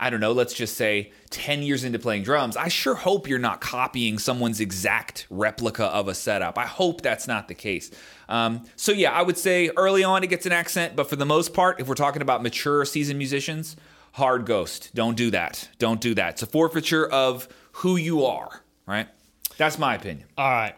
I 0.00 0.10
don't 0.10 0.20
know, 0.20 0.30
let's 0.30 0.54
just 0.54 0.76
say 0.76 1.10
10 1.30 1.62
years 1.62 1.82
into 1.82 1.98
playing 1.98 2.22
drums, 2.22 2.56
I 2.56 2.68
sure 2.68 2.94
hope 2.94 3.28
you're 3.28 3.40
not 3.40 3.60
copying 3.60 4.18
someone's 4.18 4.60
exact 4.60 5.26
replica 5.28 5.86
of 5.86 6.06
a 6.06 6.14
setup. 6.14 6.56
I 6.56 6.66
hope 6.66 7.02
that's 7.02 7.26
not 7.26 7.48
the 7.48 7.54
case. 7.54 7.90
Um, 8.28 8.64
so, 8.76 8.92
yeah, 8.92 9.10
I 9.10 9.22
would 9.22 9.36
say 9.36 9.70
early 9.76 10.04
on 10.04 10.22
it 10.22 10.28
gets 10.28 10.46
an 10.46 10.52
accent, 10.52 10.94
but 10.94 11.10
for 11.10 11.16
the 11.16 11.26
most 11.26 11.52
part, 11.52 11.80
if 11.80 11.88
we're 11.88 11.96
talking 11.96 12.22
about 12.22 12.44
mature 12.44 12.84
seasoned 12.84 13.18
musicians, 13.18 13.74
hard 14.12 14.46
ghost. 14.46 14.90
Don't 14.94 15.16
do 15.16 15.30
that. 15.30 15.68
Don't 15.78 16.00
do 16.00 16.14
that. 16.14 16.34
It's 16.34 16.42
a 16.42 16.46
forfeiture 16.46 17.06
of 17.06 17.48
who 17.72 17.96
you 17.96 18.24
are, 18.24 18.62
right? 18.86 19.08
That's 19.56 19.78
my 19.78 19.94
opinion. 19.94 20.28
All 20.36 20.50
right. 20.50 20.74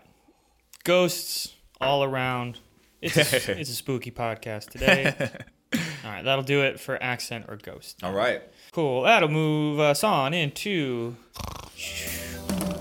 Ghosts 0.85 1.55
all 1.81 2.05
around. 2.05 2.59
It's 3.01 3.16
a, 3.16 3.59
it's 3.59 3.71
a 3.71 3.75
spooky 3.75 4.11
podcast 4.11 4.71
today. 4.71 5.14
all 5.75 6.11
right, 6.11 6.25
that'll 6.25 6.45
do 6.45 6.62
it 6.62 6.79
for 6.79 7.03
accent 7.03 7.47
or 7.49 7.57
ghost. 7.57 8.03
All 8.03 8.12
right. 8.12 8.43
Cool. 8.73 9.03
That'll 9.03 9.29
move 9.29 9.81
us 9.81 10.05
on 10.05 10.35
into 10.35 11.16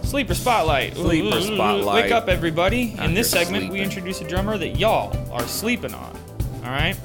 Sleeper 0.04 0.34
Spotlight. 0.34 0.96
Sleeper 0.96 1.38
ooh. 1.38 1.42
Spotlight. 1.42 2.04
Wake 2.04 2.12
up, 2.12 2.28
everybody. 2.28 2.96
In 3.00 3.14
this 3.14 3.30
segment, 3.30 3.72
we 3.72 3.80
introduce 3.80 4.22
a 4.22 4.28
drummer 4.28 4.58
that 4.58 4.78
y'all 4.80 5.16
are 5.32 5.48
sleeping 5.48 5.94
on. 5.94 6.20
All 6.64 6.72
right? 6.72 7.00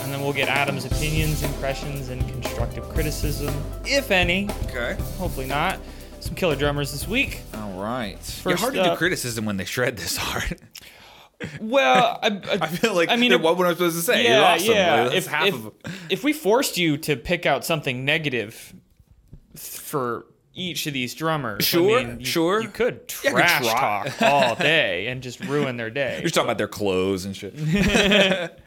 And 0.00 0.12
then 0.12 0.20
we'll 0.20 0.32
get 0.32 0.48
Adam's 0.48 0.84
opinions, 0.84 1.42
impressions, 1.42 2.08
and 2.08 2.22
constructive 2.58 2.92
criticism, 2.94 3.54
if 3.84 4.10
any. 4.10 4.48
Okay. 4.64 4.96
Hopefully 5.18 5.46
not. 5.46 5.78
Some 6.20 6.34
killer 6.34 6.56
drummers 6.56 6.90
this 6.90 7.06
week. 7.06 7.40
All 7.54 7.80
right. 7.80 8.12
yeah, 8.14 8.18
First 8.18 8.60
hard 8.62 8.74
to 8.74 8.82
do 8.82 8.96
criticism 8.96 9.44
when 9.44 9.56
they 9.56 9.64
shred 9.64 9.96
this 9.96 10.16
hard. 10.16 10.60
Well, 11.60 12.18
I, 12.20 12.26
I, 12.30 12.58
I 12.62 12.66
feel 12.66 12.94
like 12.96 13.10
I 13.10 13.14
mean, 13.14 13.30
what 13.40 13.56
am 13.60 13.64
I 13.66 13.70
supposed 13.70 13.94
to 13.94 14.02
say? 14.02 14.24
yeah, 14.24 14.34
You're 14.38 14.44
awesome. 14.44 14.74
yeah. 14.74 15.02
Like, 15.04 15.12
If, 15.16 15.26
half 15.28 15.46
if, 15.46 15.54
of 15.54 15.72
if 16.10 16.24
we 16.24 16.32
forced 16.32 16.76
you 16.76 16.96
to 16.96 17.14
pick 17.16 17.46
out 17.46 17.64
something 17.64 18.04
negative 18.04 18.74
for 19.54 20.26
each 20.52 20.88
of 20.88 20.94
these 20.94 21.14
drummers, 21.14 21.60
I 21.60 21.62
Sure, 21.62 22.02
mean, 22.04 22.18
you, 22.18 22.26
sure. 22.26 22.60
you 22.60 22.66
could 22.68 23.02
Yeah, 23.22 23.30
could 23.30 23.38
trash 23.38 23.68
talk 23.68 24.20
all 24.20 24.56
day 24.56 25.06
and 25.06 25.22
just 25.22 25.38
ruin 25.44 25.76
their 25.76 25.90
day. 25.90 26.18
You're 26.22 26.30
talking 26.30 26.48
about 26.48 26.58
their 26.58 26.66
clothes 26.66 27.24
and 27.24 27.36
shit. 27.36 27.54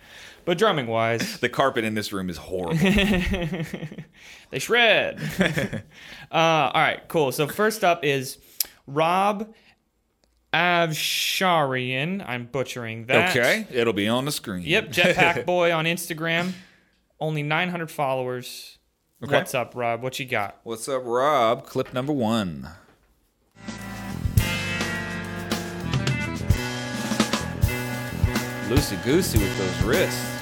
But 0.46 0.58
drumming 0.58 0.88
wise, 0.88 1.40
the 1.42 1.50
carpet 1.50 1.84
in 1.84 1.94
this 1.94 2.12
room 2.12 2.30
is 2.30 2.38
horrible. 2.38 2.78
they 4.50 4.60
shred. 4.60 5.20
uh, 6.32 6.36
all 6.36 6.82
right, 6.82 7.08
cool. 7.08 7.32
So 7.32 7.48
first 7.48 7.84
up 7.84 8.04
is 8.04 8.38
Rob 8.88 9.54
Avsharian. 10.54 12.24
I'm 12.28 12.46
butchering 12.46 13.06
that. 13.06 13.36
Okay, 13.36 13.68
it'll 13.72 13.94
be 13.94 14.08
on 14.08 14.26
the 14.26 14.32
screen. 14.32 14.64
Yep, 14.64 14.92
Jetpack 14.92 15.46
Boy 15.46 15.74
on 15.74 15.86
Instagram. 15.86 16.54
Only 17.20 17.44
900 17.44 17.92
followers. 17.92 18.80
Okay. 19.24 19.36
What's 19.36 19.54
up, 19.54 19.74
Rob? 19.76 20.02
What 20.02 20.18
you 20.18 20.26
got? 20.26 20.60
What's 20.64 20.90
up, 20.90 21.04
Rob? 21.06 21.64
Clip 21.68 21.94
number 21.94 22.12
one. 22.12 22.68
Loosey 28.72 29.04
goosey 29.04 29.38
with 29.38 29.58
those 29.58 29.84
wrists. 29.84 30.41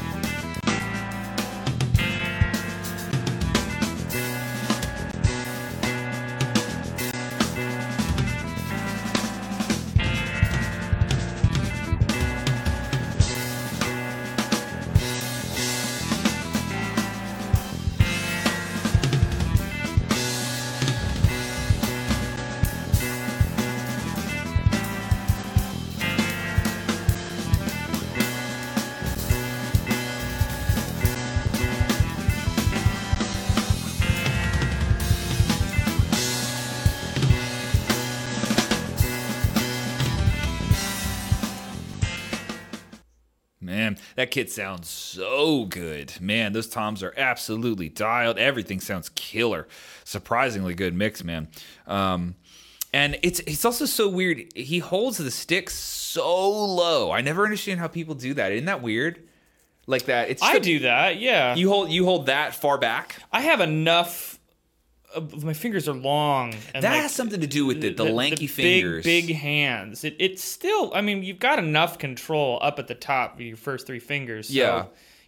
That 44.19 44.31
kit 44.31 44.51
sounds 44.51 44.89
so 44.89 45.65
good. 45.65 46.19
Man, 46.19 46.51
those 46.53 46.67
toms 46.67 47.03
are 47.03 47.13
absolutely 47.15 47.89
dialed. 47.89 48.37
Everything 48.37 48.79
sounds 48.79 49.09
killer. 49.09 49.67
Surprisingly 50.03 50.73
good 50.73 50.93
mix, 50.93 51.23
man. 51.23 51.47
Um, 51.87 52.35
and 52.91 53.17
it's 53.21 53.39
it's 53.41 53.65
also 53.65 53.85
so 53.85 54.09
weird. 54.09 54.51
He 54.55 54.79
holds 54.79 55.19
the 55.19 55.31
stick 55.31 55.69
so 55.69 56.49
low. 56.49 57.11
I 57.11 57.21
never 57.21 57.43
understand 57.43 57.79
how 57.79 57.87
people 57.87 58.15
do 58.15 58.33
that. 58.33 58.51
Isn't 58.51 58.65
that 58.65 58.81
weird? 58.81 59.27
Like 59.85 60.05
that. 60.05 60.29
It's 60.29 60.41
I 60.41 60.59
do 60.59 60.79
that, 60.79 61.19
yeah. 61.19 61.55
You 61.55 61.69
hold 61.69 61.89
you 61.89 62.05
hold 62.05 62.25
that 62.25 62.55
far 62.55 62.77
back. 62.77 63.21
I 63.31 63.41
have 63.41 63.61
enough. 63.61 64.38
Of, 65.15 65.43
my 65.43 65.53
fingers 65.53 65.87
are 65.89 65.93
long. 65.93 66.53
And 66.73 66.83
That 66.83 66.91
like, 66.91 67.01
has 67.01 67.13
something 67.13 67.41
to 67.41 67.47
do 67.47 67.65
with 67.65 67.81
the, 67.81 67.93
the, 67.93 68.03
lanky 68.03 68.45
big, 68.47 68.49
fingers. 68.49 69.03
big 69.03 69.33
hands. 69.33 70.03
It, 70.03 70.15
it's 70.19 70.43
still. 70.43 70.91
I 70.93 71.01
mean, 71.01 71.23
you've 71.23 71.39
got 71.39 71.57
enough 71.59 71.97
control 71.97 72.59
up 72.61 72.77
at 72.79 72.87
the 72.87 72.95
top 72.95 73.35
of 73.35 73.41
your 73.41 73.57
first 73.57 73.87
three 73.87 73.99
fingers. 73.99 74.47
So 74.49 74.53
Yeah. 74.53 74.85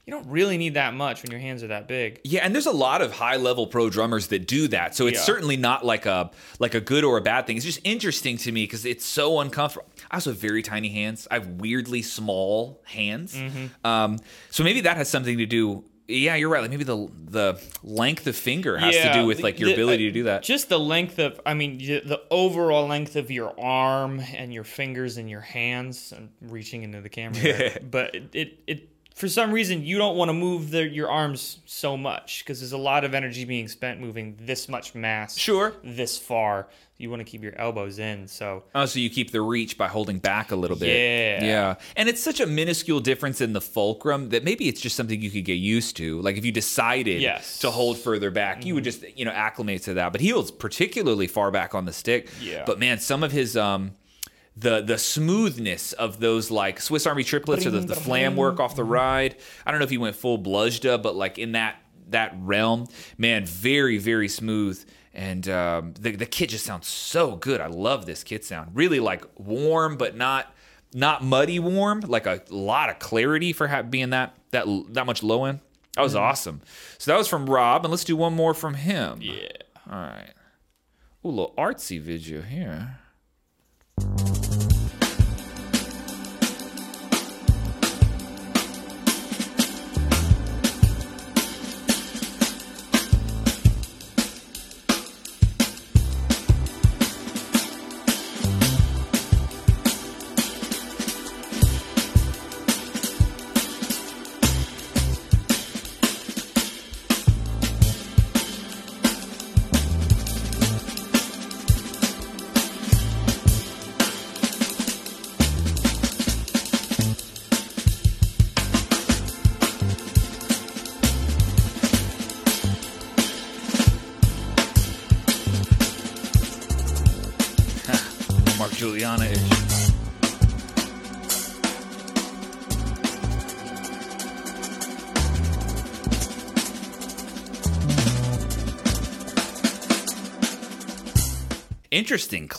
You 0.08 0.13
don't 0.13 0.28
really 0.30 0.58
need 0.58 0.74
that 0.74 0.96
much 0.96 1.22
when 1.22 1.30
your 1.32 1.39
hands 1.39 1.62
are 1.63 1.67
that 1.67 1.88
big. 1.88 2.20
Yeah, 2.24 2.44
and 2.44 2.56
there's 2.56 2.65
a 2.65 2.72
lot 2.72 3.04
of 3.04 3.12
high 3.13 3.36
level 3.36 3.67
pro 3.67 3.88
drummers 3.91 4.28
that 4.28 4.48
do 4.48 4.67
that. 4.70 4.96
So 4.96 5.06
it's 5.06 5.20
Yeah. 5.20 5.26
certainly 5.26 5.58
not 5.58 5.86
like 5.86 6.08
a 6.08 6.32
like 6.58 6.74
a 6.74 6.82
good 6.82 7.04
or 7.04 7.17
a 7.17 7.22
bad 7.22 7.46
thing. 7.46 7.56
It's 7.56 7.65
just 7.65 7.80
interesting 7.84 8.36
to 8.38 8.52
me 8.52 8.63
because 8.63 8.84
it's 8.84 9.06
so 9.06 9.39
uncomfortable. 9.39 9.88
I 10.10 10.15
also 10.15 10.32
have 10.32 10.39
very 10.39 10.63
tiny 10.63 10.89
hands. 10.89 11.28
I 11.30 11.36
have 11.36 11.48
weirdly 11.48 12.02
small 12.02 12.82
hands. 12.84 13.36
Mm-hmm. 13.36 13.86
Um, 13.88 14.17
so 14.50 14.63
maybe 14.63 14.82
that 14.82 14.98
has 14.98 15.08
something 15.08 15.38
to 15.38 15.46
do. 15.46 15.84
Yeah, 16.12 16.36
you're 16.36 16.50
right. 16.50 16.62
Like 16.62 16.71
maybe 16.71 16.84
the 16.84 17.10
the 17.26 17.62
length 17.84 18.28
of 18.28 18.36
finger 18.36 18.78
has 18.78 18.95
to 18.95 19.13
do 19.13 19.26
with 19.26 19.41
like 19.41 19.60
your 19.60 19.67
the- 19.67 19.74
ability 19.74 20.06
uh, 20.06 20.10
to 20.10 20.13
do 20.13 20.24
that. 20.24 20.43
Just 20.43 20.69
the 20.69 20.80
length 20.80 21.17
of, 21.19 21.39
I 21.45 21.54
mean, 21.54 21.78
the 21.78 22.21
overall 22.30 22.88
length 22.88 23.15
of 23.15 23.32
your 23.32 23.58
arm 23.60 24.19
and 24.19 24.54
your 24.54 24.63
fingers 24.63 25.17
and 25.17 25.30
your 25.30 25.41
hands. 25.41 26.12
and 26.15 26.30
reaching 26.41 26.84
into 26.84 27.02
the 27.02 27.10
camera, 27.10 27.80
but 27.91 28.15
it, 28.34 28.60
it, 28.67 28.89
for 29.15 29.28
some 29.28 29.52
reason, 29.52 29.84
you 29.84 29.97
don't 29.97 30.15
want 30.15 30.30
to 30.30 30.34
move 30.34 30.71
the, 30.71 30.88
your 30.88 31.10
arms 31.10 31.60
so 31.65 31.95
much 31.97 32.39
because 32.43 32.60
there's 32.60 32.71
a 32.71 32.78
lot 32.78 33.04
of 33.04 33.13
energy 33.13 33.45
being 33.45 33.67
spent 33.67 34.00
moving 34.00 34.38
this 34.39 34.67
much 34.69 34.95
mass, 34.95 35.38
Sure. 35.38 35.74
this 35.84 36.17
far. 36.17 36.67
You 36.97 37.10
want 37.10 37.19
to 37.21 37.24
keep 37.24 37.41
your 37.41 37.58
elbows 37.60 37.97
in, 37.97 38.28
so 38.28 38.63
Oh, 38.76 38.86
so 38.86 39.00
you 39.00 39.10
keep 39.10 39.32
the 39.32 39.41
reach 39.41 39.76
by 39.76 39.88
holding 39.88 40.19
back 40.19 40.52
a 40.52 40.56
little 40.56 40.78
bit. 40.78 41.41
Yeah. 41.41 41.43
Yeah. 41.45 41.76
And 41.95 42.08
it's 42.08 42.21
such 42.21 42.39
a 42.39 42.45
minuscule 42.45 43.00
difference 43.00 43.41
in 43.41 43.54
the 43.54 43.62
fulcrum 43.62 44.30
that 44.30 44.43
maybe 44.43 44.67
it's 44.67 44.80
just 44.80 44.95
something 44.95 45.19
you 45.19 45.32
could 45.32 45.43
get 45.45 45.54
used 45.56 45.97
to. 45.97 46.21
Like 46.21 46.38
if 46.38 46.45
you 46.45 46.52
decided 46.52 47.19
Yes. 47.19 47.58
to 47.60 47.71
hold 47.71 47.97
further 47.97 48.30
back, 48.30 48.65
you 48.65 48.76
would 48.76 48.84
just, 48.84 49.04
you 49.17 49.26
know, 49.26 49.32
acclimate 49.32 49.82
to 49.84 49.95
that. 49.95 50.12
But 50.12 50.21
he 50.21 50.30
holds 50.30 50.52
particularly 50.52 51.26
far 51.26 51.50
back 51.50 51.74
on 51.74 51.86
the 51.86 51.93
stick. 51.93 52.30
Yeah. 52.39 52.63
But 52.67 52.78
man, 52.78 53.00
some 53.00 53.24
of 53.24 53.32
his 53.32 53.58
um 53.58 53.93
the 54.62 54.82
the 54.82 54.97
smoothness 54.97 55.93
of 55.93 56.19
those 56.19 56.52
like 56.52 56.80
Swiss 56.80 57.06
Army 57.08 57.24
triplets 57.24 57.65
or 57.65 57.71
the, 57.71 57.80
the 57.82 57.95
flam 57.95 58.36
work 58.36 58.60
off 58.60 58.76
the 58.76 58.84
ride. 58.84 59.36
I 59.65 59.71
don't 59.71 59.80
know 59.80 59.84
if 59.84 59.89
he 59.89 59.97
went 59.97 60.15
full 60.15 60.38
bludgeda, 60.39 61.02
but 61.02 61.15
like 61.15 61.38
in 61.38 61.54
that 61.54 61.78
that 62.10 62.36
realm, 62.39 62.88
man, 63.17 63.45
very 63.45 63.97
very 63.97 64.28
smooth. 64.28 64.84
And 65.13 65.47
um, 65.50 65.93
the 66.00 66.15
the 66.15 66.26
kit 66.26 66.50
just 66.50 66.65
sounds 66.65 66.88
so 66.88 67.36
good. 67.36 67.60
I 67.60 67.67
love 67.67 68.06
this 68.06 68.24
kit 68.24 68.45
sound. 68.45 68.71
Really 68.74 69.00
like 69.00 69.26
warm, 69.38 69.97
but 69.97 70.15
not 70.15 70.54
not 70.93 71.24
muddy 71.24 71.60
warm. 71.60 72.02
Like 72.02 72.26
a 72.26 72.41
lot 72.50 72.89
of 72.89 73.00
clarity 73.00 73.54
for 73.54 73.67
ha- 73.67 73.82
being 73.82 74.12
that 74.12 74.38
that 74.52 74.65
that 74.89 75.06
much 75.06 75.24
low 75.24 75.45
end. 75.45 75.60
That 75.95 76.04
was 76.04 76.15
awesome. 76.15 76.62
So 76.97 77.12
that 77.12 77.17
was 77.17 77.28
from 77.28 77.50
Rob, 77.50 77.84
and 77.84 77.91
let's 77.91 78.06
do 78.06 78.15
one 78.15 78.34
more 78.34 78.54
from 78.54 78.76
him. 78.76 79.19
yeah. 79.21 79.47
All 79.91 80.00
right. 80.00 80.34
Ooh, 81.26 81.28
a 81.28 81.30
little 81.30 81.54
artsy 81.58 82.00
video 82.00 82.41
here. 82.41 82.97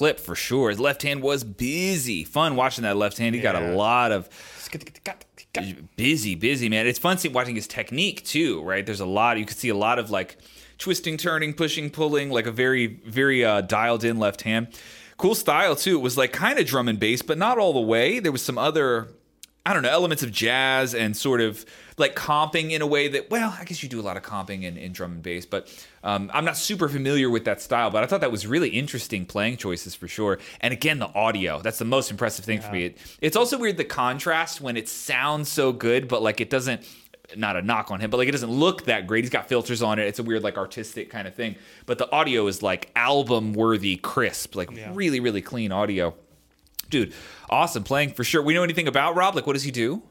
Clip 0.03 0.19
for 0.19 0.35
sure. 0.35 0.69
His 0.71 0.81
left 0.81 1.03
hand 1.03 1.23
was 1.23 1.45
busy. 1.45 2.25
Fun 2.25 2.57
watching 2.57 2.83
that 2.83 2.97
left 2.97 3.19
hand. 3.19 3.37
He 3.37 3.41
got 3.41 3.55
a 3.55 3.73
lot 3.77 4.11
of 4.11 4.29
busy, 5.95 6.35
busy 6.35 6.69
man. 6.69 6.88
It's 6.88 6.99
fun 6.99 7.19
seeing 7.19 7.33
watching 7.33 7.55
his 7.55 7.69
technique 7.69 8.25
too, 8.25 8.61
right? 8.65 8.85
There's 8.85 8.99
a 8.99 9.07
lot. 9.07 9.38
You 9.38 9.45
can 9.45 9.57
see 9.57 9.69
a 9.69 9.77
lot 9.77 10.01
of 10.01 10.11
like 10.11 10.38
twisting, 10.77 11.17
turning, 11.19 11.55
pushing, 11.55 11.88
pulling, 11.88 12.31
like 12.31 12.47
a 12.47 12.51
very, 12.51 12.88
very 13.07 13.45
uh, 13.45 13.61
dialed 13.61 14.03
in 14.03 14.19
left 14.19 14.43
hand. 14.43 14.77
Cool 15.19 15.37
style 15.37 15.77
too. 15.77 16.01
It 16.01 16.03
was 16.03 16.19
like 16.19 16.33
kind 16.33 16.59
of 16.59 16.67
drum 16.67 16.88
and 16.88 16.99
bass, 16.99 17.23
but 17.23 17.38
not 17.38 17.59
all 17.59 17.73
the 17.73 17.81
way. 17.81 18.19
There 18.19 18.33
was 18.33 18.43
some 18.43 18.59
other, 18.59 19.07
I 19.64 19.72
don't 19.72 19.85
know, 19.85 19.90
elements 19.90 20.25
of 20.25 20.33
jazz 20.33 20.92
and 20.92 21.16
sort 21.16 21.40
of 21.40 21.64
like 21.96 22.16
comping 22.16 22.72
in 22.72 22.83
a 22.83 22.87
way 22.87 23.07
that, 23.07 23.31
well, 23.31 23.55
I 23.57 23.64
guess 23.64 23.81
you 23.81 23.88
do 23.88 24.01
a 24.01 24.03
lot 24.03 24.16
of 24.16 24.25
comping 24.25 24.64
in, 24.64 24.77
in 24.77 24.92
drum 24.92 25.12
and 25.12 25.22
bass, 25.22 25.46
but 25.46 25.68
um, 26.03 26.31
I'm 26.35 26.44
not 26.44 26.57
super 26.57 26.88
familiar 26.88 27.31
with 27.31 27.44
that 27.44 27.61
style. 27.61 27.90
But 27.90 28.03
I 28.03 28.07
thought 28.07 28.22
that 28.22 28.32
was 28.32 28.45
really 28.45 28.70
interesting 28.70 29.24
playing 29.24 29.59
choices 29.59 29.95
for 29.95 30.09
sure. 30.09 30.41
And 30.62 30.72
again, 30.72 30.99
the 30.99 31.14
audio, 31.14 31.61
that's 31.61 31.78
the 31.78 31.84
most 31.84 32.11
impressive 32.11 32.45
thing 32.45 32.61
for 32.61 32.72
me. 32.72 32.87
It, 32.87 32.99
it's 33.20 33.37
also 33.37 33.57
weird 33.57 33.76
the 33.76 33.84
contrast 33.84 34.61
when 34.61 34.76
it 34.76 34.89
sounds 34.89 35.49
so 35.49 35.72
good, 35.72 36.09
but 36.09 36.22
like 36.22 36.41
it 36.41 36.51
doesn't, 36.51 36.84
not 37.37 37.57
a 37.57 37.62
knock 37.62 37.93
on 37.93 38.01
him, 38.01 38.11
but 38.11 38.16
like 38.16 38.26
it 38.28 38.32
doesn't 38.32 38.51
look 38.51 38.87
that 38.87 39.07
great. 39.07 39.22
He's 39.22 39.30
got 39.30 39.49
filters 39.49 39.80
on 39.80 40.01
it. 40.01 40.07
It's 40.09 40.18
a 40.18 40.24
weird, 40.24 40.43
like 40.43 40.59
artistic 40.59 41.09
kind 41.09 41.28
of 41.28 41.34
thing. 41.37 41.55
But 41.87 41.99
the 41.99 42.11
audio 42.11 42.49
is 42.49 42.62
like 42.62 42.91
album 42.97 43.53
worthy, 43.53 43.95
crisp, 43.97 44.57
like 44.57 44.72
Yeah. 44.72 44.91
really, 44.93 45.20
really 45.20 45.41
clean 45.41 45.70
audio. 45.70 46.14
Dude, 46.93 47.12
awesome 47.51 47.82
playing 47.82 48.11
for 48.12 48.22
sure. 48.22 48.43
We 48.43 48.55
know 48.55 48.62
anything 48.62 48.86
about 48.86 49.16
Rob? 49.16 49.34
Like, 49.34 49.47
what 49.47 49.55
does 49.55 49.62
he 49.64 49.70
do? 49.72 50.03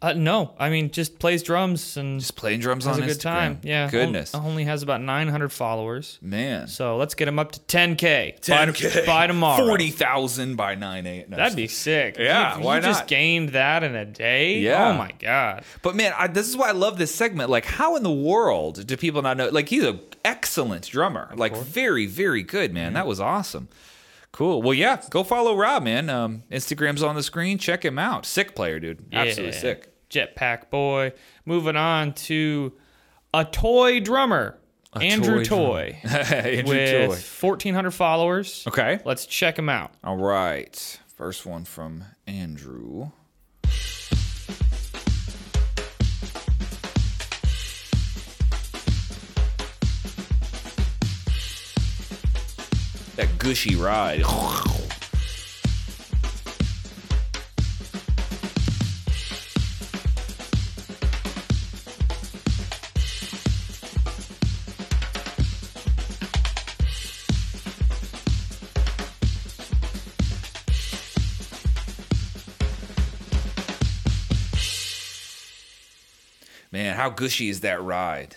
Uh, 0.00 0.12
no, 0.12 0.54
I 0.60 0.70
mean 0.70 0.92
just 0.92 1.18
plays 1.18 1.42
drums 1.42 1.96
and 1.96 2.20
Just 2.20 2.36
playing 2.36 2.60
drums 2.60 2.84
has 2.84 2.98
on 2.98 3.02
a 3.02 3.06
good 3.08 3.16
Instagram. 3.16 3.22
time. 3.22 3.60
Yeah, 3.64 3.90
Goodness. 3.90 4.32
on- 4.32 4.44
only 4.44 4.62
has 4.62 4.84
about 4.84 5.00
900 5.02 5.48
followers. 5.50 6.20
Man. 6.22 6.68
So 6.68 6.96
let's 6.96 7.16
get 7.16 7.26
him 7.26 7.40
up 7.40 7.50
to 7.50 7.60
10k. 7.60 8.38
10K. 8.40 9.04
by 9.06 9.26
tomorrow. 9.26 9.66
40,000 9.66 10.54
by 10.54 10.76
9 10.76 11.04
8. 11.04 11.30
That'd 11.30 11.56
be 11.56 11.66
sick. 11.66 12.16
Yeah, 12.16 12.58
you 12.58 12.64
why 12.64 12.78
just 12.78 13.00
not? 13.00 13.08
gained 13.08 13.48
that 13.50 13.82
in 13.82 13.96
a 13.96 14.04
day. 14.04 14.58
Yeah. 14.60 14.90
Oh 14.90 14.92
my 14.92 15.10
god. 15.18 15.64
But 15.82 15.96
man, 15.96 16.12
I, 16.16 16.28
this 16.28 16.48
is 16.48 16.56
why 16.56 16.68
I 16.68 16.72
love 16.72 16.96
this 16.98 17.12
segment. 17.12 17.50
Like, 17.50 17.64
how 17.64 17.96
in 17.96 18.04
the 18.04 18.12
world 18.12 18.86
do 18.86 18.96
people 18.96 19.22
not 19.22 19.36
know? 19.36 19.48
Like, 19.48 19.68
he's 19.68 19.82
an 19.82 19.98
excellent 20.24 20.86
drummer. 20.86 21.32
Like, 21.34 21.56
very, 21.56 22.06
very 22.06 22.44
good, 22.44 22.72
man. 22.72 22.92
That 22.92 23.06
was 23.08 23.18
awesome. 23.18 23.66
Cool. 24.38 24.62
Well, 24.62 24.72
yeah, 24.74 25.02
go 25.10 25.24
follow 25.24 25.56
Rob, 25.56 25.82
man. 25.82 26.08
Um, 26.08 26.44
Instagram's 26.48 27.02
on 27.02 27.16
the 27.16 27.24
screen. 27.24 27.58
Check 27.58 27.84
him 27.84 27.98
out. 27.98 28.24
Sick 28.24 28.54
player, 28.54 28.78
dude. 28.78 29.04
Absolutely 29.12 29.52
Yeah. 29.56 29.60
sick. 29.60 29.92
Jetpack 30.10 30.70
boy. 30.70 31.10
Moving 31.44 31.74
on 31.74 32.12
to 32.14 32.72
a 33.34 33.44
toy 33.44 33.98
drummer, 33.98 34.56
Andrew 34.94 35.44
toy 35.44 35.98
Toy, 36.04 36.08
Andrew 36.08 36.68
with 37.08 37.08
Toy. 37.08 37.46
1,400 37.48 37.90
followers. 37.90 38.64
Okay. 38.68 39.00
Let's 39.04 39.26
check 39.26 39.58
him 39.58 39.68
out. 39.68 39.90
All 40.04 40.16
right. 40.16 41.00
First 41.16 41.44
one 41.44 41.64
from 41.64 42.04
Andrew. 42.28 43.10
Gushy 53.38 53.76
ride. 53.76 54.22
Man, 76.70 76.96
how 76.96 77.08
gushy 77.08 77.48
is 77.48 77.60
that 77.60 77.82
ride? 77.82 78.36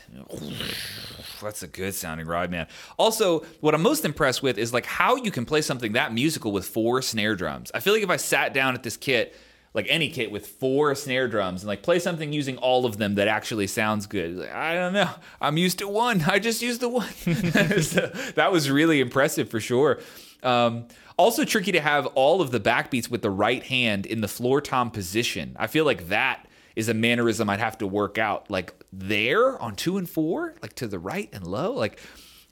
That's 1.41 1.63
a 1.63 1.67
good 1.67 1.93
sounding 1.93 2.27
ride, 2.27 2.51
man. 2.51 2.67
Also, 2.97 3.39
what 3.59 3.73
I'm 3.75 3.81
most 3.81 4.05
impressed 4.05 4.41
with 4.43 4.57
is 4.57 4.73
like 4.73 4.85
how 4.85 5.15
you 5.15 5.31
can 5.31 5.45
play 5.45 5.61
something 5.61 5.93
that 5.93 6.13
musical 6.13 6.51
with 6.51 6.67
four 6.67 7.01
snare 7.01 7.35
drums. 7.35 7.71
I 7.73 7.79
feel 7.79 7.93
like 7.93 8.03
if 8.03 8.09
I 8.09 8.17
sat 8.17 8.53
down 8.53 8.75
at 8.75 8.83
this 8.83 8.97
kit, 8.97 9.35
like 9.73 9.85
any 9.89 10.09
kit 10.09 10.31
with 10.31 10.47
four 10.47 10.93
snare 10.95 11.27
drums 11.27 11.61
and 11.61 11.67
like 11.67 11.81
play 11.81 11.99
something 11.99 12.33
using 12.33 12.57
all 12.57 12.85
of 12.85 12.97
them 12.97 13.15
that 13.15 13.27
actually 13.27 13.67
sounds 13.67 14.05
good. 14.05 14.35
Like, 14.35 14.53
I 14.53 14.73
don't 14.75 14.93
know. 14.93 15.09
I'm 15.39 15.57
used 15.57 15.79
to 15.79 15.87
one. 15.87 16.21
I 16.27 16.39
just 16.39 16.61
used 16.61 16.81
the 16.81 16.89
one. 16.89 17.07
So, 17.81 18.07
that 18.35 18.51
was 18.51 18.69
really 18.69 18.99
impressive 18.99 19.49
for 19.49 19.59
sure. 19.59 19.99
Um, 20.43 20.87
also 21.17 21.45
tricky 21.45 21.71
to 21.71 21.81
have 21.81 22.05
all 22.07 22.41
of 22.41 22.51
the 22.51 22.59
backbeats 22.59 23.09
with 23.09 23.21
the 23.21 23.29
right 23.29 23.63
hand 23.63 24.05
in 24.05 24.21
the 24.21 24.27
floor 24.27 24.59
tom 24.61 24.91
position. 24.91 25.55
I 25.59 25.67
feel 25.67 25.85
like 25.85 26.09
that 26.09 26.47
is 26.75 26.89
a 26.89 26.93
mannerism 26.93 27.49
I'd 27.49 27.59
have 27.59 27.77
to 27.79 27.87
work 27.87 28.17
out. 28.17 28.49
Like 28.49 28.73
there 28.91 29.61
on 29.61 29.75
two 29.75 29.97
and 29.97 30.09
four, 30.09 30.55
like 30.61 30.73
to 30.75 30.87
the 30.87 30.99
right 30.99 31.29
and 31.33 31.45
low, 31.45 31.73
like 31.73 31.99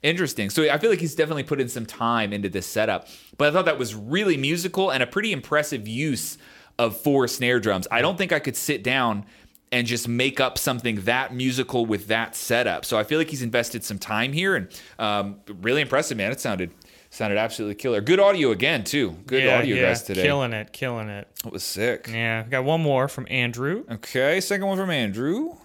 interesting. 0.02 0.50
So 0.50 0.70
I 0.70 0.78
feel 0.78 0.90
like 0.90 1.00
he's 1.00 1.14
definitely 1.14 1.44
put 1.44 1.60
in 1.60 1.68
some 1.68 1.86
time 1.86 2.32
into 2.32 2.48
this 2.48 2.66
setup. 2.66 3.08
But 3.36 3.48
I 3.48 3.50
thought 3.52 3.66
that 3.66 3.78
was 3.78 3.94
really 3.94 4.36
musical 4.36 4.90
and 4.90 5.02
a 5.02 5.06
pretty 5.06 5.32
impressive 5.32 5.86
use 5.86 6.38
of 6.78 6.96
four 6.96 7.28
snare 7.28 7.60
drums. 7.60 7.86
I 7.90 8.00
don't 8.00 8.16
think 8.16 8.32
I 8.32 8.38
could 8.38 8.56
sit 8.56 8.82
down 8.82 9.26
and 9.72 9.86
just 9.86 10.08
make 10.08 10.40
up 10.40 10.58
something 10.58 11.02
that 11.02 11.32
musical 11.32 11.86
with 11.86 12.08
that 12.08 12.34
setup. 12.34 12.84
So 12.84 12.98
I 12.98 13.04
feel 13.04 13.18
like 13.18 13.30
he's 13.30 13.42
invested 13.42 13.84
some 13.84 13.98
time 13.98 14.32
here 14.32 14.56
and 14.56 14.68
um, 14.98 15.40
really 15.60 15.80
impressive, 15.80 16.16
man. 16.16 16.32
It 16.32 16.40
sounded 16.40 16.72
sounded 17.10 17.38
absolutely 17.38 17.74
killer. 17.74 18.00
Good 18.00 18.20
audio 18.20 18.50
again 18.50 18.84
too. 18.84 19.10
Good 19.26 19.44
yeah, 19.44 19.58
audio 19.58 19.76
yeah, 19.76 19.82
guys 19.82 20.02
today. 20.02 20.22
Killing 20.22 20.52
it, 20.52 20.72
killing 20.72 21.08
it. 21.08 21.28
It 21.44 21.52
was 21.52 21.62
sick. 21.62 22.08
Yeah, 22.10 22.44
got 22.44 22.64
one 22.64 22.80
more 22.80 23.08
from 23.08 23.26
Andrew. 23.28 23.84
Okay, 23.90 24.40
second 24.40 24.66
one 24.66 24.78
from 24.78 24.90
Andrew. 24.90 25.56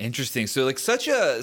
Interesting. 0.00 0.46
So 0.46 0.64
like 0.64 0.78
such 0.78 1.08
a 1.08 1.42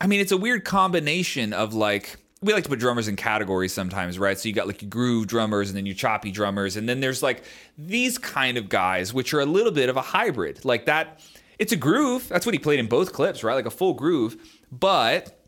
I 0.00 0.06
mean 0.06 0.20
it's 0.20 0.32
a 0.32 0.36
weird 0.36 0.64
combination 0.64 1.52
of 1.52 1.72
like 1.72 2.16
we 2.42 2.52
like 2.52 2.64
to 2.64 2.70
put 2.70 2.78
drummers 2.78 3.06
in 3.06 3.16
categories 3.16 3.72
sometimes, 3.72 4.18
right? 4.18 4.38
So 4.38 4.48
you 4.48 4.54
got 4.54 4.66
like 4.66 4.82
your 4.82 4.88
groove 4.88 5.26
drummers 5.26 5.68
and 5.68 5.76
then 5.76 5.86
your 5.86 5.94
choppy 5.94 6.30
drummers 6.30 6.76
and 6.76 6.88
then 6.88 7.00
there's 7.00 7.22
like 7.22 7.44
these 7.78 8.18
kind 8.18 8.58
of 8.58 8.68
guys 8.68 9.14
which 9.14 9.32
are 9.32 9.40
a 9.40 9.46
little 9.46 9.72
bit 9.72 9.88
of 9.88 9.96
a 9.96 10.02
hybrid. 10.02 10.64
Like 10.64 10.86
that 10.86 11.20
it's 11.58 11.72
a 11.72 11.76
groove. 11.76 12.28
That's 12.28 12.44
what 12.44 12.54
he 12.54 12.58
played 12.58 12.80
in 12.80 12.86
both 12.86 13.12
clips, 13.12 13.44
right? 13.44 13.54
Like 13.54 13.66
a 13.66 13.70
full 13.70 13.94
groove, 13.94 14.36
but 14.72 15.39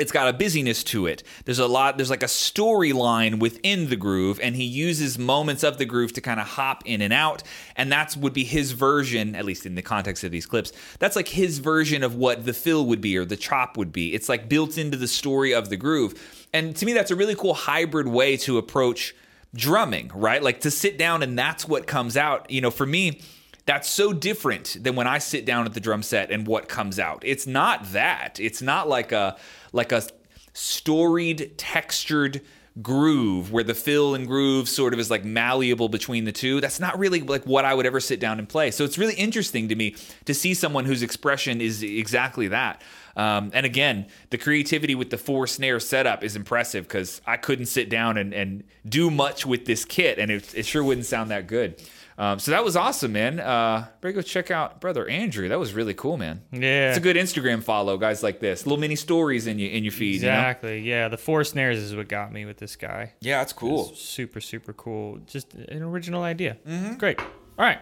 it's 0.00 0.12
got 0.12 0.28
a 0.28 0.32
busyness 0.32 0.82
to 0.84 1.06
it. 1.06 1.22
There's 1.44 1.58
a 1.58 1.66
lot, 1.66 1.96
there's 1.96 2.10
like 2.10 2.22
a 2.22 2.26
storyline 2.26 3.38
within 3.38 3.88
the 3.88 3.96
groove, 3.96 4.40
and 4.42 4.56
he 4.56 4.64
uses 4.64 5.18
moments 5.18 5.62
of 5.62 5.78
the 5.78 5.84
groove 5.84 6.12
to 6.14 6.20
kind 6.20 6.40
of 6.40 6.46
hop 6.46 6.82
in 6.86 7.02
and 7.02 7.12
out. 7.12 7.42
And 7.76 7.92
that's 7.92 8.16
would 8.16 8.32
be 8.32 8.44
his 8.44 8.72
version, 8.72 9.34
at 9.34 9.44
least 9.44 9.66
in 9.66 9.74
the 9.74 9.82
context 9.82 10.24
of 10.24 10.32
these 10.32 10.46
clips, 10.46 10.72
that's 10.98 11.16
like 11.16 11.28
his 11.28 11.58
version 11.58 12.02
of 12.02 12.14
what 12.14 12.44
the 12.44 12.52
fill 12.52 12.86
would 12.86 13.00
be 13.00 13.16
or 13.16 13.24
the 13.24 13.36
chop 13.36 13.76
would 13.76 13.92
be. 13.92 14.14
It's 14.14 14.28
like 14.28 14.48
built 14.48 14.78
into 14.78 14.96
the 14.96 15.08
story 15.08 15.54
of 15.54 15.68
the 15.68 15.76
groove. 15.76 16.46
And 16.52 16.74
to 16.76 16.86
me, 16.86 16.92
that's 16.92 17.10
a 17.10 17.16
really 17.16 17.34
cool 17.34 17.54
hybrid 17.54 18.08
way 18.08 18.36
to 18.38 18.58
approach 18.58 19.14
drumming, 19.54 20.10
right? 20.14 20.42
Like 20.42 20.60
to 20.60 20.70
sit 20.70 20.98
down 20.98 21.22
and 21.22 21.38
that's 21.38 21.68
what 21.68 21.86
comes 21.86 22.16
out. 22.16 22.50
You 22.50 22.60
know, 22.60 22.70
for 22.70 22.86
me, 22.86 23.20
that's 23.66 23.88
so 23.88 24.12
different 24.12 24.76
than 24.80 24.96
when 24.96 25.06
I 25.06 25.18
sit 25.18 25.44
down 25.44 25.66
at 25.66 25.74
the 25.74 25.80
drum 25.80 26.02
set 26.02 26.30
and 26.30 26.46
what 26.46 26.68
comes 26.68 26.98
out. 26.98 27.22
It's 27.24 27.46
not 27.46 27.92
that. 27.92 28.40
It's 28.40 28.62
not 28.62 28.88
like 28.88 29.12
a 29.12 29.36
like 29.72 29.92
a 29.92 30.02
storied, 30.52 31.56
textured 31.56 32.42
groove 32.80 33.52
where 33.52 33.64
the 33.64 33.74
fill 33.74 34.14
and 34.14 34.26
groove 34.26 34.68
sort 34.68 34.94
of 34.94 35.00
is 35.00 35.10
like 35.10 35.24
malleable 35.24 35.88
between 35.88 36.24
the 36.24 36.32
two. 36.32 36.60
That's 36.60 36.80
not 36.80 36.98
really 36.98 37.20
like 37.20 37.44
what 37.44 37.64
I 37.64 37.74
would 37.74 37.84
ever 37.84 38.00
sit 38.00 38.20
down 38.20 38.38
and 38.38 38.48
play. 38.48 38.70
So 38.70 38.84
it's 38.84 38.96
really 38.96 39.14
interesting 39.14 39.68
to 39.68 39.74
me 39.74 39.96
to 40.24 40.34
see 40.34 40.54
someone 40.54 40.84
whose 40.84 41.02
expression 41.02 41.60
is 41.60 41.82
exactly 41.82 42.48
that. 42.48 42.80
Um, 43.16 43.50
and 43.52 43.66
again, 43.66 44.06
the 44.30 44.38
creativity 44.38 44.94
with 44.94 45.10
the 45.10 45.18
four 45.18 45.46
snare 45.46 45.80
setup 45.80 46.22
is 46.22 46.36
impressive 46.36 46.84
because 46.84 47.20
I 47.26 47.36
couldn't 47.36 47.66
sit 47.66 47.90
down 47.90 48.16
and, 48.16 48.32
and 48.32 48.64
do 48.88 49.10
much 49.10 49.44
with 49.44 49.66
this 49.66 49.84
kit, 49.84 50.18
and 50.18 50.30
it, 50.30 50.54
it 50.54 50.64
sure 50.64 50.82
wouldn't 50.82 51.06
sound 51.06 51.30
that 51.30 51.48
good. 51.48 51.82
Um, 52.20 52.38
so 52.38 52.50
that 52.50 52.62
was 52.62 52.76
awesome, 52.76 53.12
man. 53.12 53.40
Uh, 53.40 53.86
better 54.02 54.12
go 54.12 54.20
check 54.20 54.50
out 54.50 54.78
brother 54.78 55.08
Andrew. 55.08 55.48
That 55.48 55.58
was 55.58 55.72
really 55.72 55.94
cool, 55.94 56.18
man. 56.18 56.42
Yeah. 56.52 56.90
It's 56.90 56.98
a 56.98 57.00
good 57.00 57.16
Instagram 57.16 57.62
follow, 57.62 57.96
guys 57.96 58.22
like 58.22 58.40
this. 58.40 58.66
Little 58.66 58.78
mini 58.78 58.94
stories 58.94 59.46
in 59.46 59.58
you 59.58 59.70
in 59.70 59.84
your 59.84 59.92
feed. 59.92 60.20
You 60.20 60.28
know? 60.28 60.34
Exactly. 60.34 60.80
Yeah, 60.80 61.08
the 61.08 61.16
four 61.16 61.44
snares 61.44 61.78
is 61.78 61.96
what 61.96 62.08
got 62.08 62.30
me 62.30 62.44
with 62.44 62.58
this 62.58 62.76
guy. 62.76 63.14
Yeah, 63.22 63.38
that's 63.38 63.54
cool. 63.54 63.94
Super, 63.94 64.42
super 64.42 64.74
cool. 64.74 65.20
Just 65.26 65.54
an 65.54 65.82
original 65.82 66.22
idea. 66.22 66.58
Mm-hmm. 66.68 66.96
Great. 66.96 67.18
All 67.20 67.26
right. 67.58 67.78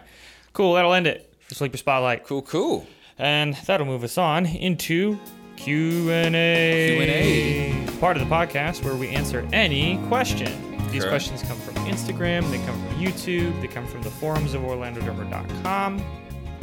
Cool. 0.53 0.75
That'll 0.75 0.93
end 0.93 1.07
it 1.07 1.35
for 1.41 1.55
Sleeper 1.55 1.77
Spotlight. 1.77 2.23
Cool, 2.23 2.41
cool. 2.43 2.87
And 3.17 3.55
that'll 3.65 3.85
move 3.85 4.05
us 4.05 4.17
on 4.17 4.45
into 4.45 5.19
Q&A. 5.57 6.95
Q&A. 6.95 7.99
Part 7.99 8.15
of 8.15 8.23
the 8.25 8.33
podcast 8.33 8.85
where 8.85 8.95
we 8.95 9.09
answer 9.09 9.45
any 9.51 9.97
question. 10.07 10.78
These 10.91 11.03
Correct. 11.03 11.11
questions 11.11 11.43
come 11.43 11.59
from 11.59 11.75
Instagram, 11.85 12.49
they 12.49 12.57
come 12.65 12.75
from 12.87 12.97
YouTube, 12.97 13.59
they 13.61 13.67
come 13.67 13.85
from 13.85 14.01
the 14.01 14.09
forums 14.09 14.53
of 14.55 14.61
orlandodrummer.com, 14.63 16.03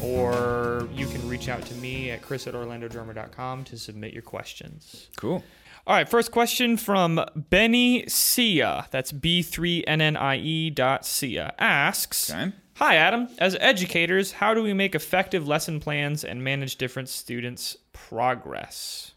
or 0.03 0.89
you 0.93 1.07
can 1.07 1.27
reach 1.29 1.49
out 1.49 1.63
to 1.67 1.75
me 1.77 2.11
at 2.11 2.23
chris 2.23 2.47
at 2.47 2.55
orlandodrummer.com 2.55 3.65
to 3.65 3.79
submit 3.79 4.13
your 4.13 4.23
questions. 4.23 5.09
Cool. 5.17 5.45
All 5.87 5.95
right, 5.95 6.09
first 6.09 6.33
question 6.33 6.77
from 6.77 7.25
Benny 7.37 8.05
Sia. 8.09 8.89
That's 8.91 9.13
B3NNIE 9.13 10.39
E 10.39 10.71
dot 10.71 11.07
Sia. 11.07 11.55
Asks 11.61 12.29
Okay. 12.31 12.53
Hi, 12.79 12.97
Adam. 12.97 13.29
As 13.39 13.57
educators, 13.61 14.33
how 14.33 14.53
do 14.53 14.63
we 14.63 14.75
make 14.75 14.95
effective 14.95 15.47
lesson 15.49 15.79
plans 15.81 16.25
and 16.25 16.43
manage 16.45 16.77
different 16.77 17.09
students' 17.09 17.77
progress? 17.93 19.13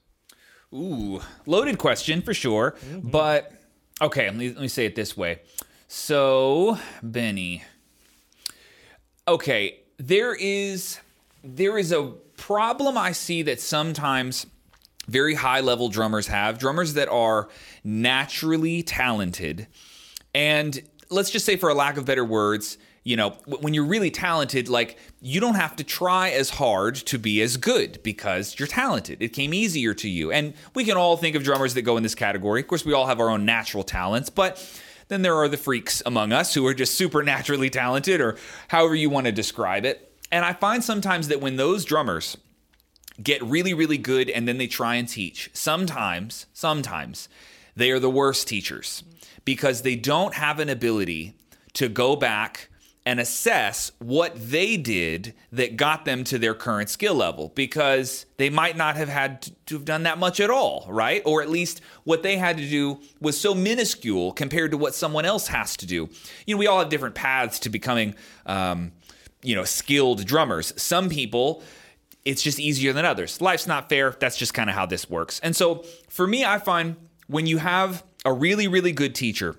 Ooh, 0.74 1.20
loaded 1.46 1.78
question 1.78 2.22
for 2.22 2.34
sure. 2.34 2.78
Mm-hmm. 2.86 3.10
But 3.10 3.52
okay, 4.02 4.26
let 4.26 4.36
me, 4.36 4.50
let 4.50 4.62
me 4.62 4.68
say 4.68 4.86
it 4.86 4.96
this 4.96 5.16
way. 5.16 5.40
So, 5.88 6.78
Benny. 7.02 7.64
Okay, 9.28 9.80
there 9.98 10.36
is 10.36 11.00
there 11.44 11.78
is 11.78 11.92
a 11.92 12.14
problem 12.38 12.98
I 12.98 13.12
see 13.12 13.44
that 13.44 13.62
sometimes 13.62 14.46
very 15.08 15.36
high 15.36 15.62
level 15.62 15.90
drummers 15.90 16.28
have, 16.28 16.58
drummers 16.60 16.94
that 16.94 17.10
are 17.10 17.50
naturally 17.84 18.84
talented, 18.84 19.68
and 20.34 20.82
let's 21.10 21.30
just 21.32 21.46
say, 21.46 21.56
for 21.56 21.70
a 21.70 21.74
lack 21.74 21.98
of 21.98 22.06
better 22.06 22.26
words, 22.26 22.78
you 23.10 23.16
know, 23.16 23.32
when 23.48 23.74
you're 23.74 23.86
really 23.86 24.12
talented, 24.12 24.70
like 24.70 24.96
you 25.20 25.42
don't 25.42 25.56
have 25.56 25.76
to 25.78 25.84
try 25.84 26.30
as 26.30 26.52
hard 26.52 26.94
to 26.94 27.18
be 27.18 27.42
as 27.42 27.58
good 27.58 28.04
because 28.04 28.60
you're 28.60 28.68
talented. 28.68 29.20
It 29.20 29.30
came 29.30 29.52
easier 29.52 29.96
to 29.96 30.08
you. 30.08 30.32
And 30.32 30.54
we 30.76 30.84
can 30.84 30.96
all 30.96 31.18
think 31.18 31.36
of 31.36 31.44
drummers 31.44 31.74
that 31.74 31.82
go 31.82 31.98
in 31.98 32.04
this 32.04 32.14
category. 32.14 32.62
Of 32.62 32.68
course, 32.68 32.86
we 32.86 32.94
all 32.94 33.08
have 33.08 33.20
our 33.20 33.32
own 33.32 33.46
natural 33.46 33.84
talents, 33.84 34.30
but 34.30 34.64
then 35.08 35.24
there 35.24 35.36
are 35.38 35.48
the 35.48 35.58
freaks 35.58 36.04
among 36.06 36.32
us 36.32 36.54
who 36.54 36.68
are 36.68 36.74
just 36.76 36.94
supernaturally 36.94 37.72
talented 37.72 38.22
or 38.22 38.38
however 38.68 38.94
you 38.94 39.10
want 39.10 39.26
to 39.26 39.32
describe 39.32 39.86
it. 39.86 40.14
And 40.32 40.46
I 40.46 40.54
find 40.54 40.84
sometimes 40.84 41.30
that 41.30 41.42
when 41.42 41.56
those 41.56 41.86
drummers 41.86 42.38
get 43.24 43.42
really, 43.42 43.74
really 43.74 43.98
good 43.98 44.30
and 44.30 44.48
then 44.48 44.60
they 44.60 44.68
try 44.68 44.94
and 44.98 45.10
teach, 45.10 45.50
sometimes, 45.54 46.46
sometimes 46.54 47.28
they 47.76 47.90
are 47.90 48.00
the 48.00 48.08
worst 48.08 48.48
teachers 48.48 49.04
because 49.46 49.82
they 49.82 49.96
don't 49.96 50.36
have 50.36 50.60
an 50.60 50.70
ability 50.70 51.34
to 51.74 51.90
go 51.90 52.16
back 52.16 52.69
and 53.10 53.20
assess 53.20 53.92
what 53.98 54.36
they 54.36 54.78
did 54.78 55.34
that 55.52 55.76
got 55.76 56.06
them 56.06 56.24
to 56.24 56.38
their 56.38 56.54
current 56.54 56.92
skill 56.92 57.16
level 57.16 57.52
because 57.56 58.28
they 58.38 58.52
might 58.52 58.78
not 58.78 58.96
have 58.96 59.10
had 59.10 59.42
to 59.66 59.74
have 59.74 59.84
done 59.84 60.04
that 60.04 60.20
much 60.20 60.40
at 60.40 60.52
all, 60.52 60.86
right? 60.88 61.24
Or 61.26 61.42
at 61.42 61.50
least 61.50 61.82
what 62.04 62.22
they 62.22 62.38
had 62.38 62.58
to 62.58 62.70
do 62.70 63.00
was 63.20 63.36
so 63.36 63.56
minuscule 63.56 64.32
compared 64.34 64.70
to 64.70 64.78
what 64.78 64.94
someone 64.94 65.26
else 65.26 65.48
has 65.48 65.76
to 65.78 65.88
do. 65.88 66.08
You 66.46 66.54
know, 66.54 66.60
we 66.60 66.68
all 66.68 66.78
have 66.78 66.90
different 66.90 67.16
paths 67.16 67.58
to 67.62 67.72
becoming, 67.72 68.14
um, 68.46 68.92
you 69.42 69.56
know, 69.56 69.64
skilled 69.64 70.24
drummers. 70.28 70.72
Some 70.80 71.10
people, 71.10 71.64
it's 72.26 72.44
just 72.44 72.60
easier 72.60 72.94
than 72.94 73.06
others. 73.06 73.42
Life's 73.42 73.66
not 73.66 73.90
fair. 73.90 74.16
That's 74.20 74.38
just 74.38 74.54
kind 74.54 74.70
of 74.70 74.76
how 74.76 74.86
this 74.86 75.10
works. 75.10 75.40
And 75.40 75.56
so 75.56 75.84
for 76.10 76.28
me, 76.28 76.46
I 76.46 76.60
find 76.60 76.96
when 77.26 77.48
you 77.48 77.58
have 77.58 78.04
a 78.24 78.32
really, 78.32 78.68
really 78.68 78.92
good 78.92 79.16
teacher, 79.16 79.56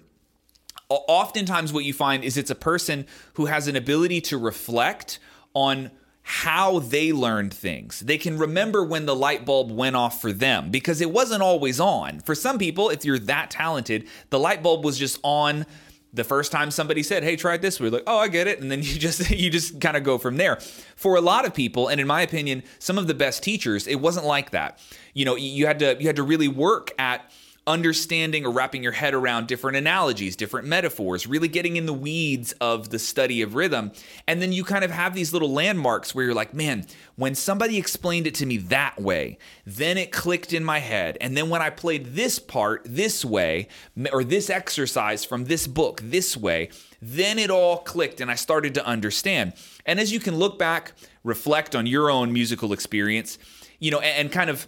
oftentimes 0.90 1.72
what 1.72 1.84
you 1.84 1.92
find 1.92 2.24
is 2.24 2.36
it's 2.36 2.50
a 2.50 2.56
person 2.56 3.06
who 3.34 3.46
has 3.46 3.68
an 3.68 3.76
ability 3.76 4.20
to 4.22 4.36
reflect 4.38 5.18
on 5.54 5.90
how 6.22 6.78
they 6.78 7.12
learned 7.12 7.52
things. 7.52 8.00
They 8.00 8.18
can 8.18 8.38
remember 8.38 8.84
when 8.84 9.06
the 9.06 9.16
light 9.16 9.44
bulb 9.44 9.70
went 9.70 9.96
off 9.96 10.20
for 10.20 10.32
them 10.32 10.70
because 10.70 11.00
it 11.00 11.10
wasn't 11.10 11.42
always 11.42 11.80
on. 11.80 12.20
For 12.20 12.34
some 12.34 12.58
people, 12.58 12.90
if 12.90 13.04
you're 13.04 13.18
that 13.20 13.50
talented, 13.50 14.06
the 14.30 14.38
light 14.38 14.62
bulb 14.62 14.84
was 14.84 14.98
just 14.98 15.18
on 15.22 15.66
the 16.12 16.24
first 16.24 16.50
time 16.50 16.70
somebody 16.70 17.02
said, 17.02 17.22
"Hey, 17.22 17.36
try 17.36 17.56
this." 17.56 17.78
We're 17.78 17.90
like, 17.90 18.02
"Oh, 18.06 18.18
I 18.18 18.28
get 18.28 18.46
it," 18.46 18.60
and 18.60 18.70
then 18.70 18.82
you 18.82 18.98
just 18.98 19.30
you 19.30 19.50
just 19.50 19.80
kind 19.80 19.96
of 19.96 20.02
go 20.02 20.18
from 20.18 20.36
there. 20.36 20.56
For 20.96 21.16
a 21.16 21.20
lot 21.20 21.46
of 21.46 21.54
people, 21.54 21.88
and 21.88 22.00
in 22.00 22.06
my 22.06 22.22
opinion, 22.22 22.62
some 22.78 22.98
of 22.98 23.06
the 23.06 23.14
best 23.14 23.42
teachers, 23.42 23.86
it 23.86 24.00
wasn't 24.00 24.26
like 24.26 24.50
that. 24.50 24.78
You 25.14 25.24
know, 25.24 25.36
you 25.36 25.66
had 25.66 25.78
to 25.80 25.96
you 26.00 26.06
had 26.06 26.16
to 26.16 26.22
really 26.22 26.48
work 26.48 26.90
at 26.98 27.30
understanding 27.66 28.44
or 28.44 28.50
wrapping 28.50 28.82
your 28.82 28.92
head 28.92 29.14
around 29.14 29.46
different 29.46 29.76
analogies, 29.76 30.36
different 30.36 30.66
metaphors, 30.66 31.26
really 31.26 31.48
getting 31.48 31.76
in 31.76 31.86
the 31.86 31.92
weeds 31.92 32.52
of 32.60 32.90
the 32.90 32.98
study 32.98 33.42
of 33.42 33.54
rhythm. 33.54 33.92
And 34.26 34.40
then 34.40 34.52
you 34.52 34.64
kind 34.64 34.84
of 34.84 34.90
have 34.90 35.14
these 35.14 35.32
little 35.32 35.52
landmarks 35.52 36.14
where 36.14 36.24
you're 36.24 36.34
like, 36.34 36.54
man, 36.54 36.86
when 37.16 37.34
somebody 37.34 37.76
explained 37.76 38.26
it 38.26 38.34
to 38.36 38.46
me 38.46 38.56
that 38.56 39.00
way, 39.00 39.38
then 39.66 39.98
it 39.98 40.10
clicked 40.10 40.52
in 40.52 40.64
my 40.64 40.78
head. 40.78 41.18
And 41.20 41.36
then 41.36 41.48
when 41.48 41.62
I 41.62 41.70
played 41.70 42.14
this 42.14 42.38
part 42.38 42.82
this 42.84 43.24
way, 43.24 43.68
or 44.12 44.24
this 44.24 44.50
exercise 44.50 45.24
from 45.24 45.44
this 45.44 45.66
book 45.66 46.00
this 46.02 46.36
way, 46.36 46.70
then 47.02 47.38
it 47.38 47.50
all 47.50 47.78
clicked 47.78 48.20
and 48.20 48.30
I 48.30 48.34
started 48.34 48.74
to 48.74 48.86
understand. 48.86 49.52
And 49.86 50.00
as 50.00 50.12
you 50.12 50.20
can 50.20 50.36
look 50.36 50.58
back, 50.58 50.92
reflect 51.24 51.74
on 51.74 51.86
your 51.86 52.10
own 52.10 52.32
musical 52.32 52.72
experience, 52.72 53.38
you 53.78 53.90
know, 53.90 54.00
and, 54.00 54.26
and 54.26 54.32
kind 54.32 54.50
of 54.50 54.66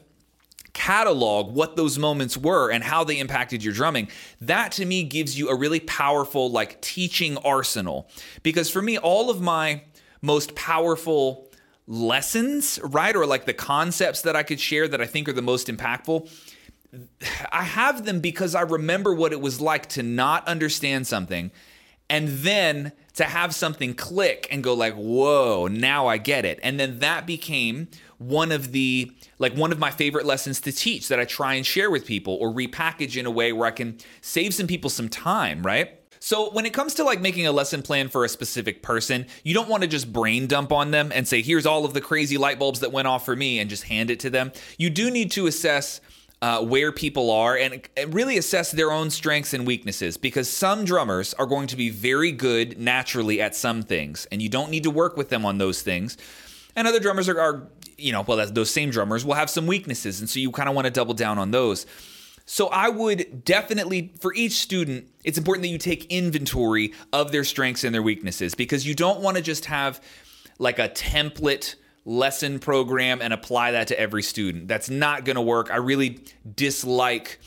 catalog 0.73 1.55
what 1.55 1.77
those 1.77 1.99
moments 1.99 2.37
were 2.37 2.71
and 2.71 2.83
how 2.83 3.05
they 3.05 3.19
impacted 3.19 3.63
your 3.63 3.75
drumming 3.75 4.09
that 4.41 4.73
to 4.73 4.87
me 4.87 5.03
gives 5.03 5.39
you 5.39 5.49
a 5.49 5.55
really 5.55 5.81
powerful 5.81 6.51
like 6.51 6.81
teaching 6.81 7.37
arsenal. 7.39 8.09
Because 8.43 8.71
for 8.71 8.81
me 8.81 8.97
all 8.97 9.29
of 9.29 9.41
my 9.41 9.83
most 10.23 10.55
powerful 10.55 11.51
lessons 11.87 12.81
right 12.85 13.17
or 13.17 13.27
like 13.27 13.45
the 13.45 13.53
concepts 13.53 14.23
that 14.23 14.37
i 14.37 14.45
could 14.45 14.61
share 14.61 14.87
that 14.87 15.01
i 15.01 15.05
think 15.05 15.29
are 15.29 15.33
the 15.33 15.43
most 15.43 15.67
impactful 15.67 16.31
i 17.51 17.65
have 17.65 18.05
them 18.05 18.21
because 18.21 18.55
i 18.55 18.61
remember 18.61 19.13
what 19.13 19.33
it 19.33 19.41
was 19.41 19.61
like 19.61 19.89
to 19.89 20.01
not 20.01 20.47
understand 20.47 21.09
something 21.09 21.51
and 22.09 22.29
then 22.29 22.93
to 23.15 23.25
have 23.25 23.55
something 23.55 23.95
click 23.95 24.47
and 24.51 24.63
go 24.63 24.75
like 24.75 24.95
whoa 24.95 25.67
now 25.67 26.07
i 26.07 26.19
get 26.19 26.45
it. 26.45 26.61
And 26.63 26.79
then 26.79 27.01
that 27.01 27.27
became 27.27 27.89
one 28.23 28.53
of 28.53 28.73
the 28.73 29.13
like 29.39 29.55
one 29.55 29.73
of 29.73 29.79
my 29.79 29.91
favorite 29.91 30.27
lessons 30.27 30.61
to 30.61 30.73
teach 30.73 31.09
that 31.09 31.19
I 31.19 31.25
try 31.25 31.55
and 31.55 31.67
share 31.67 31.91
with 31.91 32.07
people 32.07 32.37
or 32.41 32.53
repackage 32.53 33.17
in 33.17 33.27
a 33.27 33.31
way 33.31 33.53
where 33.53 33.67
I 33.67 33.73
can 33.73 33.99
save 34.21 34.55
some 34.55 34.67
people 34.67 34.91
some 34.91 35.09
time, 35.09 35.63
right? 35.63 35.99
So 36.21 36.51
when 36.51 36.67
it 36.67 36.73
comes 36.73 36.95
to 36.95 37.05
like 37.05 37.21
making 37.21 37.49
a 37.49 37.53
lesson 37.53 37.83
plan 37.83 38.09
for 38.09 38.25
a 38.25 38.29
specific 38.29 38.81
person, 38.81 39.27
you 39.43 39.55
don't 39.55 39.69
want 39.69 39.83
to 39.83 39.89
just 39.89 40.13
brain 40.13 40.47
dump 40.47 40.71
on 40.71 40.93
them 40.93 41.11
and 41.13 41.27
say, 41.27 41.43
"Here's 41.43 41.67
all 41.67 41.85
of 41.85 41.95
the 41.95 42.01
crazy 42.01 42.39
light 42.39 42.61
bulbs 42.61 42.79
that 42.81 42.93
went 42.93 43.09
off 43.09 43.25
for 43.25 43.35
me," 43.35 43.59
and 43.59 43.69
just 43.69 43.85
hand 43.85 44.09
it 44.09 44.21
to 44.21 44.31
them. 44.31 44.53
You 44.79 44.89
do 44.89 45.11
need 45.11 45.33
to 45.33 45.49
assess 45.49 46.01
uh, 46.43 46.61
where 46.61 46.91
people 46.91 47.31
are 47.31 47.57
and 47.57 47.89
really 48.09 48.37
assess 48.37 48.73
their 48.73 48.91
own 48.91 49.11
strengths 49.11 49.55
and 49.55 49.65
weaknesses 49.67 50.17
because 50.17 50.51
some 50.51 50.85
drummers 50.85 51.35
are 51.35 51.47
going 51.47 51.69
to 51.69 51.77
be 51.77 51.89
very 51.89 52.33
good 52.33 52.79
naturally 52.79 53.41
at 53.41 53.57
some 53.57 53.83
things, 53.83 54.27
and 54.31 54.43
you 54.43 54.49
don't 54.49 54.71
need 54.71 54.83
to 54.83 54.91
work 54.91 55.17
with 55.17 55.29
them 55.29 55.45
on 55.45 55.59
those 55.59 55.83
things. 55.83 56.17
And 56.75 56.89
other 56.89 57.01
drummers 57.01 57.29
are, 57.29 57.41
are 57.41 57.69
you 58.03 58.13
know, 58.13 58.23
well, 58.23 58.47
those 58.51 58.71
same 58.71 58.91
drummers 58.91 59.25
will 59.25 59.35
have 59.35 59.49
some 59.49 59.67
weaknesses. 59.67 60.21
And 60.21 60.29
so 60.29 60.41
you 60.41 60.51
kind 60.51 60.69
of 60.69 60.75
want 60.75 60.87
to 60.87 60.91
double 60.91 61.15
down 61.15 61.39
on 61.39 61.51
those. 61.51 61.87
So 62.45 62.67
I 62.69 62.89
would 62.89 63.45
definitely, 63.45 64.13
for 64.21 64.35
each 64.35 64.55
student, 64.55 65.09
it's 65.25 65.39
important 65.39 65.63
that 65.63 65.69
you 65.69 65.79
take 65.79 66.07
inventory 66.07 66.93
of 67.13 67.31
their 67.31 67.45
strengths 67.45 67.85
and 67.85 67.95
their 67.95 68.03
weaknesses 68.03 68.55
because 68.55 68.87
you 68.87 68.95
don't 68.95 69.21
want 69.21 69.37
to 69.37 69.43
just 69.43 69.67
have 69.67 70.03
like 70.59 70.79
a 70.79 70.89
template 70.89 71.77
lesson 72.05 72.59
program 72.59 73.23
and 73.23 73.33
apply 73.33 73.73
that 73.73 73.89
to 73.89 73.99
every 73.99 74.23
student. 74.23 74.67
That's 74.67 74.91
not 74.91 75.25
going 75.25 75.37
to 75.37 75.43
work. 75.43 75.71
I 75.71 75.77
really 75.77 76.25
dislike 76.57 77.39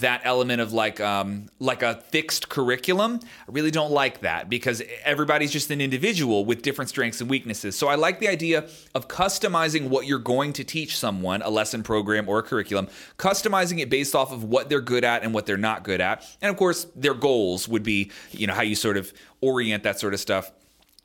that 0.00 0.22
element 0.24 0.60
of 0.60 0.72
like 0.72 1.00
um, 1.00 1.46
like 1.58 1.82
a 1.82 2.00
fixed 2.08 2.48
curriculum. 2.48 3.20
I 3.22 3.52
really 3.52 3.70
don't 3.70 3.92
like 3.92 4.20
that 4.20 4.48
because 4.48 4.82
everybody's 5.04 5.52
just 5.52 5.70
an 5.70 5.80
individual 5.80 6.44
with 6.44 6.62
different 6.62 6.88
strengths 6.88 7.20
and 7.20 7.30
weaknesses. 7.30 7.76
So 7.76 7.88
I 7.88 7.94
like 7.94 8.18
the 8.18 8.28
idea 8.28 8.68
of 8.94 9.08
customizing 9.08 9.88
what 9.88 10.06
you're 10.06 10.18
going 10.18 10.52
to 10.54 10.64
teach 10.64 10.96
someone, 10.96 11.42
a 11.42 11.50
lesson 11.50 11.82
program 11.82 12.28
or 12.28 12.38
a 12.38 12.42
curriculum, 12.42 12.88
customizing 13.18 13.80
it 13.80 13.90
based 13.90 14.14
off 14.14 14.32
of 14.32 14.44
what 14.44 14.68
they're 14.68 14.80
good 14.80 15.04
at 15.04 15.22
and 15.22 15.32
what 15.32 15.46
they're 15.46 15.56
not 15.56 15.84
good 15.84 16.00
at. 16.00 16.26
And 16.42 16.50
of 16.50 16.56
course, 16.56 16.86
their 16.96 17.14
goals 17.14 17.68
would 17.68 17.82
be, 17.82 18.10
you 18.32 18.46
know, 18.46 18.54
how 18.54 18.62
you 18.62 18.74
sort 18.74 18.96
of 18.96 19.12
orient 19.40 19.84
that 19.84 20.00
sort 20.00 20.14
of 20.14 20.20
stuff. 20.20 20.50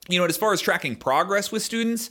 You 0.07 0.19
know, 0.19 0.25
as 0.25 0.37
far 0.37 0.53
as 0.53 0.61
tracking 0.61 0.95
progress 0.95 1.51
with 1.51 1.61
students, 1.61 2.09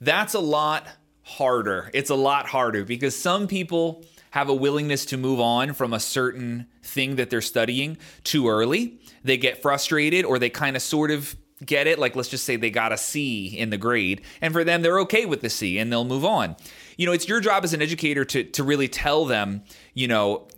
that's 0.00 0.34
a 0.34 0.40
lot 0.40 0.86
harder. 1.22 1.90
It's 1.92 2.10
a 2.10 2.14
lot 2.14 2.46
harder 2.46 2.84
because 2.84 3.16
some 3.16 3.48
people 3.48 4.04
have 4.34 4.48
a 4.48 4.54
willingness 4.54 5.04
to 5.04 5.16
move 5.16 5.38
on 5.38 5.72
from 5.72 5.92
a 5.92 6.00
certain 6.00 6.66
thing 6.82 7.14
that 7.14 7.30
they're 7.30 7.40
studying 7.40 7.96
too 8.24 8.48
early. 8.48 8.98
They 9.22 9.36
get 9.36 9.62
frustrated 9.62 10.24
or 10.24 10.40
they 10.40 10.50
kind 10.50 10.74
of 10.74 10.82
sort 10.82 11.12
of 11.12 11.36
get 11.64 11.86
it. 11.86 12.00
Like, 12.00 12.16
let's 12.16 12.28
just 12.28 12.44
say 12.44 12.56
they 12.56 12.70
got 12.70 12.90
a 12.90 12.96
C 12.96 13.56
in 13.56 13.70
the 13.70 13.76
grade, 13.76 14.22
and 14.40 14.52
for 14.52 14.64
them, 14.64 14.82
they're 14.82 14.98
okay 15.02 15.24
with 15.24 15.40
the 15.40 15.48
C 15.48 15.78
and 15.78 15.92
they'll 15.92 16.04
move 16.04 16.24
on. 16.24 16.56
You 16.96 17.06
know, 17.06 17.12
it's 17.12 17.28
your 17.28 17.38
job 17.38 17.62
as 17.62 17.74
an 17.74 17.80
educator 17.80 18.24
to, 18.24 18.42
to 18.42 18.64
really 18.64 18.88
tell 18.88 19.24
them, 19.24 19.62
you 19.94 20.08
know, 20.08 20.48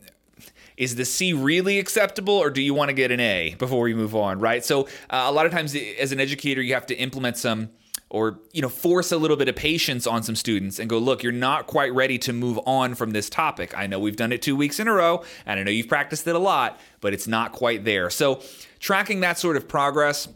is 0.79 0.97
the 0.97 1.05
C 1.05 1.35
really 1.35 1.79
acceptable 1.79 2.33
or 2.33 2.49
do 2.49 2.62
you 2.62 2.72
want 2.72 2.89
to 2.89 2.95
get 2.95 3.11
an 3.11 3.20
A 3.20 3.57
before 3.59 3.83
we 3.83 3.93
move 3.93 4.16
on, 4.16 4.41
right? 4.41 4.64
So, 4.64 4.85
uh, 5.11 5.27
a 5.27 5.33
lot 5.33 5.45
of 5.45 5.53
times 5.53 5.77
as 6.01 6.12
an 6.12 6.20
educator, 6.20 6.62
you 6.62 6.72
have 6.72 6.87
to 6.87 6.95
implement 6.95 7.37
some 7.37 7.68
or 8.09 8.39
you 8.53 8.63
know 8.63 8.69
force 8.69 9.11
a 9.13 9.17
little 9.17 9.37
bit 9.37 9.49
of 9.49 9.57
patience 9.57 10.07
on 10.07 10.23
some 10.23 10.37
students 10.37 10.79
and 10.79 10.89
go 10.89 10.99
look 10.99 11.23
you're 11.23 11.33
not 11.33 11.67
quite 11.67 11.93
ready 11.93 12.19
to 12.19 12.33
move 12.33 12.59
on 12.67 12.95
from 12.95 13.11
this 13.11 13.29
topic. 13.29 13.77
I 13.77 13.87
know 13.87 13.99
we've 13.99 14.17
done 14.17 14.33
it 14.33 14.43
two 14.43 14.57
weeks 14.57 14.79
in 14.79 14.89
a 14.89 14.93
row 14.93 15.25
and 15.45 15.59
i 15.59 15.63
know 15.63 15.71
you've 15.71 15.89
practiced 15.89 16.27
it 16.27 16.35
a 16.35 16.39
lot 16.39 16.81
but 17.01 17.13
it's 17.13 17.27
not 17.27 17.53
quite 17.53 17.85
there. 17.85 18.11
So 18.11 18.43
tracking 18.79 19.21
that 19.21 19.39
sort 19.39 19.57
of 19.57 19.67
progress 19.69 20.29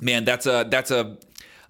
man 0.00 0.24
that's 0.24 0.46
a 0.46 0.66
that's 0.70 0.90
a 0.90 1.18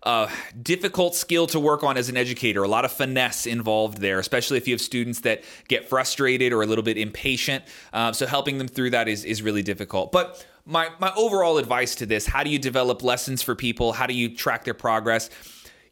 a 0.03 0.30
difficult 0.62 1.14
skill 1.14 1.46
to 1.48 1.61
work 1.61 1.84
on 1.84 1.96
as 1.96 2.09
an 2.09 2.16
educator. 2.16 2.62
A 2.62 2.68
lot 2.68 2.84
of 2.84 2.92
finesse 2.92 3.46
involved 3.46 3.98
there, 3.98 4.18
especially 4.18 4.57
if 4.57 4.66
you 4.66 4.74
have 4.74 4.80
students 4.80 5.20
that 5.20 5.44
get 5.68 5.88
frustrated 5.88 6.53
or 6.53 6.62
a 6.62 6.66
little 6.66 6.84
bit 6.84 6.96
impatient. 6.96 7.64
Uh, 7.92 8.12
so 8.12 8.26
helping 8.26 8.59
them 8.59 8.68
through 8.68 8.90
that 8.90 9.09
is 9.09 9.24
is 9.24 9.42
really 9.42 9.62
difficult. 9.62 10.11
But 10.12 10.46
my 10.64 10.88
my 10.98 11.12
overall 11.16 11.59
advice 11.59 11.94
to 11.96 12.07
this 12.07 12.26
how 12.26 12.44
do 12.44 12.51
you 12.51 12.59
develop 12.59 13.03
lessons 13.03 13.42
for 13.42 13.55
people 13.55 13.92
how 13.92 14.07
do 14.07 14.14
you 14.14 14.34
track 14.34 14.64
their 14.64 14.74
progress 14.74 15.30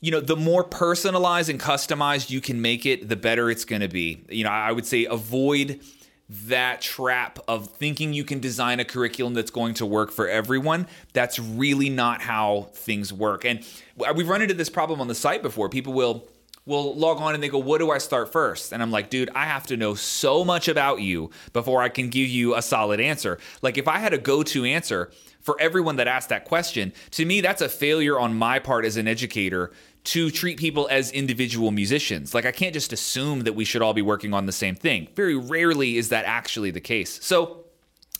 you 0.00 0.10
know 0.10 0.20
the 0.20 0.36
more 0.36 0.62
personalized 0.62 1.48
and 1.48 1.58
customized 1.58 2.30
you 2.30 2.40
can 2.40 2.60
make 2.60 2.84
it 2.84 3.08
the 3.08 3.16
better 3.16 3.50
it's 3.50 3.64
going 3.64 3.80
to 3.80 3.88
be 3.88 4.22
you 4.28 4.44
know 4.44 4.50
i 4.50 4.70
would 4.70 4.84
say 4.86 5.06
avoid 5.06 5.80
that 6.28 6.80
trap 6.80 7.38
of 7.48 7.70
thinking 7.70 8.12
you 8.12 8.24
can 8.24 8.38
design 8.40 8.80
a 8.80 8.84
curriculum 8.84 9.34
that's 9.34 9.50
going 9.50 9.74
to 9.74 9.86
work 9.86 10.10
for 10.10 10.28
everyone 10.28 10.86
that's 11.12 11.38
really 11.38 11.88
not 11.88 12.20
how 12.20 12.68
things 12.72 13.12
work 13.12 13.44
and 13.44 13.64
we've 14.14 14.28
run 14.28 14.42
into 14.42 14.54
this 14.54 14.68
problem 14.68 15.00
on 15.00 15.08
the 15.08 15.14
site 15.14 15.42
before 15.42 15.68
people 15.68 15.92
will 15.92 16.28
will 16.68 16.94
log 16.94 17.18
on 17.18 17.34
and 17.34 17.42
they 17.42 17.48
go, 17.48 17.58
What 17.58 17.78
do 17.78 17.90
I 17.90 17.98
start 17.98 18.30
first? 18.30 18.72
And 18.72 18.82
I'm 18.82 18.92
like, 18.92 19.10
Dude, 19.10 19.30
I 19.34 19.46
have 19.46 19.66
to 19.68 19.76
know 19.76 19.94
so 19.94 20.44
much 20.44 20.68
about 20.68 21.00
you 21.00 21.30
before 21.52 21.82
I 21.82 21.88
can 21.88 22.10
give 22.10 22.28
you 22.28 22.54
a 22.54 22.62
solid 22.62 23.00
answer. 23.00 23.38
Like, 23.62 23.78
if 23.78 23.88
I 23.88 23.98
had 23.98 24.12
a 24.12 24.18
go 24.18 24.42
to 24.44 24.64
answer 24.64 25.10
for 25.40 25.56
everyone 25.60 25.96
that 25.96 26.08
asked 26.08 26.28
that 26.28 26.44
question, 26.44 26.92
to 27.12 27.24
me, 27.24 27.40
that's 27.40 27.62
a 27.62 27.68
failure 27.68 28.18
on 28.18 28.36
my 28.36 28.58
part 28.58 28.84
as 28.84 28.96
an 28.96 29.08
educator 29.08 29.72
to 30.04 30.30
treat 30.30 30.58
people 30.58 30.88
as 30.90 31.10
individual 31.12 31.70
musicians. 31.70 32.34
Like, 32.34 32.46
I 32.46 32.52
can't 32.52 32.72
just 32.72 32.92
assume 32.92 33.40
that 33.40 33.54
we 33.54 33.64
should 33.64 33.82
all 33.82 33.94
be 33.94 34.02
working 34.02 34.32
on 34.32 34.46
the 34.46 34.52
same 34.52 34.74
thing. 34.74 35.08
Very 35.14 35.36
rarely 35.36 35.96
is 35.96 36.08
that 36.10 36.24
actually 36.24 36.70
the 36.70 36.80
case. 36.80 37.18
So, 37.22 37.64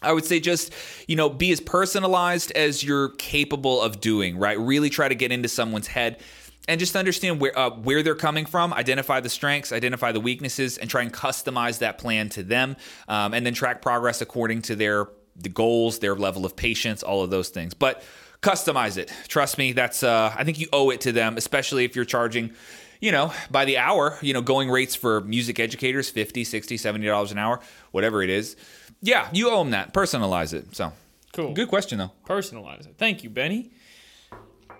I 0.01 0.13
would 0.13 0.25
say 0.25 0.39
just, 0.39 0.73
you 1.09 1.17
know, 1.17 1.29
be 1.29 1.51
as 1.51 1.61
personalized 1.61 2.53
as 2.53 2.85
you're 2.85 3.11
capable 3.11 3.81
of 3.81 4.01
doing, 4.01 4.39
right? 4.39 4.59
Really 4.59 4.91
try 4.91 5.09
to 5.09 5.15
get 5.15 5.33
into 5.33 5.49
someone's 5.49 5.89
head 5.89 6.21
and 6.69 6.79
just 6.79 6.95
understand 6.95 7.41
where 7.41 7.59
uh, 7.59 7.71
where 7.71 8.03
they're 8.03 8.15
coming 8.15 8.47
from, 8.47 8.73
identify 8.75 9.21
the 9.21 9.29
strengths, 9.29 9.73
identify 9.73 10.13
the 10.13 10.21
weaknesses, 10.21 10.79
and 10.79 10.89
try 10.89 11.03
and 11.03 11.13
customize 11.13 11.79
that 11.79 11.99
plan 11.99 12.29
to 12.29 12.43
them, 12.43 12.77
um, 13.09 13.35
and 13.35 13.45
then 13.45 13.55
track 13.55 13.83
progress 13.83 14.21
according 14.21 14.63
to 14.63 14.77
their 14.77 15.09
the 15.41 15.49
goals, 15.49 15.99
their 16.01 16.15
level 16.15 16.45
of 16.45 16.57
patience, 16.57 17.03
all 17.03 17.23
of 17.23 17.31
those 17.31 17.49
things. 17.49 17.75
But 17.75 18.03
customize 18.43 18.97
it. 18.97 19.13
Trust 19.29 19.59
me, 19.59 19.73
that's 19.73 20.03
uh, 20.03 20.33
I 20.37 20.45
think 20.45 20.59
you 20.59 20.69
owe 20.73 20.91
it 20.91 21.01
to 21.03 21.13
them, 21.13 21.37
especially 21.37 21.85
if 21.85 21.95
you're 21.97 22.05
charging 22.05 22.53
you 23.01 23.13
know, 23.13 23.33
by 23.49 23.65
the 23.65 23.79
hour, 23.79 24.19
you 24.23 24.33
know, 24.35 24.43
going 24.43 24.69
rates 24.69 24.97
for 24.97 25.21
music 25.21 25.61
educators 25.61 26.11
50, 26.11 26.43
60, 26.43 26.77
70 26.77 27.07
dollars 27.07 27.31
an 27.31 27.39
hour, 27.39 27.61
whatever 27.93 28.23
it 28.23 28.31
is. 28.31 28.57
Yeah, 29.01 29.29
you 29.33 29.51
owe 29.51 29.59
them 29.59 29.71
that. 29.71 29.95
Personalize 29.95 30.53
it. 30.53 30.75
So, 30.75 30.93
Cool. 31.33 31.53
good 31.55 31.69
question 31.69 31.99
though. 31.99 32.11
Personalize 32.27 32.89
it. 32.89 32.97
Thank 32.99 33.23
you, 33.23 33.31
Benny. 33.31 33.71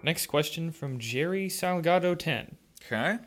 Next 0.03 0.27
question 0.27 0.73
from 0.73 0.99
Jerry 0.99 1.49
Salgado 1.49 2.19
10. 2.19 2.57
Okay. 2.87 3.19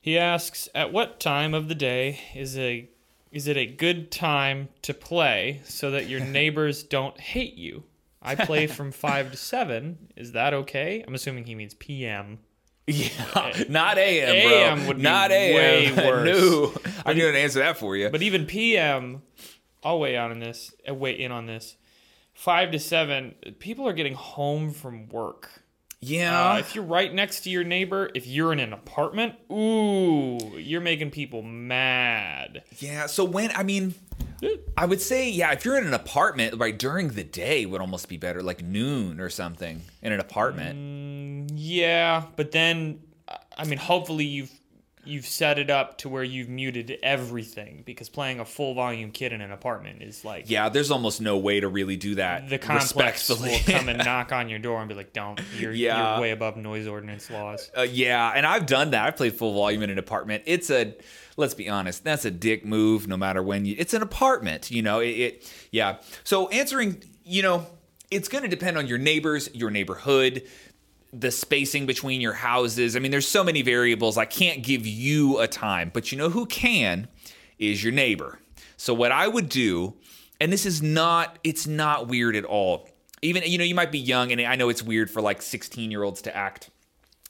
He 0.00 0.18
asks, 0.18 0.68
"At 0.74 0.92
what 0.92 1.18
time 1.18 1.54
of 1.54 1.68
the 1.68 1.74
day 1.74 2.20
is 2.34 2.58
a 2.58 2.88
is 3.36 3.46
it 3.48 3.56
a 3.56 3.66
good 3.66 4.10
time 4.10 4.68
to 4.82 4.94
play 4.94 5.60
so 5.64 5.90
that 5.92 6.08
your 6.08 6.20
neighbors 6.38 6.82
don't 6.82 7.18
hate 7.20 7.54
you? 7.54 7.84
I 8.22 8.34
play 8.34 8.66
from 8.66 8.90
5 9.08 9.30
to 9.32 9.36
7. 9.36 9.98
Is 10.16 10.32
that 10.32 10.54
okay?" 10.54 11.04
I'm 11.06 11.14
assuming 11.14 11.44
he 11.44 11.54
means 11.54 11.74
PM. 11.74 12.38
Yeah, 12.88 13.64
not 13.68 13.98
AM, 13.98 14.48
bro. 14.48 14.56
AM 14.58 14.86
would 14.86 14.96
be 14.98 15.02
not 15.02 15.32
AM. 15.32 15.96
way 15.96 16.08
worse. 16.08 16.26
no, 16.28 16.72
I'm 17.04 17.16
going 17.18 17.32
to 17.34 17.38
answer 17.40 17.58
that 17.58 17.76
for 17.78 17.96
you. 17.96 18.08
But 18.10 18.22
even 18.22 18.46
PM, 18.46 19.22
I'll 19.82 19.98
weigh 19.98 20.16
on 20.16 20.38
this. 20.38 20.72
uh, 20.88 20.94
Weigh 20.94 21.18
in 21.20 21.32
on 21.32 21.46
this. 21.46 21.76
Five 22.32 22.70
to 22.72 22.78
seven, 22.78 23.34
people 23.58 23.88
are 23.88 23.92
getting 23.92 24.14
home 24.14 24.70
from 24.72 25.08
work. 25.08 25.62
Yeah, 26.00 26.52
Uh, 26.52 26.58
if 26.58 26.74
you're 26.74 26.84
right 26.84 27.12
next 27.12 27.40
to 27.40 27.50
your 27.50 27.64
neighbor, 27.64 28.10
if 28.14 28.26
you're 28.26 28.52
in 28.52 28.60
an 28.60 28.72
apartment, 28.72 29.34
ooh, 29.50 30.38
you're 30.58 30.80
making 30.80 31.10
people 31.10 31.42
mad. 31.42 32.62
yeah. 32.78 33.06
So 33.06 33.24
when 33.24 33.50
I 33.52 33.62
mean, 33.62 33.94
I 34.76 34.84
would 34.86 35.00
say 35.00 35.30
yeah. 35.30 35.52
If 35.52 35.64
you're 35.64 35.78
in 35.78 35.86
an 35.86 35.94
apartment, 35.94 36.54
right 36.58 36.78
during 36.78 37.08
the 37.10 37.24
day 37.24 37.64
would 37.66 37.80
almost 37.80 38.08
be 38.08 38.16
better, 38.18 38.42
like 38.42 38.62
noon 38.62 39.18
or 39.20 39.30
something 39.30 39.82
in 40.02 40.12
an 40.12 40.20
apartment. 40.20 41.50
Yeah, 41.54 42.24
but 42.36 42.50
then, 42.52 43.00
I 43.56 43.64
mean, 43.64 43.78
hopefully 43.78 44.24
you've 44.26 44.52
you've 45.06 45.26
set 45.26 45.58
it 45.58 45.70
up 45.70 45.98
to 45.98 46.08
where 46.08 46.22
you've 46.24 46.48
muted 46.48 46.98
everything 47.02 47.82
because 47.86 48.08
playing 48.08 48.40
a 48.40 48.44
full 48.44 48.74
volume 48.74 49.10
kit 49.10 49.32
in 49.32 49.40
an 49.40 49.50
apartment 49.52 50.02
is 50.02 50.24
like 50.24 50.48
yeah, 50.50 50.68
there's 50.68 50.90
almost 50.90 51.20
no 51.20 51.36
way 51.38 51.60
to 51.60 51.68
really 51.68 51.96
do 51.96 52.14
that. 52.16 52.48
the 52.48 52.58
complex 52.58 53.28
will 53.28 53.58
come 53.66 53.88
and 53.88 53.98
knock 54.04 54.32
on 54.32 54.48
your 54.48 54.58
door 54.58 54.80
and 54.80 54.88
be 54.88 54.94
like, 54.94 55.12
"Don't, 55.12 55.40
you're, 55.58 55.72
Yeah. 55.72 56.12
you're 56.12 56.20
way 56.22 56.30
above 56.30 56.56
noise 56.56 56.86
ordinance 56.86 57.30
laws." 57.30 57.70
Uh, 57.76 57.82
yeah, 57.82 58.32
and 58.34 58.44
I've 58.46 58.66
done 58.66 58.90
that. 58.90 59.06
I've 59.06 59.16
played 59.16 59.34
full 59.34 59.54
volume 59.54 59.82
in 59.82 59.90
an 59.90 59.98
apartment. 59.98 60.42
It's 60.46 60.70
a, 60.70 60.94
let's 61.36 61.54
be 61.54 61.68
honest, 61.68 62.04
that's 62.04 62.24
a 62.24 62.30
dick 62.30 62.64
move. 62.64 63.06
No 63.08 63.16
matter 63.16 63.42
when 63.42 63.64
you, 63.64 63.74
it's 63.78 63.94
an 63.94 64.02
apartment. 64.02 64.70
You 64.70 64.82
know, 64.82 65.00
it. 65.00 65.08
it 65.08 65.52
yeah. 65.70 65.96
So 66.24 66.48
answering, 66.48 67.02
you 67.24 67.42
know, 67.42 67.66
it's 68.10 68.28
going 68.28 68.42
to 68.44 68.48
depend 68.48 68.78
on 68.78 68.86
your 68.86 68.98
neighbors, 68.98 69.50
your 69.52 69.70
neighborhood, 69.70 70.42
the 71.20 71.30
spacing 71.30 71.86
between 71.86 72.20
your 72.20 72.34
houses. 72.34 72.96
I 72.96 72.98
mean, 72.98 73.10
there's 73.10 73.28
so 73.28 73.42
many 73.42 73.62
variables. 73.62 74.18
I 74.18 74.24
can't 74.24 74.62
give 74.62 74.86
you 74.86 75.38
a 75.38 75.48
time, 75.48 75.90
but 75.92 76.12
you 76.12 76.18
know 76.18 76.30
who 76.30 76.46
can 76.46 77.08
is 77.58 77.82
your 77.82 77.92
neighbor. 77.92 78.38
So 78.76 78.92
what 78.92 79.12
I 79.12 79.26
would 79.28 79.48
do, 79.48 79.94
and 80.40 80.52
this 80.52 80.66
is 80.66 80.82
not, 80.82 81.38
it's 81.42 81.66
not 81.66 82.08
weird 82.08 82.36
at 82.36 82.44
all. 82.44 82.88
Even 83.22 83.42
you 83.44 83.56
know, 83.56 83.64
you 83.64 83.74
might 83.74 83.90
be 83.90 83.98
young, 83.98 84.30
and 84.30 84.40
I 84.42 84.56
know 84.56 84.68
it's 84.68 84.82
weird 84.82 85.10
for 85.10 85.22
like 85.22 85.40
16 85.40 85.90
year 85.90 86.02
olds 86.02 86.22
to 86.22 86.36
act 86.36 86.70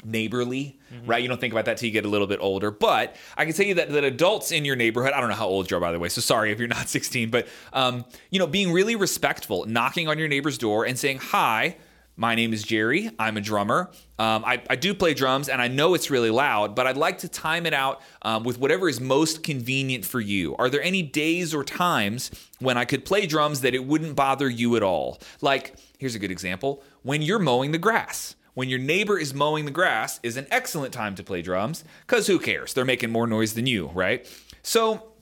neighborly, 0.05 0.78
right? 1.05 1.22
You 1.22 1.28
don't 1.28 1.41
think 1.41 1.53
about 1.53 1.64
that 1.66 1.78
till 1.78 1.87
you 1.87 1.93
get 1.93 2.05
a 2.05 2.09
little 2.09 2.26
bit 2.26 2.39
older. 2.41 2.70
But 2.70 3.16
I 3.37 3.45
can 3.45 3.55
tell 3.55 3.66
you 3.66 3.74
that, 3.74 3.91
that 3.91 4.05
adults 4.05 4.53
in 4.53 4.64
your 4.64 4.76
neighborhood, 4.76 5.12
I 5.12 5.20
don't 5.20 5.30
know 5.30 5.37
how 5.37 5.47
old 5.47 5.70
you 5.70 5.76
are, 5.76 5.80
by 5.80 5.93
the 5.93 5.99
way, 5.99 6.09
so 6.09 6.20
sorry 6.20 6.53
if 6.53 6.59
you're 6.59 6.68
not 6.68 6.89
16, 6.89 7.30
but, 7.30 7.49
um, 7.72 8.05
you 8.30 8.39
know, 8.39 8.47
being 8.47 8.72
really 8.72 8.97
respectful, 8.97 9.64
knocking 9.66 10.09
on 10.09 10.18
your 10.18 10.28
neighbor's 10.28 10.59
door 10.59 10.84
and 10.84 10.99
saying, 10.99 11.18
hi, 11.18 11.76
my 12.17 12.35
name 12.35 12.53
is 12.53 12.62
Jerry. 12.62 13.11
I'm 13.19 13.37
a 13.37 13.41
drummer. 13.41 13.91
Um, 14.19 14.45
I, 14.45 14.62
I 14.71 14.77
do 14.77 14.95
play 14.95 15.12
drums 15.12 15.49
and 15.49 15.61
I 15.61 15.69
know 15.69 15.95
it's 15.95 16.11
really 16.11 16.31
loud, 16.31 16.75
but 16.75 16.87
I'd 16.87 16.97
like 16.97 17.19
to 17.19 17.29
time 17.29 17.67
it 17.67 17.75
out 17.75 18.01
um, 18.23 18.43
with 18.43 18.59
whatever 18.59 18.89
is 18.89 19.01
most 19.01 19.43
convenient 19.43 20.05
for 20.05 20.21
you. 20.21 20.57
Are 20.57 20.71
there 20.71 20.83
any 20.83 21.03
days 21.03 21.55
or 21.55 21.62
times 21.62 22.31
when 22.59 22.79
I 22.79 22.87
could 22.87 23.05
play 23.05 23.27
drums 23.27 23.61
that 23.61 23.75
it 23.75 23.85
wouldn't 23.85 24.17
bother 24.17 24.49
you 24.49 24.77
at 24.77 24.83
all? 24.83 25.21
Like, 25.43 25.77
here's 25.99 26.14
a 26.14 26.19
good 26.19 26.31
example 26.31 26.83
when 27.03 27.21
you're 27.21 27.39
mowing 27.39 27.73
the 27.73 27.79
grass 27.79 28.35
when 28.55 28.71
your 28.71 28.79
neighbor 28.79 29.19
is 29.19 29.35
mowing 29.35 29.67
the 29.67 29.71
grass 29.71 30.19
is 30.23 30.39
an 30.39 30.47
excellent 30.51 30.91
time 30.91 31.14
to 31.14 31.23
play 31.23 31.43
drums 31.43 31.85
because 32.07 32.27
who 32.27 32.39
cares? 32.39 32.73
They're 32.73 32.87
making 32.87 33.11
more 33.11 33.27
noise 33.27 33.53
than 33.53 33.67
you, 33.67 33.89
right? 33.89 34.27
So 34.62 35.12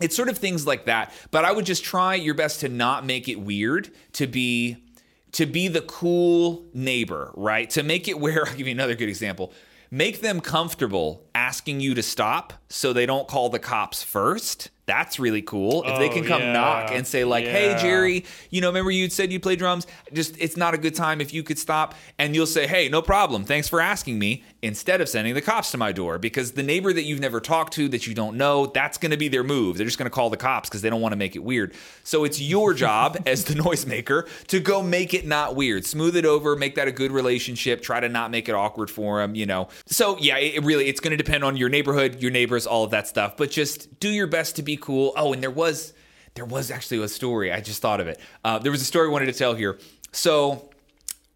it's 0.00 0.14
sort 0.14 0.28
of 0.28 0.38
things 0.38 0.68
like 0.68 0.86
that. 0.86 1.12
But 1.32 1.44
I 1.44 1.50
would 1.50 1.66
just 1.66 1.82
try 1.82 2.14
your 2.14 2.34
best 2.34 2.60
to 2.60 2.68
not 2.68 3.04
make 3.04 3.28
it 3.28 3.40
weird, 3.40 3.90
to 4.12 4.28
be 4.28 4.85
to 5.32 5.46
be 5.46 5.68
the 5.68 5.82
cool 5.82 6.64
neighbor, 6.72 7.32
right? 7.34 7.68
To 7.70 7.82
make 7.82 8.08
it 8.08 8.18
where 8.18 8.46
I'll 8.46 8.54
give 8.54 8.66
you 8.66 8.72
another 8.72 8.94
good 8.94 9.08
example. 9.08 9.52
Make 9.90 10.20
them 10.20 10.40
comfortable 10.40 11.24
asking 11.34 11.80
you 11.80 11.94
to 11.94 12.02
stop 12.02 12.52
so 12.68 12.92
they 12.92 13.06
don't 13.06 13.28
call 13.28 13.48
the 13.50 13.58
cops 13.58 14.02
first. 14.02 14.70
That's 14.86 15.18
really 15.18 15.42
cool. 15.42 15.82
If 15.84 15.98
they 15.98 16.08
Oh, 16.08 16.12
can 16.12 16.24
come 16.24 16.40
yeah. 16.40 16.52
knock 16.52 16.90
and 16.92 17.06
say 17.06 17.24
like, 17.24 17.44
"Hey 17.44 17.76
Jerry, 17.80 18.24
you 18.50 18.60
know, 18.60 18.68
remember 18.68 18.90
you 18.92 19.10
said 19.10 19.32
you 19.32 19.40
play 19.40 19.56
drums? 19.56 19.86
Just 20.12 20.36
it's 20.38 20.56
not 20.56 20.74
a 20.74 20.78
good 20.78 20.94
time 20.94 21.20
if 21.20 21.34
you 21.34 21.42
could 21.42 21.58
stop." 21.58 21.94
And 22.18 22.34
you'll 22.34 22.46
say, 22.46 22.66
"Hey, 22.68 22.88
no 22.88 23.02
problem. 23.02 23.44
Thanks 23.44 23.68
for 23.68 23.80
asking 23.80 24.18
me." 24.18 24.44
Instead 24.62 25.00
of 25.00 25.08
sending 25.08 25.34
the 25.34 25.42
cops 25.42 25.70
to 25.70 25.78
my 25.78 25.92
door 25.92 26.18
because 26.18 26.52
the 26.52 26.62
neighbor 26.62 26.92
that 26.92 27.04
you've 27.04 27.20
never 27.20 27.40
talked 27.40 27.72
to 27.74 27.88
that 27.90 28.06
you 28.08 28.14
don't 28.14 28.36
know, 28.36 28.66
that's 28.66 28.98
going 28.98 29.10
to 29.12 29.16
be 29.16 29.28
their 29.28 29.44
move. 29.44 29.76
They're 29.76 29.86
just 29.86 29.98
going 29.98 30.10
to 30.10 30.14
call 30.14 30.28
the 30.28 30.36
cops 30.36 30.68
because 30.68 30.82
they 30.82 30.90
don't 30.90 31.00
want 31.00 31.12
to 31.12 31.16
make 31.16 31.36
it 31.36 31.44
weird. 31.44 31.72
So 32.02 32.24
it's 32.24 32.40
your 32.40 32.74
job 32.86 33.16
as 33.26 33.44
the 33.44 33.54
noisemaker 33.54 34.26
to 34.48 34.58
go 34.58 34.82
make 34.82 35.14
it 35.14 35.24
not 35.24 35.54
weird. 35.54 35.84
Smooth 35.84 36.16
it 36.16 36.24
over, 36.24 36.56
make 36.56 36.74
that 36.76 36.88
a 36.88 36.90
good 36.92 37.12
relationship, 37.12 37.80
try 37.80 38.00
to 38.00 38.08
not 38.08 38.32
make 38.32 38.48
it 38.48 38.54
awkward 38.56 38.90
for 38.90 39.20
them, 39.20 39.36
you 39.36 39.46
know. 39.46 39.68
So, 39.86 40.18
yeah, 40.18 40.38
it, 40.38 40.56
it 40.56 40.64
really 40.64 40.86
it's 40.86 40.98
going 41.00 41.12
to 41.12 41.16
depend 41.22 41.44
on 41.44 41.56
your 41.56 41.68
neighborhood, 41.68 42.20
your 42.20 42.32
neighbors, 42.32 42.66
all 42.66 42.82
of 42.82 42.90
that 42.90 43.06
stuff, 43.06 43.36
but 43.36 43.50
just 43.52 44.00
do 44.00 44.08
your 44.08 44.26
best 44.26 44.56
to 44.56 44.62
be 44.62 44.75
cool. 44.76 45.12
Oh, 45.16 45.32
and 45.32 45.42
there 45.42 45.50
was 45.50 45.92
there 46.34 46.44
was 46.44 46.70
actually 46.70 47.02
a 47.02 47.08
story. 47.08 47.52
I 47.52 47.60
just 47.60 47.80
thought 47.82 48.00
of 48.00 48.08
it. 48.08 48.20
Uh, 48.44 48.58
there 48.58 48.72
was 48.72 48.82
a 48.82 48.84
story 48.84 49.08
I 49.08 49.10
wanted 49.10 49.26
to 49.26 49.32
tell 49.32 49.54
here. 49.54 49.78
So 50.12 50.70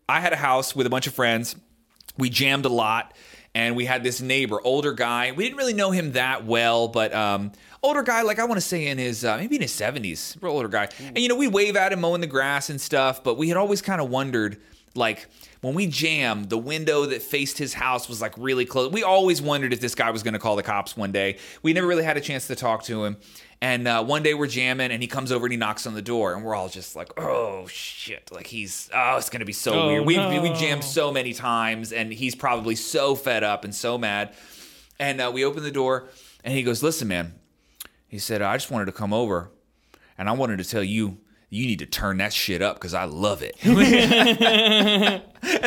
I 0.09 0.20
had 0.20 0.32
a 0.32 0.36
house 0.36 0.76
with 0.76 0.86
a 0.86 0.91
bunch 0.91 1.07
of 1.07 1.14
friends. 1.14 1.57
We 2.18 2.28
jammed 2.28 2.66
a 2.66 2.68
lot, 2.70 3.14
and 3.55 3.76
we 3.76 3.86
had 3.86 4.03
this 4.03 4.20
neighbor, 4.20 4.61
older 4.62 4.93
guy. 4.93 5.32
We 5.32 5.45
didn't 5.45 5.59
really 5.59 5.72
know 5.72 5.91
him 5.91 6.12
that 6.12 6.45
well, 6.45 6.88
but 6.88 7.14
um, 7.14 7.53
older 7.82 8.03
guy, 8.03 8.22
like 8.22 8.38
I 8.38 8.45
want 8.45 8.57
to 8.57 8.66
say 8.66 8.88
in 8.88 8.99
his 8.99 9.24
uh, 9.24 9.36
maybe 9.38 9.57
in 9.57 9.62
his 9.62 9.72
seventies, 9.72 10.36
real 10.41 10.53
older 10.53 10.68
guy. 10.68 10.88
And 10.99 11.18
you 11.18 11.28
know, 11.28 11.36
we 11.36 11.49
wave 11.49 11.76
at 11.76 11.93
him 11.93 12.01
mowing 12.01 12.20
the 12.20 12.26
grass 12.26 12.68
and 12.70 12.80
stuff, 12.80 13.24
but 13.24 13.38
we 13.38 13.49
had 13.49 13.57
always 13.57 13.80
kind 13.80 14.01
of 14.01 14.11
wondered, 14.11 14.61
like 14.95 15.28
when 15.61 15.74
we 15.74 15.86
jammed, 15.86 16.48
the 16.48 16.58
window 16.58 17.04
that 17.06 17.20
faced 17.22 17.58
his 17.58 17.74
house 17.74 18.08
was 18.08 18.20
like 18.20 18.32
really 18.38 18.64
close. 18.64 18.90
We 18.92 19.02
always 19.02 19.42
wondered 19.42 19.72
if 19.72 19.80
this 19.80 19.94
guy 19.94 20.11
was 20.11 20.22
going 20.22 20.32
to 20.34 20.38
call 20.40 20.56
the 20.56 20.62
cops 20.62 20.96
one 20.96 21.12
day. 21.12 21.36
We 21.62 21.72
never 21.72 21.86
really 21.86 22.02
had 22.04 22.16
a 22.16 22.20
chance 22.20 22.46
to 22.46 22.56
talk 22.56 22.84
to 22.84 23.04
him. 23.04 23.16
And 23.62 23.86
uh, 23.86 24.02
one 24.02 24.22
day 24.22 24.32
we're 24.32 24.46
jamming, 24.46 24.90
and 24.90 25.02
he 25.02 25.06
comes 25.06 25.30
over 25.30 25.44
and 25.44 25.52
he 25.52 25.58
knocks 25.58 25.86
on 25.86 25.92
the 25.92 26.00
door, 26.00 26.32
and 26.32 26.42
we're 26.42 26.54
all 26.54 26.70
just 26.70 26.96
like, 26.96 27.12
"Oh 27.20 27.66
shit!" 27.66 28.30
Like 28.32 28.46
he's, 28.46 28.88
oh, 28.94 29.18
it's 29.18 29.28
gonna 29.28 29.44
be 29.44 29.52
so 29.52 29.74
Oh, 29.74 29.86
weird. 29.88 30.06
We 30.06 30.16
we 30.38 30.48
jammed 30.54 30.82
so 30.82 31.12
many 31.12 31.34
times, 31.34 31.92
and 31.92 32.11
he's 32.11 32.34
probably 32.34 32.74
so 32.74 33.14
fed 33.14 33.44
up 33.44 33.64
and 33.64 33.74
so 33.74 33.98
mad. 33.98 34.32
And 34.98 35.20
uh, 35.20 35.30
we 35.34 35.44
open 35.44 35.62
the 35.62 35.70
door, 35.70 36.08
and 36.42 36.54
he 36.54 36.62
goes, 36.62 36.82
"Listen, 36.82 37.08
man," 37.08 37.34
he 38.08 38.18
said, 38.18 38.40
"I 38.40 38.56
just 38.56 38.70
wanted 38.70 38.86
to 38.86 38.92
come 38.92 39.12
over, 39.12 39.50
and 40.16 40.26
I 40.30 40.32
wanted 40.32 40.56
to 40.56 40.64
tell 40.64 40.82
you." 40.82 41.18
You 41.53 41.66
need 41.66 41.80
to 41.80 41.86
turn 41.86 42.18
that 42.18 42.32
shit 42.32 42.62
up 42.62 42.76
because 42.76 42.94
I 42.94 43.05
love 43.05 43.42
it. 43.42 43.57
and 43.64 45.22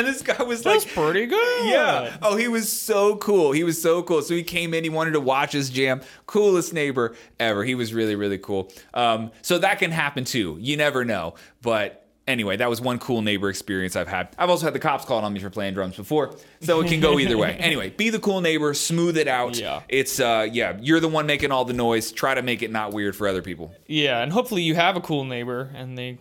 this 0.08 0.22
guy 0.22 0.42
was 0.44 0.66
like, 0.66 0.82
That's 0.82 0.94
pretty 0.94 1.26
good. 1.26 1.70
yeah. 1.70 2.16
Oh, 2.22 2.38
he 2.38 2.48
was 2.48 2.72
so 2.72 3.18
cool. 3.18 3.52
He 3.52 3.64
was 3.64 3.82
so 3.82 4.02
cool. 4.02 4.22
So 4.22 4.34
he 4.34 4.44
came 4.44 4.74
in. 4.74 4.84
He 4.86 4.90
wanted 4.90 5.12
to 5.12 5.20
watch 5.20 5.56
us 5.56 5.70
jam. 5.70 6.02
Coolest 6.26 6.74
neighbor 6.74 7.16
ever. 7.40 7.64
He 7.66 7.76
was 7.76 7.94
really, 7.94 8.16
really 8.16 8.38
cool. 8.38 8.72
Um, 8.94 9.32
so 9.42 9.58
that 9.60 9.80
can 9.80 9.92
happen 9.92 10.24
too. 10.24 10.58
You 10.60 10.78
never 10.78 11.04
know. 11.04 11.36
But 11.62 12.03
anyway, 12.28 12.58
that 12.58 12.70
was 12.70 12.82
one 12.82 13.00
cool 13.00 13.22
neighbor 13.22 13.50
experience 13.50 13.96
I've 13.96 14.08
had. 14.08 14.30
I've 14.38 14.50
also 14.50 14.66
had 14.66 14.74
the 14.74 14.80
cops 14.80 15.06
called 15.06 15.24
on 15.24 15.34
me 15.34 15.40
for 15.40 15.50
playing 15.50 15.74
drums 15.74 15.96
before, 15.96 16.36
so 16.62 16.82
it 16.82 16.88
can 16.88 17.00
go 17.00 17.20
either 17.20 17.38
way. 17.38 17.58
Anyway, 17.64 17.90
be 17.92 18.10
the 18.10 18.20
cool 18.20 18.42
neighbor, 18.42 18.74
smooth 18.74 19.18
it 19.18 19.28
out. 19.28 19.58
Yeah. 19.58 19.82
It's 19.88 20.20
uh 20.20 20.48
yeah, 20.52 20.78
you're 20.82 21.00
the 21.00 21.08
one 21.08 21.26
making 21.26 21.52
all 21.52 21.66
the 21.66 21.74
noise. 21.74 22.12
Try 22.12 22.34
to 22.34 22.42
make 22.42 22.62
it 22.62 22.72
not 22.72 22.94
weird 22.94 23.16
for 23.16 23.28
other 23.28 23.42
people. 23.42 23.74
Yeah, 23.88 24.22
and 24.22 24.32
hopefully 24.32 24.64
you 24.64 24.76
have 24.76 24.96
a 24.98 25.02
cool 25.02 25.24
neighbor 25.24 25.72
and 25.74 25.98
they 25.98 26.18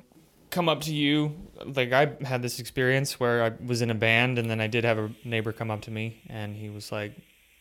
come 0.51 0.69
up 0.69 0.83
to 0.83 0.95
you. 0.95 1.35
Like 1.65 1.93
I 1.93 2.13
had 2.23 2.43
this 2.43 2.59
experience 2.61 3.19
where 3.19 3.43
I 3.43 3.53
was 3.65 3.83
in 3.83 3.91
a 3.91 3.95
band 3.95 4.39
and 4.39 4.49
then 4.49 4.61
I 4.61 4.67
did 4.69 4.85
have 4.85 4.99
a 4.99 5.11
neighbor 5.25 5.53
come 5.53 5.71
up 5.71 5.83
to 5.83 5.91
me 5.91 6.23
and 6.29 6.55
he 6.55 6.69
was 6.71 6.93
like, 6.93 7.13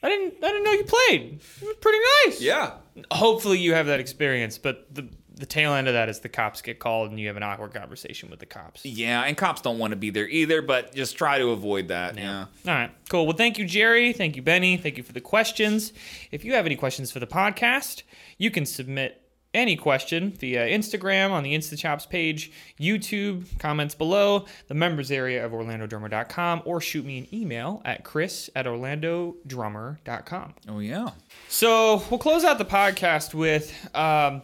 "I 0.03 0.09
didn't 0.09 0.35
I 0.43 0.47
didn't 0.47 0.63
know 0.63 0.71
you 0.73 0.83
played. 0.83 1.39
It 1.61 1.65
was 1.65 1.75
pretty 1.81 1.99
nice." 2.25 2.41
Yeah. 2.41 2.73
Hopefully 3.11 3.57
you 3.57 3.73
have 3.73 3.87
that 3.87 3.99
experience, 3.99 4.57
but 4.57 4.93
the 4.93 5.09
the 5.41 5.45
tail 5.47 5.73
end 5.73 5.87
of 5.87 5.95
that 5.95 6.07
is 6.07 6.19
the 6.19 6.29
cops 6.29 6.61
get 6.61 6.79
called 6.79 7.09
and 7.09 7.19
you 7.19 7.27
have 7.27 7.35
an 7.35 7.43
awkward 7.43 7.73
conversation 7.73 8.29
with 8.29 8.39
the 8.39 8.45
cops. 8.45 8.85
Yeah, 8.85 9.23
and 9.23 9.35
cops 9.35 9.59
don't 9.59 9.79
want 9.79 9.91
to 9.91 9.97
be 9.97 10.11
there 10.11 10.29
either, 10.29 10.61
but 10.61 10.95
just 10.95 11.17
try 11.17 11.39
to 11.39 11.49
avoid 11.49 11.89
that. 11.89 12.17
Yeah. 12.17 12.41
All 12.41 12.47
right, 12.65 12.91
cool. 13.09 13.25
Well, 13.27 13.35
thank 13.35 13.57
you, 13.57 13.65
Jerry. 13.65 14.13
Thank 14.13 14.37
you, 14.37 14.41
Benny. 14.41 14.77
Thank 14.77 14.97
you 14.97 15.03
for 15.03 15.11
the 15.13 15.19
questions. 15.19 15.91
If 16.31 16.45
you 16.45 16.53
have 16.53 16.65
any 16.65 16.77
questions 16.77 17.11
for 17.11 17.19
the 17.19 17.27
podcast, 17.27 18.03
you 18.37 18.51
can 18.51 18.65
submit 18.65 19.17
any 19.53 19.75
question 19.75 20.31
via 20.31 20.65
Instagram 20.69 21.31
on 21.31 21.43
the 21.43 21.53
InstaChops 21.53 22.07
page, 22.07 22.51
YouTube, 22.79 23.59
comments 23.59 23.93
below, 23.95 24.45
the 24.67 24.73
members 24.73 25.11
area 25.11 25.45
of 25.45 25.51
OrlandoDrummer.com, 25.51 26.61
or 26.63 26.79
shoot 26.79 27.03
me 27.05 27.17
an 27.17 27.27
email 27.33 27.81
at 27.83 28.05
chris 28.05 28.49
at 28.55 28.65
OrlandoDrummer.com. 28.65 30.53
Oh 30.69 30.79
yeah. 30.79 31.09
So 31.49 32.01
we'll 32.09 32.19
close 32.19 32.45
out 32.45 32.59
the 32.59 32.65
podcast 32.65 33.33
with 33.33 33.73
um, 33.95 34.41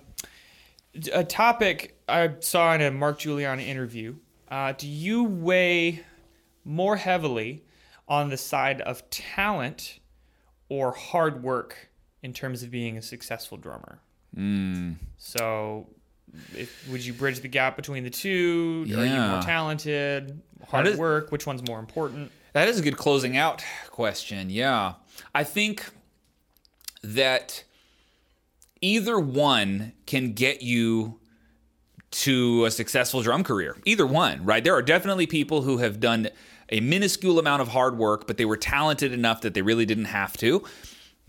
a 1.14 1.24
topic 1.24 1.98
I 2.08 2.32
saw 2.40 2.74
in 2.74 2.82
a 2.82 2.92
Mark 2.92 3.20
Guiliana 3.20 3.66
interview. 3.66 4.16
Uh, 4.50 4.74
do 4.78 4.88
you 4.88 5.24
weigh 5.24 6.04
more 6.64 6.96
heavily 6.96 7.64
on 8.08 8.30
the 8.30 8.38
side 8.38 8.82
of 8.82 9.08
talent 9.10 10.00
or 10.70 10.92
hard 10.92 11.44
work 11.44 11.90
in 12.24 12.34
terms 12.34 12.64
of 12.64 12.72
being 12.72 12.98
a 12.98 13.02
successful 13.02 13.58
drummer? 13.58 14.00
So, 15.18 15.88
if, 16.54 16.88
would 16.90 17.04
you 17.04 17.14
bridge 17.14 17.40
the 17.40 17.48
gap 17.48 17.76
between 17.76 18.04
the 18.04 18.10
two? 18.10 18.86
Are 18.96 19.06
you 19.06 19.20
more 19.32 19.42
talented? 19.42 20.42
Hard 20.68 20.86
does- 20.86 20.98
work? 20.98 21.32
Which 21.32 21.48
one's 21.48 21.68
more 21.68 21.80
important? 21.80 22.32
That 22.54 22.68
is 22.68 22.80
a 22.80 22.82
good 22.82 22.98
closing 22.98 23.38
out 23.38 23.64
question. 23.90 24.50
Yeah. 24.50 24.94
I 25.34 25.44
think 25.44 25.86
that 27.04 27.64
either 28.82 29.20
one 29.20 29.94
can 30.08 30.34
get 30.34 30.62
you 30.62 31.20
to 32.10 32.66
a 32.66 32.72
successful 32.72 33.22
drum 33.22 33.44
career. 33.44 33.78
Either 33.86 34.08
one, 34.08 34.44
right? 34.46 34.64
There 34.64 34.74
are 34.74 34.82
definitely 34.82 35.28
people 35.28 35.62
who 35.62 35.78
have 35.78 36.00
done 36.00 36.30
a 36.70 36.80
minuscule 36.80 37.40
amount 37.40 37.62
of 37.62 37.70
hard 37.70 37.98
work, 37.98 38.28
but 38.28 38.38
they 38.38 38.46
were 38.46 38.58
talented 38.58 39.12
enough 39.12 39.42
that 39.42 39.54
they 39.54 39.62
really 39.62 39.86
didn't 39.86 40.06
have 40.06 40.36
to. 40.38 40.64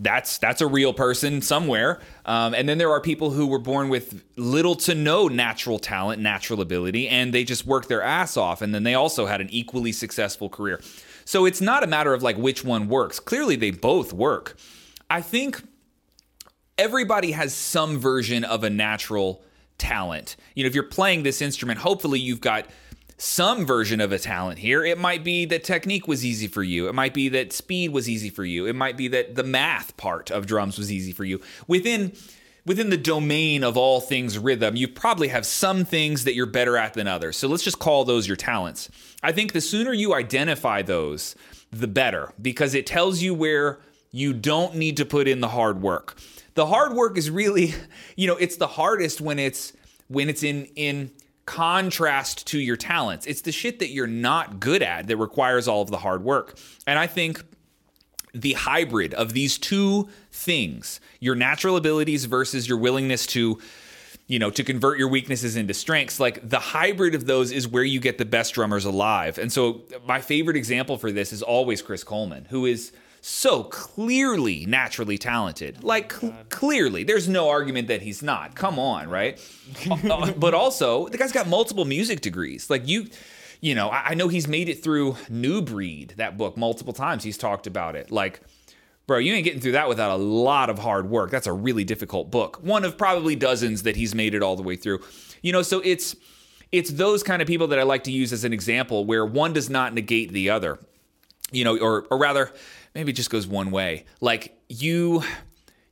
That's 0.00 0.38
that's 0.38 0.60
a 0.60 0.66
real 0.66 0.92
person 0.92 1.42
somewhere. 1.42 2.00
Um, 2.24 2.54
and 2.54 2.68
then 2.68 2.78
there 2.78 2.90
are 2.92 3.00
people 3.00 3.30
who 3.30 3.48
were 3.48 3.58
born 3.58 3.88
with 3.88 4.22
little 4.36 4.76
to 4.76 4.94
no 4.94 5.26
natural 5.26 5.80
talent, 5.80 6.22
natural 6.22 6.60
ability, 6.60 7.08
and 7.08 7.32
they 7.34 7.42
just 7.42 7.66
worked 7.66 7.88
their 7.88 8.02
ass 8.02 8.36
off. 8.36 8.62
And 8.62 8.72
then 8.72 8.84
they 8.84 8.94
also 8.94 9.26
had 9.26 9.40
an 9.40 9.48
equally 9.50 9.90
successful 9.90 10.48
career. 10.48 10.80
So 11.24 11.46
it's 11.46 11.60
not 11.60 11.82
a 11.82 11.88
matter 11.88 12.14
of 12.14 12.22
like 12.22 12.36
which 12.36 12.64
one 12.64 12.88
works. 12.88 13.18
Clearly, 13.18 13.56
they 13.56 13.72
both 13.72 14.12
work. 14.12 14.56
I 15.10 15.20
think 15.20 15.62
everybody 16.78 17.32
has 17.32 17.52
some 17.52 17.98
version 17.98 18.44
of 18.44 18.64
a 18.64 18.70
natural 18.70 19.42
talent. 19.76 20.36
You 20.54 20.64
know, 20.64 20.68
if 20.68 20.74
you're 20.74 20.84
playing 20.84 21.24
this 21.24 21.42
instrument, 21.42 21.80
hopefully 21.80 22.20
you've 22.20 22.40
got 22.40 22.66
some 23.16 23.66
version 23.66 24.00
of 24.00 24.12
a 24.12 24.18
talent 24.18 24.60
here. 24.60 24.84
It 24.84 24.96
might 24.96 25.24
be 25.24 25.44
that 25.46 25.64
technique 25.64 26.06
was 26.06 26.24
easy 26.24 26.46
for 26.46 26.62
you. 26.62 26.88
It 26.88 26.94
might 26.94 27.12
be 27.12 27.28
that 27.30 27.52
speed 27.52 27.90
was 27.90 28.08
easy 28.08 28.30
for 28.30 28.44
you. 28.44 28.66
It 28.66 28.76
might 28.76 28.96
be 28.96 29.08
that 29.08 29.34
the 29.34 29.42
math 29.42 29.96
part 29.96 30.30
of 30.30 30.46
drums 30.46 30.78
was 30.78 30.92
easy 30.92 31.12
for 31.12 31.24
you. 31.24 31.40
Within 31.66 32.12
within 32.64 32.90
the 32.90 32.98
domain 32.98 33.64
of 33.64 33.78
all 33.78 33.98
things 33.98 34.38
rhythm, 34.38 34.76
you 34.76 34.86
probably 34.86 35.28
have 35.28 35.46
some 35.46 35.86
things 35.86 36.24
that 36.24 36.34
you're 36.34 36.44
better 36.44 36.76
at 36.76 36.92
than 36.92 37.08
others. 37.08 37.36
So 37.36 37.48
let's 37.48 37.64
just 37.64 37.78
call 37.78 38.04
those 38.04 38.28
your 38.28 38.36
talents. 38.36 38.90
I 39.22 39.32
think 39.32 39.52
the 39.52 39.62
sooner 39.62 39.92
you 39.92 40.14
identify 40.14 40.82
those, 40.82 41.34
the 41.72 41.88
better 41.88 42.32
because 42.40 42.74
it 42.74 42.86
tells 42.86 43.22
you 43.22 43.34
where 43.34 43.80
you 44.10 44.32
don't 44.32 44.76
need 44.76 44.96
to 44.98 45.04
put 45.04 45.26
in 45.26 45.40
the 45.40 45.48
hard 45.48 45.82
work. 45.82 46.18
The 46.58 46.66
hard 46.66 46.94
work 46.94 47.16
is 47.16 47.30
really, 47.30 47.72
you 48.16 48.26
know, 48.26 48.34
it's 48.34 48.56
the 48.56 48.66
hardest 48.66 49.20
when 49.20 49.38
it's 49.38 49.72
when 50.08 50.28
it's 50.28 50.42
in 50.42 50.64
in 50.74 51.12
contrast 51.46 52.48
to 52.48 52.58
your 52.58 52.76
talents. 52.76 53.26
It's 53.26 53.42
the 53.42 53.52
shit 53.52 53.78
that 53.78 53.90
you're 53.90 54.08
not 54.08 54.58
good 54.58 54.82
at 54.82 55.06
that 55.06 55.16
requires 55.18 55.68
all 55.68 55.82
of 55.82 55.90
the 55.90 55.98
hard 55.98 56.24
work. 56.24 56.58
And 56.84 56.98
I 56.98 57.06
think 57.06 57.44
the 58.34 58.54
hybrid 58.54 59.14
of 59.14 59.34
these 59.34 59.56
two 59.56 60.08
things, 60.32 60.98
your 61.20 61.36
natural 61.36 61.76
abilities 61.76 62.24
versus 62.24 62.68
your 62.68 62.78
willingness 62.78 63.24
to 63.28 63.60
you 64.26 64.40
know, 64.40 64.50
to 64.50 64.64
convert 64.64 64.98
your 64.98 65.08
weaknesses 65.08 65.54
into 65.54 65.72
strengths, 65.72 66.18
like 66.18 66.46
the 66.46 66.58
hybrid 66.58 67.14
of 67.14 67.26
those 67.26 67.52
is 67.52 67.68
where 67.68 67.84
you 67.84 68.00
get 68.00 68.18
the 68.18 68.24
best 68.24 68.52
drummers 68.54 68.84
alive. 68.84 69.38
And 69.38 69.52
so 69.52 69.82
my 70.06 70.20
favorite 70.20 70.56
example 70.56 70.98
for 70.98 71.12
this 71.12 71.32
is 71.32 71.40
always 71.40 71.82
Chris 71.82 72.02
Coleman, 72.02 72.46
who 72.50 72.66
is 72.66 72.92
so 73.20 73.64
clearly 73.64 74.66
naturally 74.66 75.18
talented. 75.18 75.82
Like 75.82 76.12
cl- 76.12 76.34
clearly, 76.48 77.04
there's 77.04 77.28
no 77.28 77.48
argument 77.48 77.88
that 77.88 78.02
he's 78.02 78.22
not. 78.22 78.54
Come 78.54 78.78
on, 78.78 79.08
right? 79.08 79.40
Uh, 79.90 80.32
but 80.32 80.54
also, 80.54 81.08
the 81.08 81.18
guy's 81.18 81.32
got 81.32 81.46
multiple 81.46 81.84
music 81.84 82.20
degrees. 82.22 82.70
Like 82.70 82.88
you 82.88 83.08
you 83.60 83.74
know, 83.74 83.88
I, 83.88 84.10
I 84.10 84.14
know 84.14 84.28
he's 84.28 84.48
made 84.48 84.68
it 84.68 84.82
through 84.82 85.16
New 85.28 85.62
Breed, 85.62 86.14
that 86.16 86.36
book, 86.36 86.56
multiple 86.56 86.92
times. 86.92 87.24
He's 87.24 87.38
talked 87.38 87.66
about 87.66 87.96
it. 87.96 88.10
Like, 88.10 88.40
bro, 89.06 89.18
you 89.18 89.34
ain't 89.34 89.44
getting 89.44 89.60
through 89.60 89.72
that 89.72 89.88
without 89.88 90.10
a 90.10 90.22
lot 90.22 90.70
of 90.70 90.78
hard 90.78 91.10
work. 91.10 91.30
That's 91.30 91.46
a 91.46 91.52
really 91.52 91.84
difficult 91.84 92.30
book. 92.30 92.60
One 92.62 92.84
of 92.84 92.96
probably 92.96 93.36
dozens 93.36 93.82
that 93.82 93.96
he's 93.96 94.14
made 94.14 94.34
it 94.34 94.42
all 94.42 94.56
the 94.56 94.62
way 94.62 94.76
through. 94.76 95.00
You 95.42 95.52
know, 95.52 95.62
so 95.62 95.80
it's 95.84 96.16
it's 96.70 96.90
those 96.90 97.22
kind 97.22 97.40
of 97.40 97.48
people 97.48 97.68
that 97.68 97.78
I 97.78 97.82
like 97.82 98.04
to 98.04 98.12
use 98.12 98.32
as 98.32 98.44
an 98.44 98.52
example 98.52 99.04
where 99.04 99.24
one 99.24 99.52
does 99.52 99.70
not 99.70 99.94
negate 99.94 100.32
the 100.32 100.50
other. 100.50 100.78
You 101.50 101.64
know, 101.64 101.78
or 101.78 102.06
or 102.10 102.18
rather, 102.18 102.52
maybe 102.94 103.12
it 103.12 103.14
just 103.14 103.30
goes 103.30 103.46
one 103.46 103.70
way. 103.70 104.04
Like 104.20 104.58
you 104.68 105.22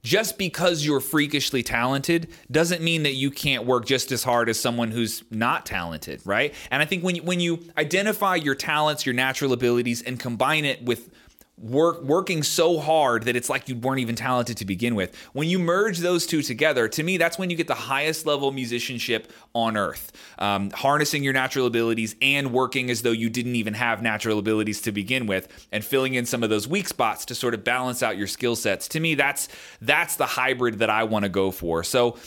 just 0.06 0.38
because 0.38 0.86
you're 0.86 1.00
freakishly 1.00 1.64
talented 1.64 2.28
doesn't 2.48 2.80
mean 2.80 3.02
that 3.02 3.14
you 3.14 3.28
can't 3.28 3.66
work 3.66 3.84
just 3.84 4.12
as 4.12 4.22
hard 4.22 4.48
as 4.48 4.58
someone 4.58 4.92
who's 4.92 5.24
not 5.32 5.66
talented, 5.66 6.20
right? 6.24 6.54
And 6.70 6.80
I 6.80 6.84
think 6.84 7.02
when 7.02 7.16
you, 7.16 7.22
when 7.24 7.40
you 7.40 7.64
identify 7.76 8.36
your 8.36 8.54
talents, 8.54 9.04
your 9.04 9.16
natural 9.16 9.52
abilities, 9.52 10.02
and 10.02 10.20
combine 10.20 10.64
it 10.64 10.84
with 10.84 11.10
work 11.58 12.02
working 12.02 12.42
so 12.42 12.78
hard 12.78 13.22
that 13.22 13.34
it's 13.34 13.48
like 13.48 13.66
you 13.66 13.76
weren't 13.76 14.00
even 14.00 14.14
talented 14.14 14.58
to 14.58 14.64
begin 14.66 14.94
with. 14.94 15.16
When 15.32 15.48
you 15.48 15.58
merge 15.58 15.98
those 16.00 16.26
two 16.26 16.42
together, 16.42 16.86
to 16.88 17.02
me, 17.02 17.16
that's 17.16 17.38
when 17.38 17.48
you 17.48 17.56
get 17.56 17.66
the 17.66 17.74
highest 17.74 18.26
level 18.26 18.52
musicianship 18.52 19.32
on 19.54 19.76
earth. 19.76 20.12
Um, 20.38 20.70
harnessing 20.70 21.24
your 21.24 21.32
natural 21.32 21.66
abilities 21.66 22.14
and 22.20 22.52
working 22.52 22.90
as 22.90 23.02
though 23.02 23.10
you 23.12 23.30
didn't 23.30 23.56
even 23.56 23.72
have 23.72 24.02
natural 24.02 24.38
abilities 24.38 24.82
to 24.82 24.92
begin 24.92 25.26
with, 25.26 25.66
and 25.72 25.82
filling 25.82 26.14
in 26.14 26.26
some 26.26 26.42
of 26.42 26.50
those 26.50 26.68
weak 26.68 26.88
spots 26.88 27.24
to 27.26 27.34
sort 27.34 27.54
of 27.54 27.64
balance 27.64 28.02
out 28.02 28.18
your 28.18 28.26
skill 28.26 28.54
sets. 28.54 28.86
To 28.88 29.00
me, 29.00 29.14
that's 29.14 29.48
that's 29.80 30.16
the 30.16 30.26
hybrid 30.26 30.80
that 30.80 30.90
I 30.90 31.04
want 31.04 31.24
to 31.24 31.30
go 31.30 31.50
for. 31.50 31.82
So, 31.84 32.18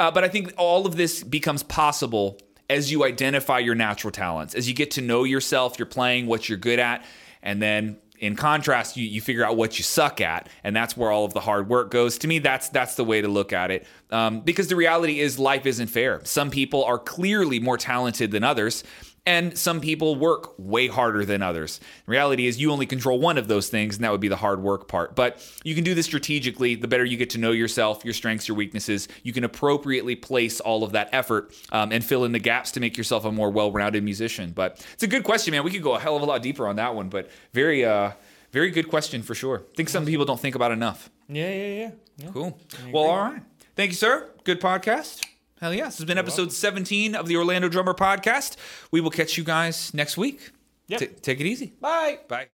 uh, 0.00 0.10
but 0.10 0.24
I 0.24 0.28
think 0.28 0.52
all 0.58 0.86
of 0.86 0.96
this 0.96 1.22
becomes 1.22 1.62
possible 1.62 2.40
as 2.68 2.90
you 2.90 3.04
identify 3.04 3.58
your 3.58 3.74
natural 3.74 4.10
talents, 4.10 4.54
as 4.54 4.66
you 4.66 4.74
get 4.74 4.90
to 4.92 5.00
know 5.00 5.22
yourself, 5.22 5.78
you're 5.78 5.86
playing 5.86 6.26
what 6.26 6.48
you're 6.48 6.58
good 6.58 6.78
at, 6.78 7.04
and 7.42 7.62
then 7.62 7.98
in 8.18 8.36
contrast, 8.36 8.96
you, 8.96 9.06
you 9.06 9.20
figure 9.20 9.44
out 9.44 9.56
what 9.56 9.78
you 9.78 9.84
suck 9.84 10.20
at, 10.20 10.48
and 10.62 10.74
that's 10.74 10.96
where 10.96 11.10
all 11.10 11.24
of 11.24 11.34
the 11.34 11.40
hard 11.40 11.68
work 11.68 11.90
goes. 11.90 12.18
To 12.18 12.28
me, 12.28 12.38
that's 12.38 12.68
that's 12.68 12.94
the 12.94 13.04
way 13.04 13.20
to 13.20 13.28
look 13.28 13.52
at 13.52 13.70
it. 13.70 13.86
Um, 14.10 14.40
because 14.40 14.68
the 14.68 14.76
reality 14.76 15.20
is, 15.20 15.38
life 15.38 15.66
isn't 15.66 15.88
fair. 15.88 16.20
Some 16.24 16.50
people 16.50 16.84
are 16.84 16.98
clearly 16.98 17.58
more 17.58 17.76
talented 17.76 18.30
than 18.30 18.44
others, 18.44 18.84
and 19.26 19.56
some 19.56 19.80
people 19.80 20.16
work 20.16 20.54
way 20.58 20.86
harder 20.86 21.24
than 21.24 21.42
others. 21.42 21.80
The 22.04 22.10
reality 22.10 22.46
is, 22.46 22.60
you 22.60 22.70
only 22.70 22.86
control 22.86 23.18
one 23.18 23.38
of 23.38 23.48
those 23.48 23.68
things, 23.68 23.96
and 23.96 24.04
that 24.04 24.12
would 24.12 24.20
be 24.20 24.28
the 24.28 24.36
hard 24.36 24.62
work 24.62 24.86
part. 24.86 25.16
But 25.16 25.42
you 25.64 25.74
can 25.74 25.82
do 25.82 25.94
this 25.94 26.06
strategically. 26.06 26.74
The 26.74 26.88
better 26.88 27.04
you 27.04 27.16
get 27.16 27.30
to 27.30 27.38
know 27.38 27.52
yourself, 27.52 28.04
your 28.04 28.14
strengths, 28.14 28.48
your 28.48 28.56
weaknesses, 28.56 29.08
you 29.22 29.32
can 29.32 29.44
appropriately 29.44 30.14
place 30.14 30.60
all 30.60 30.84
of 30.84 30.92
that 30.92 31.08
effort 31.12 31.54
um, 31.72 31.90
and 31.90 32.04
fill 32.04 32.24
in 32.24 32.32
the 32.32 32.38
gaps 32.38 32.72
to 32.72 32.80
make 32.80 32.96
yourself 32.96 33.24
a 33.24 33.32
more 33.32 33.50
well-rounded 33.50 34.04
musician. 34.04 34.52
But 34.54 34.84
it's 34.92 35.02
a 35.02 35.08
good 35.08 35.24
question, 35.24 35.52
man. 35.52 35.64
We 35.64 35.70
could 35.70 35.82
go 35.82 35.94
a 35.94 35.98
hell 35.98 36.16
of 36.16 36.22
a 36.22 36.26
lot 36.26 36.42
deeper 36.42 36.66
on 36.66 36.76
that 36.76 36.94
one, 36.94 37.08
but 37.08 37.30
very, 37.52 37.84
uh, 37.84 38.12
very 38.52 38.70
good 38.70 38.88
question 38.88 39.22
for 39.22 39.34
sure. 39.34 39.64
I 39.72 39.76
think 39.76 39.88
some 39.88 40.04
people 40.04 40.26
don't 40.26 40.38
think 40.38 40.54
about 40.54 40.70
enough. 40.70 41.10
Yeah, 41.28 41.50
yeah, 41.50 41.66
yeah. 41.66 41.90
yeah. 42.18 42.30
Cool. 42.32 42.58
Well, 42.92 43.04
all 43.04 43.18
right. 43.30 43.42
Thank 43.74 43.90
you, 43.90 43.96
sir. 43.96 44.30
Good 44.44 44.60
podcast. 44.60 45.24
Hell 45.60 45.72
yeah. 45.72 45.86
This 45.86 45.98
has 45.98 46.04
been 46.04 46.18
episode 46.18 46.52
17 46.52 47.14
of 47.14 47.26
the 47.26 47.36
Orlando 47.36 47.68
Drummer 47.68 47.94
Podcast. 47.94 48.56
We 48.90 49.00
will 49.00 49.10
catch 49.10 49.38
you 49.38 49.44
guys 49.44 49.94
next 49.94 50.16
week. 50.16 50.50
Yep. 50.88 51.00
T- 51.00 51.06
take 51.06 51.40
it 51.40 51.46
easy. 51.46 51.72
Bye. 51.80 52.18
Bye. 52.28 52.48